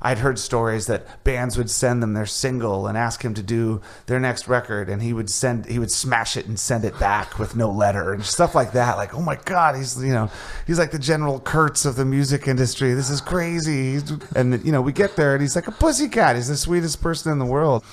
I'd 0.01 0.19
heard 0.19 0.39
stories 0.39 0.87
that 0.87 1.25
bands 1.25 1.57
would 1.57 1.69
send 1.69 2.01
them 2.01 2.13
their 2.13 2.25
single 2.25 2.87
and 2.87 2.97
ask 2.97 3.21
him 3.21 3.33
to 3.33 3.43
do 3.43 3.81
their 4.05 4.17
next 4.17 4.47
record, 4.47 4.87
and 4.87 5.01
he 5.01 5.11
would 5.11 5.29
send 5.29 5.65
he 5.65 5.77
would 5.77 5.91
smash 5.91 6.37
it 6.37 6.45
and 6.45 6.57
send 6.57 6.85
it 6.85 6.97
back 6.97 7.37
with 7.37 7.53
no 7.53 7.69
letter 7.69 8.13
and 8.13 8.23
stuff 8.23 8.55
like 8.55 8.71
that. 8.71 8.95
Like, 8.95 9.13
oh 9.13 9.21
my 9.21 9.35
god, 9.43 9.75
he's 9.75 10.01
you 10.01 10.13
know 10.13 10.31
he's 10.65 10.79
like 10.79 10.91
the 10.91 10.99
General 10.99 11.41
Kurtz 11.41 11.83
of 11.83 11.97
the 11.97 12.05
music 12.05 12.47
industry. 12.47 12.93
This 12.93 13.09
is 13.09 13.19
crazy. 13.19 13.99
And 14.37 14.63
you 14.65 14.71
know 14.71 14.81
we 14.81 14.93
get 14.93 15.17
there 15.17 15.33
and 15.33 15.41
he's 15.41 15.57
like 15.57 15.67
a 15.67 15.73
pussycat. 15.73 16.37
He's 16.37 16.47
the 16.47 16.55
sweetest 16.55 17.01
person 17.01 17.33
in 17.33 17.39
the 17.39 17.45
world. 17.45 17.83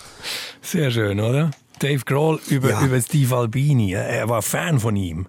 Sehr 0.62 0.90
schön, 0.92 1.20
oder? 1.20 1.50
Dave 1.78 2.04
Grohl 2.04 2.40
über, 2.48 2.70
Ja. 2.70 2.82
über 2.84 3.00
Steve 3.00 3.36
Albini. 3.36 3.92
Er 3.92 4.28
war 4.28 4.42
Fan 4.42 4.80
von 4.80 4.96
ihm. 4.96 5.26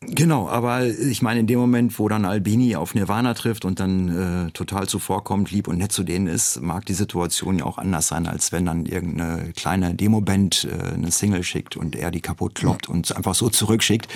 Genau, 0.00 0.48
aber 0.48 0.84
ich 0.86 1.22
meine, 1.22 1.40
in 1.40 1.46
dem 1.46 1.58
Moment, 1.58 1.98
wo 1.98 2.08
dann 2.08 2.26
Albini 2.26 2.76
auf 2.76 2.94
Nirvana 2.94 3.32
trifft 3.34 3.64
und 3.64 3.80
dann 3.80 4.46
äh, 4.48 4.50
total 4.52 4.86
zuvorkommt, 4.86 5.50
lieb 5.50 5.66
und 5.68 5.78
nett 5.78 5.90
zu 5.90 6.04
denen 6.04 6.26
ist, 6.26 6.60
mag 6.60 6.84
die 6.86 6.92
Situation 6.92 7.58
ja 7.58 7.64
auch 7.64 7.78
anders 7.78 8.08
sein, 8.08 8.26
als 8.26 8.52
wenn 8.52 8.66
dann 8.66 8.84
irgendeine 8.86 9.52
kleine 9.56 9.94
Demoband 9.94 10.68
äh, 10.70 10.92
eine 10.94 11.10
Single 11.10 11.42
schickt 11.42 11.76
und 11.76 11.96
er 11.96 12.10
die 12.10 12.20
kaputt 12.20 12.54
kloppt 12.56 12.88
und 12.88 13.16
einfach 13.16 13.34
so 13.34 13.48
zurückschickt. 13.48 14.06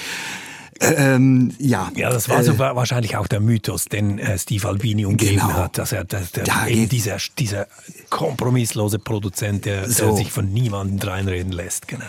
Ähm, 0.80 1.52
ja, 1.58 1.90
Ja, 1.94 2.08
das 2.10 2.28
war 2.30 2.40
äh, 2.40 2.42
so 2.42 2.58
wa- 2.58 2.74
wahrscheinlich 2.74 3.16
auch 3.16 3.26
der 3.26 3.40
Mythos, 3.40 3.84
den 3.84 4.18
äh, 4.18 4.38
Steve 4.38 4.66
Albini 4.66 5.04
umgeben 5.04 5.32
Genau. 5.40 5.52
hat, 5.52 5.76
dass 5.76 5.92
er 5.92 6.04
dass 6.04 6.32
der, 6.32 6.44
Da 6.44 6.66
eben 6.68 6.88
dieser, 6.88 7.18
dieser 7.38 7.66
kompromisslose 8.08 8.98
Produzent, 8.98 9.66
der, 9.66 9.82
der 9.82 9.90
So. 9.90 10.16
sich 10.16 10.32
von 10.32 10.50
niemandem 10.52 11.06
reinreden 11.06 11.52
lässt, 11.52 11.86
genau. 11.86 12.04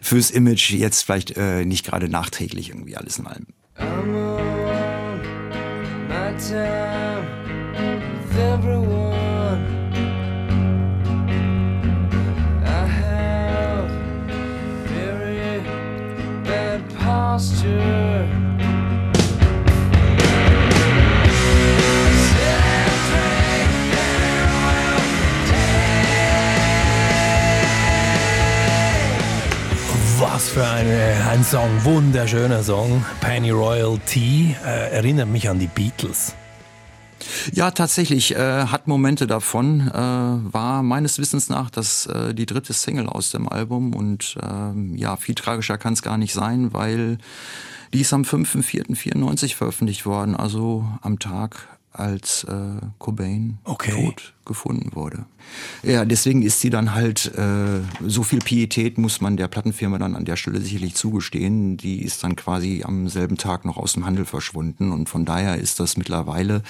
fürs 0.00 0.30
Image 0.30 0.70
jetzt 0.70 1.02
vielleicht 1.02 1.36
äh, 1.36 1.64
nicht 1.66 1.84
gerade 1.84 2.08
nachträglich 2.08 2.70
irgendwie 2.70 2.96
alles 2.96 3.18
in 3.18 3.26
allem. 3.26 3.46
I'm 3.78 4.14
on 4.14 5.20
my 6.08 6.34
time 6.38 7.26
with 8.30 8.38
everyone. 8.38 9.01
Was 30.18 30.48
für 30.50 30.66
eine, 30.66 31.26
ein 31.30 31.42
Song, 31.42 31.70
wunderschöner 31.84 32.62
Song. 32.62 33.02
Penny 33.22 33.50
Royal 33.50 33.98
Tea 34.04 34.54
äh, 34.66 34.90
erinnert 34.90 35.28
mich 35.28 35.48
an 35.48 35.58
die 35.58 35.68
Beatles. 35.68 36.34
Ja, 37.52 37.70
tatsächlich, 37.70 38.34
äh, 38.34 38.66
hat 38.66 38.88
Momente 38.88 39.26
davon, 39.26 39.88
äh, 39.88 39.92
war 39.92 40.82
meines 40.82 41.18
Wissens 41.18 41.48
nach 41.48 41.70
das 41.70 42.06
äh, 42.06 42.34
die 42.34 42.46
dritte 42.46 42.72
Single 42.72 43.08
aus 43.08 43.30
dem 43.30 43.48
Album. 43.48 43.94
Und 43.94 44.36
ähm, 44.42 44.96
ja, 44.96 45.16
viel 45.16 45.34
tragischer 45.34 45.78
kann 45.78 45.92
es 45.92 46.02
gar 46.02 46.18
nicht 46.18 46.32
sein, 46.32 46.72
weil 46.72 47.18
die 47.92 48.00
ist 48.00 48.12
am 48.12 48.22
5.4.94 48.22 49.54
veröffentlicht 49.54 50.06
worden, 50.06 50.34
also 50.34 50.84
am 51.02 51.18
Tag, 51.18 51.68
als 51.92 52.44
äh, 52.44 52.54
Cobain 52.98 53.58
Okay. 53.64 53.90
tot 53.92 54.34
gefunden 54.44 54.94
wurde. 54.94 55.26
Ja, 55.82 56.04
deswegen 56.04 56.42
ist 56.42 56.60
sie 56.60 56.70
dann 56.70 56.94
halt, 56.94 57.32
äh, 57.36 57.80
so 58.06 58.22
viel 58.22 58.38
Pietät 58.40 58.98
muss 58.98 59.20
man 59.20 59.36
der 59.36 59.48
Plattenfirma 59.48 59.98
dann 59.98 60.16
an 60.16 60.24
der 60.24 60.36
Stelle 60.36 60.60
sicherlich 60.60 60.94
zugestehen. 60.94 61.76
Die 61.76 62.02
ist 62.02 62.24
dann 62.24 62.34
quasi 62.36 62.82
am 62.84 63.08
selben 63.08 63.36
Tag 63.36 63.64
noch 63.64 63.76
aus 63.76 63.92
dem 63.92 64.06
Handel 64.06 64.24
verschwunden 64.24 64.92
und 64.92 65.08
von 65.08 65.24
daher 65.24 65.56
ist 65.56 65.80
das 65.80 65.96
mittlerweile 65.96 66.62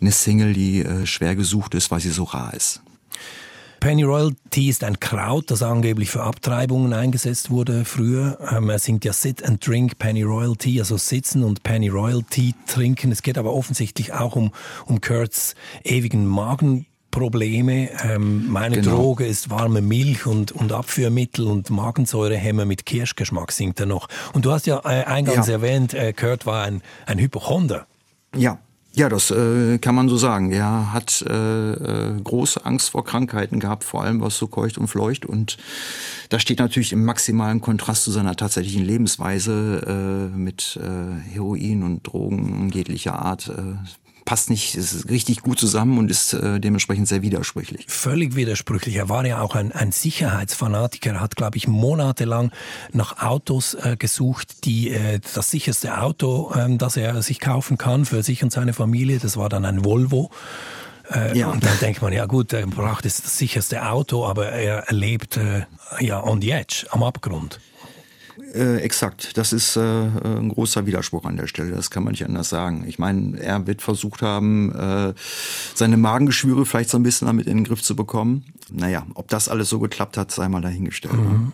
eine 0.00 0.12
Single, 0.12 0.52
die 0.52 0.80
äh, 0.82 1.06
schwer 1.06 1.34
gesucht 1.36 1.74
ist, 1.74 1.90
weil 1.90 2.00
sie 2.00 2.10
so 2.10 2.24
rar 2.24 2.52
ist. 2.54 2.82
Penny 3.80 4.02
Royal 4.02 4.32
Tea 4.50 4.68
ist 4.70 4.82
ein 4.84 4.98
Kraut, 4.98 5.50
das 5.50 5.62
angeblich 5.62 6.10
für 6.10 6.22
Abtreibungen 6.22 6.92
eingesetzt 6.94 7.50
wurde 7.50 7.84
früher. 7.84 8.38
Ähm, 8.50 8.70
er 8.70 8.78
singt 8.78 9.04
ja 9.04 9.12
Sit 9.12 9.44
and 9.44 9.66
Drink 9.66 9.98
Penny 9.98 10.22
Royal 10.22 10.56
Tea, 10.56 10.80
also 10.80 10.96
sitzen 10.96 11.44
und 11.44 11.62
Penny 11.62 11.88
Royal 11.88 12.22
Tea 12.22 12.54
trinken. 12.66 13.12
Es 13.12 13.22
geht 13.22 13.36
aber 13.36 13.52
offensichtlich 13.52 14.12
auch 14.14 14.36
um, 14.36 14.52
um 14.86 15.00
Kurt's 15.02 15.54
ewigen 15.84 16.24
Magenprobleme. 16.26 17.90
Ähm, 18.04 18.48
meine 18.50 18.76
Genau. 18.80 18.96
Droge 18.96 19.26
ist 19.26 19.50
warme 19.50 19.82
Milch 19.82 20.24
und, 20.26 20.52
und 20.52 20.72
Abführmittel 20.72 21.46
und 21.46 21.68
Magensäurehemmer 21.68 22.64
mit 22.64 22.86
Kirschgeschmack 22.86 23.52
singt 23.52 23.80
er 23.80 23.86
noch. 23.86 24.08
Und 24.32 24.46
du 24.46 24.52
hast 24.52 24.66
ja 24.66 24.78
äh, 24.84 25.04
eingangs 25.04 25.46
Ja. 25.48 25.54
erwähnt, 25.54 25.92
äh, 25.92 26.14
Kurt 26.14 26.46
war 26.46 26.64
ein, 26.64 26.80
ein 27.04 27.18
Hypochonder. 27.18 27.86
Ja. 28.34 28.58
Ja, 28.96 29.08
das 29.08 29.32
äh, 29.32 29.78
kann 29.78 29.96
man 29.96 30.08
so 30.08 30.16
sagen. 30.16 30.52
Er 30.52 30.92
hat 30.92 31.22
äh, 31.28 31.72
äh, 31.72 32.20
große 32.22 32.64
Angst 32.64 32.90
vor 32.90 33.04
Krankheiten 33.04 33.58
gehabt, 33.58 33.82
vor 33.82 34.04
allem 34.04 34.20
was 34.20 34.38
so 34.38 34.46
keucht 34.46 34.78
und 34.78 34.86
fleucht. 34.86 35.26
Und 35.26 35.58
das 36.28 36.42
steht 36.42 36.60
natürlich 36.60 36.92
im 36.92 37.04
maximalen 37.04 37.60
Kontrast 37.60 38.04
zu 38.04 38.12
seiner 38.12 38.36
tatsächlichen 38.36 38.84
Lebensweise 38.84 40.30
äh, 40.32 40.36
mit 40.36 40.78
äh, 40.80 41.32
Heroin 41.32 41.82
und 41.82 42.04
Drogen 42.04 42.70
jeglicher 42.70 43.18
Art. 43.18 43.50
Passt 44.24 44.48
nicht, 44.48 44.74
ist 44.74 45.10
richtig 45.10 45.42
gut 45.42 45.58
zusammen 45.58 45.98
und 45.98 46.10
ist 46.10 46.32
äh, 46.32 46.58
dementsprechend 46.58 47.08
sehr 47.08 47.20
widersprüchlich. 47.22 47.84
völlig 47.88 48.36
widersprüchlich. 48.36 48.96
Er 48.96 49.08
war 49.08 49.26
ja 49.26 49.40
auch 49.40 49.54
ein, 49.54 49.72
ein 49.72 49.92
Sicherheitsfanatiker. 49.92 51.10
Er 51.14 51.20
hat, 51.20 51.36
glaube 51.36 51.56
ich, 51.58 51.68
monatelang 51.68 52.50
nach 52.92 53.22
Autos 53.22 53.74
äh, 53.74 53.96
gesucht, 53.98 54.64
die 54.64 54.90
äh, 54.90 55.20
das 55.34 55.50
sicherste 55.50 56.00
Auto, 56.00 56.52
ähm, 56.56 56.78
das 56.78 56.96
er 56.96 57.20
sich 57.22 57.38
kaufen 57.40 57.76
kann 57.78 58.04
für 58.06 58.22
sich 58.22 58.42
und 58.42 58.50
seine 58.52 58.72
Familie. 58.72 59.18
Das 59.18 59.36
war 59.36 59.48
dann 59.48 59.64
ein 59.64 59.84
Volvo. 59.84 60.30
Äh, 61.10 61.38
Ja. 61.38 61.50
Und 61.50 61.62
dann 61.64 61.78
denkt 61.80 62.00
man, 62.00 62.12
ja 62.12 62.24
gut, 62.26 62.52
er 62.54 62.66
braucht 62.66 63.04
jetzt 63.04 63.24
das 63.24 63.36
sicherste 63.36 63.86
Auto, 63.86 64.24
aber 64.26 64.48
er 64.48 64.86
lebt 64.88 65.36
äh, 65.36 65.66
ja 66.00 66.22
on 66.24 66.40
the 66.40 66.50
edge, 66.50 66.86
am 66.90 67.02
Abgrund. 67.02 67.60
Äh, 68.54 68.76
exakt, 68.76 69.36
das 69.36 69.52
ist 69.52 69.76
äh, 69.76 69.80
ein 69.80 70.48
großer 70.48 70.86
Widerspruch 70.86 71.24
an 71.24 71.36
der 71.36 71.48
Stelle, 71.48 71.72
das 71.72 71.90
kann 71.90 72.04
man 72.04 72.12
nicht 72.12 72.24
anders 72.24 72.48
sagen. 72.50 72.84
Ich 72.86 73.00
meine, 73.00 73.40
er 73.40 73.66
wird 73.66 73.82
versucht 73.82 74.22
haben, 74.22 74.72
äh, 74.72 75.12
seine 75.74 75.96
Magengeschwüre 75.96 76.64
vielleicht 76.64 76.90
so 76.90 76.96
ein 76.96 77.02
bisschen 77.02 77.26
damit 77.26 77.48
in 77.48 77.56
den 77.56 77.64
Griff 77.64 77.82
zu 77.82 77.96
bekommen. 77.96 78.44
Naja, 78.70 79.06
ob 79.14 79.28
das 79.28 79.48
alles 79.48 79.68
so 79.68 79.80
geklappt 79.80 80.16
hat, 80.16 80.30
sei 80.30 80.48
mal 80.48 80.60
dahingestellt. 80.60 81.14
ne? 81.14 81.52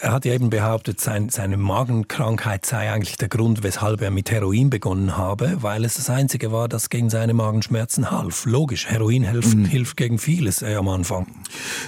Er 0.00 0.12
hat 0.12 0.24
ja 0.24 0.34
eben 0.34 0.50
behauptet, 0.50 1.00
sein, 1.00 1.28
seine 1.28 1.56
Magenkrankheit 1.56 2.66
sei 2.66 2.90
eigentlich 2.92 3.16
der 3.16 3.28
Grund, 3.28 3.62
weshalb 3.62 4.00
er 4.02 4.10
mit 4.10 4.30
Heroin 4.30 4.70
begonnen 4.70 5.16
habe, 5.16 5.58
weil 5.60 5.84
es 5.84 5.94
das 5.94 6.10
Einzige 6.10 6.50
war, 6.50 6.68
das 6.68 6.90
gegen 6.90 7.10
seine 7.10 7.32
Magenschmerzen 7.34 8.10
half. 8.10 8.44
Logisch, 8.44 8.86
Heroin 8.88 9.22
hilft, 9.22 9.56
Mhm. 9.56 9.64
hilft 9.66 9.96
gegen 9.96 10.18
vieles 10.18 10.62
äh, 10.62 10.74
am 10.74 10.88
Anfang. 10.88 11.26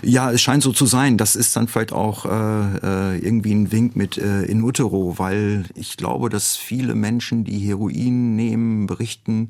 Ja, 0.02 0.30
es 0.30 0.40
scheint 0.40 0.62
so 0.62 0.72
zu 0.72 0.86
sein. 0.86 1.16
Das 1.16 1.34
ist 1.34 1.56
dann 1.56 1.66
vielleicht 1.68 1.92
auch 1.92 2.26
äh, 2.26 2.28
äh, 2.30 3.18
irgendwie 3.18 3.52
ein 3.52 3.72
Wink 3.72 3.96
mit 3.96 4.18
äh, 4.18 4.42
in 4.42 4.62
utero, 4.62 5.14
weil 5.18 5.64
ich 5.74 5.96
glaube, 5.96 6.28
dass 6.28 6.56
viele 6.56 6.94
Menschen, 6.94 7.44
die 7.44 7.58
Heroin 7.58 8.36
nehmen, 8.36 8.86
berichten, 8.86 9.48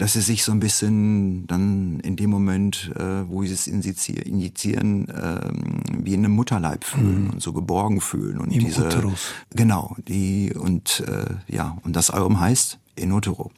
dass 0.00 0.14
sie 0.14 0.22
sich 0.22 0.44
so 0.44 0.52
ein 0.52 0.60
bisschen 0.60 1.46
dann 1.46 2.00
in 2.00 2.16
dem 2.16 2.30
Moment, 2.30 2.90
äh, 2.96 3.28
wo 3.28 3.44
sie 3.44 3.52
es 3.52 3.66
injizieren, 3.66 4.22
injizieren 4.22 5.06
ähm, 5.14 5.82
wie 5.92 6.14
in 6.14 6.24
einem 6.24 6.32
Mutterleib 6.32 6.84
fühlen 6.84 7.28
und 7.28 7.42
so 7.42 7.52
geborgen 7.52 8.00
fühlen. 8.00 8.38
Und 8.38 8.50
Im 8.50 8.60
diese, 8.60 8.86
Uterus. 8.86 9.34
Genau, 9.54 9.94
die 10.08 10.54
und 10.54 11.04
äh, 11.06 11.54
ja, 11.54 11.76
und 11.84 11.96
das 11.96 12.08
Album 12.08 12.40
heißt 12.40 12.78
In 12.96 13.12
utero. 13.12 13.50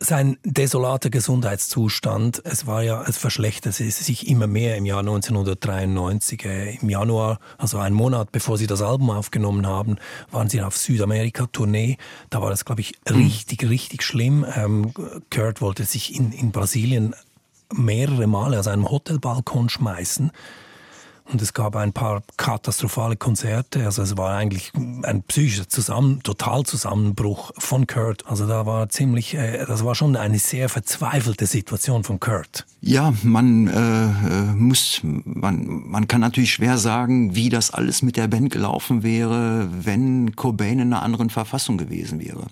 Sein 0.00 0.36
desolater 0.44 1.08
Gesundheitszustand, 1.10 2.42
es 2.44 2.66
war 2.66 2.82
ja, 2.82 3.02
es 3.02 3.16
verschlechterte 3.16 3.90
sich 3.90 4.28
immer 4.28 4.46
mehr 4.46 4.76
im 4.76 4.86
Jahr 4.86 5.00
1993. 5.00 6.44
Äh, 6.44 6.76
Im 6.76 6.90
Januar, 6.90 7.38
also 7.58 7.78
einen 7.78 7.94
Monat 7.94 8.32
bevor 8.32 8.58
sie 8.58 8.66
das 8.66 8.82
Album 8.82 9.10
aufgenommen 9.10 9.66
haben, 9.66 9.96
waren 10.30 10.48
sie 10.48 10.62
auf 10.62 10.76
Südamerika-Tournee. 10.76 11.96
Da 12.30 12.42
war 12.42 12.50
das, 12.50 12.64
glaube 12.64 12.80
ich, 12.80 12.94
richtig, 13.08 13.68
richtig 13.68 14.02
schlimm. 14.02 14.44
Ähm, 14.54 14.92
Kurt 15.30 15.60
wollte 15.60 15.84
sich 15.84 16.14
in, 16.14 16.32
in 16.32 16.50
Brasilien 16.50 17.14
mehrere 17.72 18.26
Male 18.26 18.58
aus 18.58 18.68
einem 18.68 18.90
Hotelbalkon 18.90 19.68
schmeißen. 19.68 20.32
Und 21.30 21.40
es 21.40 21.54
gab 21.54 21.74
ein 21.76 21.92
paar 21.92 22.22
katastrophale 22.36 23.16
Konzerte. 23.16 23.84
Also 23.84 24.02
es 24.02 24.16
war 24.16 24.36
eigentlich 24.36 24.72
ein 25.02 25.22
psychischer 25.22 25.68
Zusammen 25.68 26.22
Totalzusammenbruch 26.22 27.52
von 27.56 27.86
Kurt. 27.86 28.26
Also 28.26 28.46
da 28.46 28.66
war 28.66 28.90
ziemlich, 28.90 29.34
äh, 29.34 29.64
das 29.66 29.84
war 29.84 29.94
schon 29.94 30.16
eine 30.16 30.38
sehr 30.38 30.68
verzweifelte 30.68 31.46
Situation 31.46 32.04
von 32.04 32.20
Kurt. 32.20 32.66
Ja, 32.82 33.14
man 33.22 33.68
äh, 33.68 33.72
äh, 33.72 34.54
muss, 34.54 35.00
man, 35.02 35.88
man 35.88 36.08
kann 36.08 36.20
natürlich 36.20 36.52
schwer 36.52 36.76
sagen, 36.76 37.34
wie 37.34 37.48
das 37.48 37.70
alles 37.70 38.02
mit 38.02 38.18
der 38.18 38.28
Band 38.28 38.50
gelaufen 38.50 39.02
wäre, 39.02 39.68
wenn 39.72 40.36
Cobain 40.36 40.78
in 40.78 40.92
einer 40.92 41.02
anderen 41.02 41.30
Verfassung 41.30 41.78
gewesen 41.78 42.20
wäre. 42.20 42.46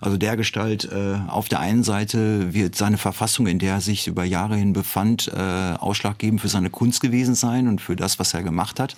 Also 0.00 0.16
der 0.16 0.36
Gestalt, 0.36 0.84
äh, 0.90 1.16
auf 1.28 1.48
der 1.48 1.60
einen 1.60 1.82
Seite 1.82 2.52
wird 2.52 2.74
seine 2.76 2.98
Verfassung, 2.98 3.46
in 3.46 3.58
der 3.58 3.74
er 3.74 3.80
sich 3.80 4.06
über 4.06 4.24
Jahre 4.24 4.56
hin 4.56 4.72
befand, 4.72 5.28
äh, 5.28 5.40
ausschlaggebend 5.40 6.40
für 6.40 6.48
seine 6.48 6.70
Kunst 6.70 7.00
gewesen 7.00 7.34
sein 7.34 7.68
und 7.68 7.80
für 7.80 7.96
das, 7.96 8.18
was 8.18 8.34
er 8.34 8.42
gemacht 8.42 8.80
hat. 8.80 8.96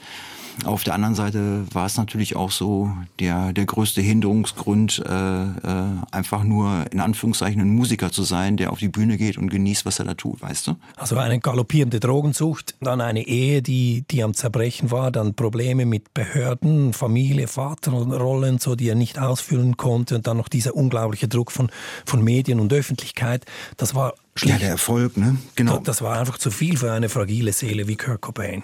Auf 0.64 0.84
der 0.84 0.94
anderen 0.94 1.14
Seite 1.14 1.64
war 1.72 1.86
es 1.86 1.96
natürlich 1.96 2.34
auch 2.34 2.50
so 2.50 2.90
der, 3.20 3.52
der 3.52 3.66
größte 3.66 4.00
Hinderungsgrund, 4.00 5.02
äh, 5.06 5.10
äh, 5.12 5.84
einfach 6.10 6.44
nur 6.44 6.86
in 6.90 7.00
Anführungszeichen 7.00 7.60
ein 7.60 7.74
Musiker 7.74 8.10
zu 8.10 8.22
sein, 8.22 8.56
der 8.56 8.72
auf 8.72 8.78
die 8.78 8.88
Bühne 8.88 9.16
geht 9.16 9.38
und 9.38 9.48
genießt, 9.50 9.84
was 9.84 9.98
er 9.98 10.06
da 10.06 10.14
tut, 10.14 10.40
weißt 10.40 10.68
du? 10.68 10.76
Also 10.96 11.18
eine 11.18 11.40
galoppierende 11.40 12.00
Drogensucht, 12.00 12.74
dann 12.80 13.00
eine 13.00 13.26
Ehe, 13.26 13.62
die, 13.62 14.04
die 14.10 14.22
am 14.22 14.34
Zerbrechen 14.34 14.90
war, 14.90 15.10
dann 15.10 15.34
Probleme 15.34 15.84
mit 15.84 16.14
Behörden, 16.14 16.92
Familie, 16.92 17.48
Vaterrollen, 17.48 18.58
so, 18.58 18.74
die 18.74 18.88
er 18.88 18.94
nicht 18.94 19.18
ausfüllen 19.18 19.76
konnte 19.76 20.16
und 20.16 20.26
dann 20.26 20.36
noch 20.36 20.48
dieser 20.48 20.74
unglaubliche 20.74 21.28
Druck 21.28 21.52
von, 21.52 21.70
von 22.04 22.22
Medien 22.24 22.60
und 22.60 22.72
Öffentlichkeit. 22.72 23.44
Das 23.76 23.94
war 23.94 24.14
Ja, 24.14 24.16
schlicht, 24.36 24.62
der 24.62 24.70
Erfolg, 24.70 25.16
ne? 25.16 25.36
Genau. 25.54 25.78
das 25.78 26.00
war 26.02 26.18
einfach 26.18 26.38
zu 26.38 26.50
viel 26.50 26.76
für 26.78 26.92
eine 26.92 27.08
fragile 27.08 27.52
Seele 27.52 27.88
wie 27.88 27.96
Kurt 27.96 28.20
Cobain. 28.20 28.62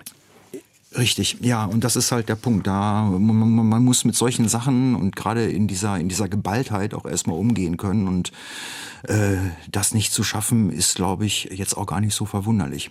Richtig, 0.96 1.38
ja, 1.40 1.64
und 1.64 1.84
das 1.84 1.96
ist 1.96 2.12
halt 2.12 2.28
der 2.28 2.34
Punkt. 2.34 2.66
Da 2.66 3.02
man, 3.02 3.68
man, 3.68 3.84
muss 3.84 4.04
mit 4.04 4.14
solchen 4.14 4.48
Sachen 4.48 4.94
und 4.94 5.16
gerade 5.16 5.50
in 5.50 5.66
dieser 5.66 5.98
in 5.98 6.08
dieser 6.08 6.28
Geballtheit 6.28 6.92
auch 6.92 7.06
erstmal 7.06 7.38
umgehen 7.38 7.78
können 7.78 8.08
und 8.08 8.30
äh, 9.04 9.36
das 9.70 9.94
nicht 9.94 10.12
zu 10.12 10.22
schaffen, 10.22 10.70
ist, 10.70 10.96
glaube 10.96 11.24
ich, 11.24 11.44
jetzt 11.52 11.76
auch 11.76 11.86
gar 11.86 12.00
nicht 12.00 12.14
so 12.14 12.26
verwunderlich. 12.26 12.90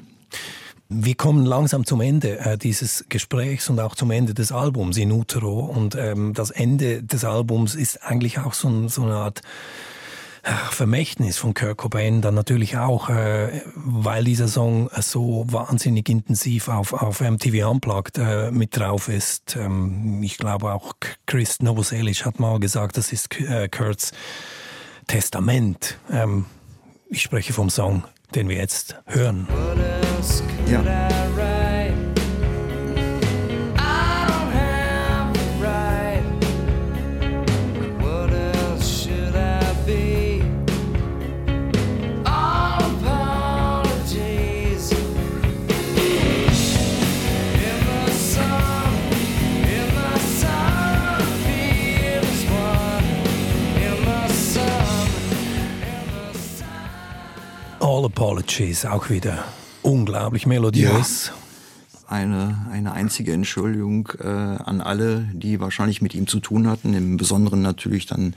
Wir 0.90 1.16
kommen 1.16 1.46
langsam 1.46 1.86
zum 1.86 2.02
Ende 2.02 2.40
äh, 2.40 2.58
dieses 2.58 3.06
Gesprächs 3.08 3.70
und 3.70 3.80
auch 3.80 3.96
zum 3.96 4.12
Ende 4.12 4.34
des 4.34 4.52
Albums 4.52 4.98
in 4.98 5.12
Utero. 5.12 5.60
Und 5.60 5.96
ähm, 5.96 6.34
das 6.34 6.52
Ende 6.52 7.02
des 7.02 7.24
Albums 7.24 7.76
ist 7.76 8.04
eigentlich 8.04 8.40
auch 8.40 8.54
so, 8.54 8.90
so 8.90 9.04
eine 9.04 9.16
Art 9.16 9.42
Vermächtnis 10.44 11.38
von 11.38 11.54
Kurt 11.54 11.78
Cobain 11.78 12.22
dann 12.22 12.34
natürlich 12.34 12.78
auch, 12.78 13.10
äh, 13.10 13.62
weil 13.76 14.24
dieser 14.24 14.48
Song 14.48 14.90
so 15.00 15.46
wahnsinnig 15.48 16.10
intensiv 16.10 16.68
auf, 16.68 16.94
auf 16.94 17.22
MTV 17.22 17.70
Unplugged 17.70 18.18
äh, 18.18 18.50
mit 18.52 18.76
drauf 18.76 19.08
ist. 19.08 19.56
Ähm, 19.56 20.22
ich 20.24 20.38
glaube 20.38 20.74
auch 20.74 20.94
Chris 21.28 21.62
Novoselic 21.62 22.26
hat 22.26 22.40
mal 22.40 22.60
gesagt, 22.60 22.98
das 22.98 23.14
ist 23.14 23.40
äh, 23.40 23.70
Kurts 23.70 24.14
Testament. 25.08 26.00
Ähm, 26.12 26.46
ich 27.08 27.22
spreche 27.22 27.54
vom 27.54 27.70
Song, 27.70 28.04
den 28.34 28.50
wir 28.50 28.58
jetzt 28.58 28.96
hören. 29.06 29.48
Ja. 30.68 31.61
Apologies, 58.52 58.86
auch 58.86 59.10
wieder 59.10 59.46
unglaublich 59.82 60.46
melodiös. 60.46 61.32
Eine, 62.06 62.68
eine 62.70 62.92
einzige 62.92 63.32
Entschuldigung 63.32 64.10
äh, 64.20 64.28
an 64.28 64.82
alle, 64.82 65.30
die 65.32 65.62
wahrscheinlich 65.62 66.02
mit 66.02 66.14
ihm 66.14 66.28
zu 66.28 66.42
tun 66.42 66.68
hatten, 66.68 66.94
im 66.94 67.16
Besonderen 67.16 67.62
natürlich 67.62 68.08
dann 68.08 68.36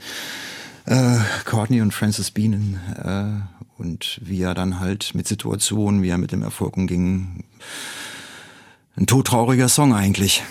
äh, 0.85 1.17
Courtney 1.43 1.81
und 1.81 1.93
Francis 1.93 2.31
Beanen 2.31 2.79
äh, 2.97 3.81
und 3.81 4.21
wie 4.23 4.41
er 4.41 4.53
dann 4.53 4.79
halt 4.79 5.13
mit 5.15 5.27
Situationen, 5.27 6.01
wie 6.01 6.09
er 6.09 6.17
mit 6.17 6.31
dem 6.31 6.43
Erfolg 6.43 6.77
umging. 6.77 7.43
Ein 8.95 9.07
todtrauriger 9.07 9.67
Song 9.67 9.93
eigentlich. 9.93 10.43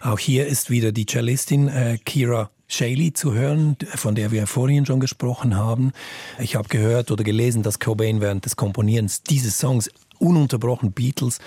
Auch 0.00 0.20
hier 0.20 0.46
ist 0.46 0.70
wieder 0.70 0.92
die 0.92 1.06
Cellistin 1.06 1.66
äh, 1.66 1.98
Kira 2.04 2.50
Shaley 2.68 3.12
zu 3.12 3.34
hören, 3.34 3.76
von 3.94 4.14
der 4.14 4.30
wir 4.30 4.46
vorhin 4.46 4.86
schon 4.86 5.00
gesprochen 5.00 5.56
haben. 5.56 5.92
Ich 6.38 6.56
habe 6.56 6.68
gehört 6.68 7.10
oder 7.10 7.24
gelesen, 7.24 7.62
dass 7.62 7.78
Cobain 7.78 8.20
während 8.20 8.44
des 8.44 8.56
Komponierens 8.56 9.22
dieses 9.22 9.58
Songs 9.58 9.90
ununterbrochen 10.18 10.92
Beatles 10.92 11.38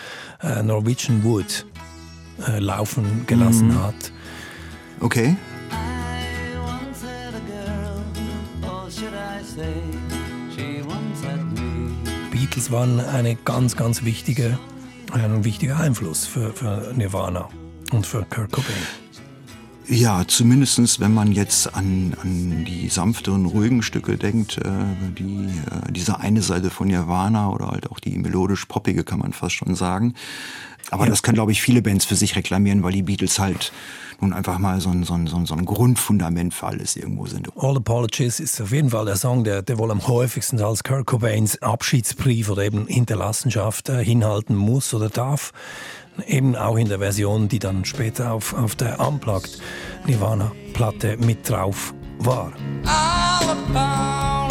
äh, 0.42 0.62
Norwegian 0.62 1.24
Wood 1.24 1.66
äh, 2.48 2.60
laufen 2.60 3.26
gelassen 3.26 3.82
hat. 3.82 4.12
Okay. 5.00 5.36
Beatles 12.32 12.72
waren 12.72 13.00
eine 13.00 13.36
ganz, 13.36 13.76
ganz 13.76 14.04
wichtige, 14.04 14.58
ein 15.12 15.44
wichtiger 15.44 15.80
Einfluss 15.80 16.26
für, 16.26 16.54
für 16.54 16.94
Nirvana 16.96 17.50
und 17.92 18.06
für 18.06 18.24
Kurt 18.26 18.52
Cobain. 18.52 19.07
Ja, 19.90 20.28
zumindestens, 20.28 21.00
wenn 21.00 21.14
man 21.14 21.32
jetzt 21.32 21.74
an, 21.74 22.14
an 22.22 22.66
die 22.66 22.90
sanfteren, 22.90 23.46
ruhigen 23.46 23.82
Stücke 23.82 24.18
denkt, 24.18 24.58
äh, 24.58 24.70
die, 25.18 25.46
äh, 25.46 25.92
diese 25.92 26.20
eine 26.20 26.42
Seite 26.42 26.70
von 26.70 26.90
Nirvana 26.90 27.50
oder 27.50 27.68
halt 27.68 27.90
auch 27.90 28.02
die 28.02 28.18
melodisch-poppige, 28.18 29.06
kann 29.06 29.20
man 29.20 29.32
fast 29.32 29.56
schon 29.56 29.76
sagen. 29.76 30.16
Aber 30.92 31.06
das 31.06 31.22
können, 31.22 31.36
glaube 31.36 31.52
ich, 31.52 31.62
viele 31.62 31.82
Bands 31.82 32.06
für 32.06 32.16
sich 32.16 32.36
reklamieren, 32.36 32.84
weil 32.84 32.94
die 32.94 33.04
Beatles 33.04 33.40
halt 33.40 33.72
nun 34.20 34.34
einfach 34.34 34.58
mal 34.58 34.80
so 34.82 34.90
ein, 34.90 35.04
so 35.04 35.14
ein, 35.14 35.28
so 35.28 35.38
ein, 35.38 35.46
so 35.46 35.54
ein 35.54 35.66
Grundfundament 35.66 36.54
für 36.54 36.68
alles 36.68 36.96
irgendwo 36.96 37.28
sind. 37.28 37.50
All 37.56 37.78
Apologies 37.78 38.40
ist 38.40 38.60
auf 38.62 38.72
jeden 38.72 38.90
Fall 38.90 39.06
der 39.06 39.16
Song, 39.16 39.44
der, 39.44 39.62
der 39.62 39.78
wohl 39.78 39.92
am 39.92 40.08
häufigsten 40.08 40.60
als 40.62 40.84
Kurt 40.84 41.06
Cobains 41.06 41.62
Abschiedsbrief 41.62 42.50
oder 42.50 42.64
eben 42.64 42.88
Hinterlassenschaft 42.88 43.90
äh, 43.90 44.04
hinhalten 44.04 44.56
muss 44.56 44.94
oder 44.94 45.10
darf. 45.10 45.52
Eben 46.26 46.56
auch 46.56 46.78
in 46.78 46.90
der 46.90 46.98
Version, 46.98 47.48
die 47.48 47.60
dann 47.60 47.86
später 47.86 48.32
auf, 48.32 48.54
auf 48.56 48.76
der 48.76 49.00
Unplugged 49.00 49.60
Nirvana-Platte 50.08 51.18
mit 51.18 51.48
drauf 51.48 51.94
war. 52.18 52.54
All 53.76 54.47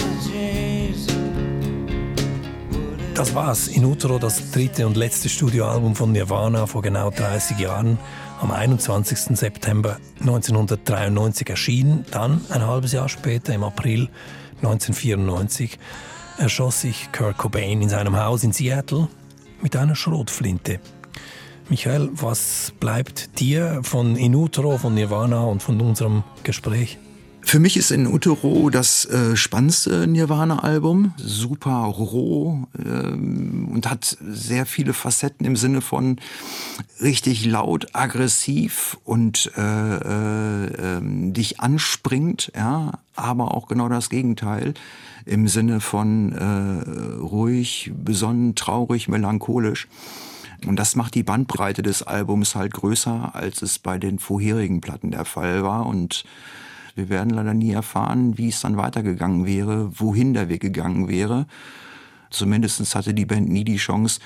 Das 3.17 3.35
war's. 3.35 3.69
In 3.69 3.83
Utero, 3.83 4.19
das 4.19 4.51
dritte 4.51 4.87
und 4.87 4.95
letzte 4.95 5.31
Studioalbum 5.31 5.97
von 5.97 6.13
Nirvana 6.13 6.67
vor 6.67 6.83
genau 6.83 7.11
30 7.11 7.59
Jahren, 7.59 7.99
am 8.43 8.51
21. 8.51 9.39
September 9.39 9.97
1993 10.21 11.49
erschienen. 11.49 12.05
Dann, 12.11 12.43
ein 12.51 12.67
halbes 12.67 12.93
Jahr 12.93 13.09
später, 13.09 13.55
im 13.55 13.65
April 13.65 14.11
1994, 14.57 15.79
erschoss 16.37 16.83
sich 16.83 17.11
Kurt 17.11 17.39
Cobain 17.39 17.81
in 17.81 17.89
seinem 17.89 18.19
Haus 18.19 18.45
in 18.45 18.53
Seattle 18.53 19.09
mit 19.63 19.77
einer 19.77 19.97
Schrotflinte. 19.97 20.79
Michael, 21.71 22.11
was 22.13 22.75
bleibt 22.81 23.41
dir 23.41 23.81
von 23.83 24.17
In 24.17 24.35
Utero, 24.35 24.77
von 24.77 24.93
Nirvana 24.93 25.43
und 25.45 25.63
von 25.63 25.81
unserem 25.81 26.23
Gespräch? 26.43 26.99
Für 27.47 27.61
mich 27.61 27.77
ist 27.77 27.93
in 27.93 28.09
Utero 28.09 28.71
das 28.71 29.05
äh, 29.05 29.37
spannendste 29.37 30.09
Nirvana-Album. 30.09 31.15
Super 31.17 31.77
roh 31.77 32.67
ähm, 32.77 33.69
und 33.73 33.89
hat 33.89 34.19
sehr 34.21 34.67
viele 34.67 34.93
Facetten 34.93 35.47
im 35.47 35.55
Sinne 35.55 35.81
von 35.81 36.17
richtig 37.01 37.47
laut, 37.47 37.87
aggressiv 37.93 38.99
und 39.05 39.53
äh, 39.57 39.61
äh, 39.63 40.97
ähm, 40.97 41.35
dich 41.35 41.61
anspringt, 41.61 42.51
ja, 42.57 42.99
aber 43.15 43.55
auch 43.55 43.69
genau 43.69 43.89
das 43.89 44.11
Gegenteil 44.11 44.75
im 45.25 45.47
Sinne 45.47 45.79
von 45.79 46.33
äh, 46.33 47.21
ruhig, 47.21 47.93
besonnen, 47.97 48.57
traurig, 48.57 49.07
melancholisch. 49.07 49.87
Und 50.67 50.81
das 50.81 50.97
macht 50.97 51.15
die 51.15 51.23
Bandbreite 51.23 51.83
des 51.83 52.03
Albums 52.03 52.57
halt 52.57 52.75
größer, 52.75 53.37
als 53.37 53.63
es 53.63 53.79
bei 53.79 53.99
den 53.99 54.19
vorherigen 54.19 54.81
Platten 54.81 55.13
der 55.13 55.25
Fall 55.25 55.63
war. 55.63 55.87
Und 55.87 56.25
wir 56.97 57.09
werden 57.09 57.31
leider 57.31 57.55
nie 57.55 57.73
erfahren, 57.73 58.39
wie 58.39 58.49
es 58.49 58.61
dann 58.61 58.77
weitergegangen 58.77 59.47
wäre, 59.47 59.91
wohin 59.99 60.35
der 60.35 60.49
Weg 60.49 60.63
gegangen 60.63 61.09
wäre. 61.09 61.47
Zumindest 62.31 62.95
hatte 62.95 63.15
die 63.15 63.27
Band 63.27 63.49
nie 63.49 63.65
die 63.65 63.77
Chance, 63.77 64.21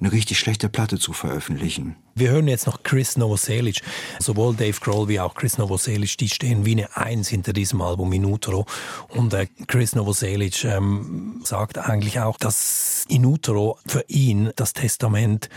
eine 0.00 0.12
richtig 0.12 0.38
schlechte 0.38 0.68
Platte 0.68 0.98
zu 0.98 1.12
veröffentlichen. 1.12 1.94
Wir 2.14 2.30
hören 2.30 2.48
jetzt 2.48 2.66
noch 2.66 2.82
Chris 2.82 3.16
Novoselic. 3.16 3.82
Sowohl 4.18 4.56
Dave 4.56 4.78
Grohl 4.80 5.08
wie 5.08 5.20
auch 5.20 5.34
Chris 5.34 5.58
Novoselic, 5.58 6.16
die 6.16 6.28
stehen 6.28 6.64
wie 6.64 6.72
eine 6.72 6.96
Eins 6.96 7.28
hinter 7.28 7.52
diesem 7.52 7.82
Album 7.82 8.12
In 8.12 8.24
Utero. 8.24 8.66
Und 9.08 9.34
äh, 9.34 9.46
Chris 9.66 9.94
Novoselic 9.94 10.64
ähm, 10.64 11.42
sagt 11.44 11.78
eigentlich 11.78 12.18
auch, 12.20 12.38
dass 12.38 13.04
In 13.08 13.26
Utero 13.26 13.78
für 13.86 14.04
ihn 14.08 14.50
das 14.56 14.72
Testament 14.72 15.50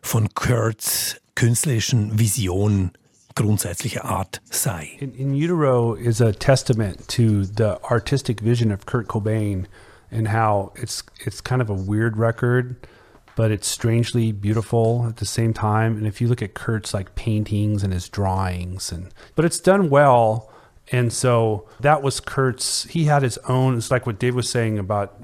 von 0.00 0.32
Kurt's 0.34 1.20
künstlerischen 1.34 2.18
Vision 2.18 2.92
grundsätzlicher 3.34 4.04
Art 4.04 4.40
sei. 4.50 4.96
In, 5.00 5.12
in 5.14 5.34
Utero 5.34 5.94
is 5.94 6.20
a 6.20 6.32
testament 6.32 7.06
to 7.08 7.44
the 7.44 7.82
artistic 7.84 8.40
vision 8.40 8.70
of 8.70 8.86
Kurt 8.86 9.08
Cobain 9.08 9.66
and 10.10 10.28
how 10.28 10.72
it's 10.76 11.02
it's 11.20 11.40
kind 11.40 11.60
of 11.60 11.68
a 11.68 11.74
weird 11.74 12.16
record, 12.16 12.76
but 13.34 13.50
it's 13.50 13.66
strangely 13.66 14.30
beautiful 14.30 15.06
at 15.08 15.16
the 15.16 15.26
same 15.26 15.52
time. 15.52 15.96
And 15.96 16.06
if 16.06 16.20
you 16.20 16.28
look 16.28 16.42
at 16.42 16.54
Kurt's 16.54 16.94
like 16.94 17.14
paintings 17.16 17.82
and 17.82 17.92
his 17.92 18.08
drawings 18.08 18.92
and 18.92 19.12
but 19.34 19.44
it's 19.44 19.60
done 19.60 19.90
well. 19.90 20.50
And 20.92 21.12
so 21.12 21.66
that 21.80 22.02
was 22.02 22.20
Kurt's 22.20 22.84
he 22.84 23.04
had 23.04 23.22
his 23.22 23.38
own 23.48 23.78
it's 23.78 23.90
like 23.90 24.06
what 24.06 24.18
Dave 24.20 24.34
was 24.34 24.48
saying 24.48 24.78
about 24.78 25.20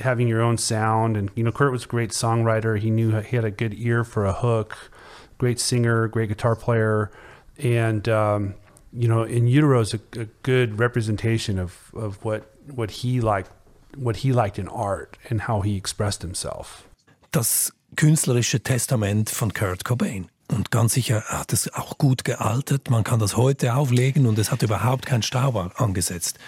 having 0.00 0.26
your 0.26 0.40
own 0.40 0.56
sound 0.56 1.16
and 1.16 1.30
you 1.36 1.44
know 1.44 1.52
Kurt 1.52 1.70
was 1.70 1.84
a 1.84 1.88
great 1.88 2.10
songwriter. 2.10 2.78
He 2.78 2.90
knew 2.90 3.20
he 3.20 3.36
had 3.36 3.44
a 3.44 3.50
good 3.50 3.74
ear 3.74 4.02
for 4.02 4.24
a 4.24 4.32
hook, 4.32 4.90
great 5.38 5.60
singer, 5.60 6.08
great 6.08 6.30
guitar 6.30 6.56
player 6.56 7.12
and 7.58 8.08
um, 8.08 8.54
you 8.92 9.08
know, 9.08 9.22
in 9.22 9.46
utero 9.46 9.80
is 9.80 9.94
a, 9.94 10.00
a, 10.18 10.26
good 10.42 10.78
representation 10.78 11.58
of, 11.58 11.92
of 11.94 12.24
what 12.24 12.42
what 12.74 12.90
he 12.90 13.20
liked, 13.20 13.50
what 13.96 14.16
he 14.16 14.32
liked 14.32 14.58
in 14.58 14.68
art 14.68 15.16
and 15.30 15.42
how 15.42 15.62
he 15.62 15.76
expressed 15.76 16.22
himself. 16.22 16.84
Das 17.30 17.72
künstlerische 17.96 18.62
Testament 18.62 19.30
von 19.30 19.52
Kurt 19.52 19.84
Cobain. 19.84 20.28
Und 20.48 20.70
ganz 20.70 20.92
sicher 20.92 21.22
hat 21.22 21.52
es 21.54 21.72
auch 21.72 21.96
gut 21.96 22.24
gealtert. 22.24 22.90
Man 22.90 23.04
kann 23.04 23.18
das 23.18 23.38
heute 23.38 23.74
auflegen 23.74 24.26
und 24.26 24.38
es 24.38 24.50
hat 24.50 24.62
überhaupt 24.62 25.06
keinen 25.06 25.22
Staub 25.22 25.80
angesetzt. 25.80 26.38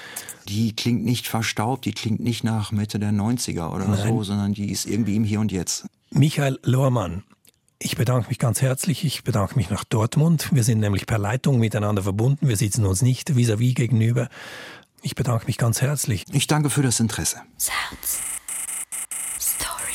Die 0.46 0.76
klingt 0.76 1.04
nicht 1.04 1.26
verstaubt, 1.26 1.86
die 1.86 1.92
klingt 1.92 2.20
nicht 2.20 2.44
nach 2.44 2.70
Mitte 2.70 2.98
der 2.98 3.12
90er 3.12 3.74
oder 3.74 3.88
Nein. 3.88 4.06
so, 4.06 4.22
sondern 4.22 4.52
die 4.52 4.70
ist 4.70 4.84
irgendwie 4.84 5.16
im 5.16 5.24
Hier 5.24 5.40
und 5.40 5.52
Jetzt. 5.52 5.86
Michael 6.10 6.58
Lohrmann, 6.62 7.24
ich 7.84 7.96
bedanke 7.96 8.28
mich 8.28 8.38
ganz 8.38 8.62
herzlich. 8.62 9.04
Ich 9.04 9.24
bedanke 9.24 9.56
mich 9.56 9.68
nach 9.68 9.84
Dortmund. 9.84 10.48
Wir 10.52 10.64
sind 10.64 10.80
nämlich 10.80 11.06
per 11.06 11.18
Leitung 11.18 11.58
miteinander 11.58 12.02
verbunden. 12.02 12.48
Wir 12.48 12.56
sitzen 12.56 12.86
uns 12.86 13.02
nicht 13.02 13.36
vis-à-vis 13.36 13.72
-vis 13.72 13.74
gegenüber. 13.74 14.28
Ich 15.02 15.14
bedanke 15.14 15.44
mich 15.46 15.58
ganz 15.58 15.82
herzlich. 15.82 16.24
Ich 16.32 16.46
danke 16.46 16.70
für 16.70 16.82
das 16.82 16.98
Interesse. 16.98 17.42
Sounds. 17.58 18.20
Story. 19.38 19.92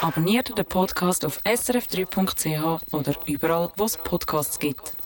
Abonniert 0.00 0.56
den 0.56 0.64
Podcast 0.64 1.26
auf 1.26 1.38
srf3.ch 1.44 2.94
oder 2.94 3.14
überall, 3.26 3.70
wo 3.76 3.84
es 3.84 3.98
Podcasts 3.98 4.58
gibt. 4.58 4.96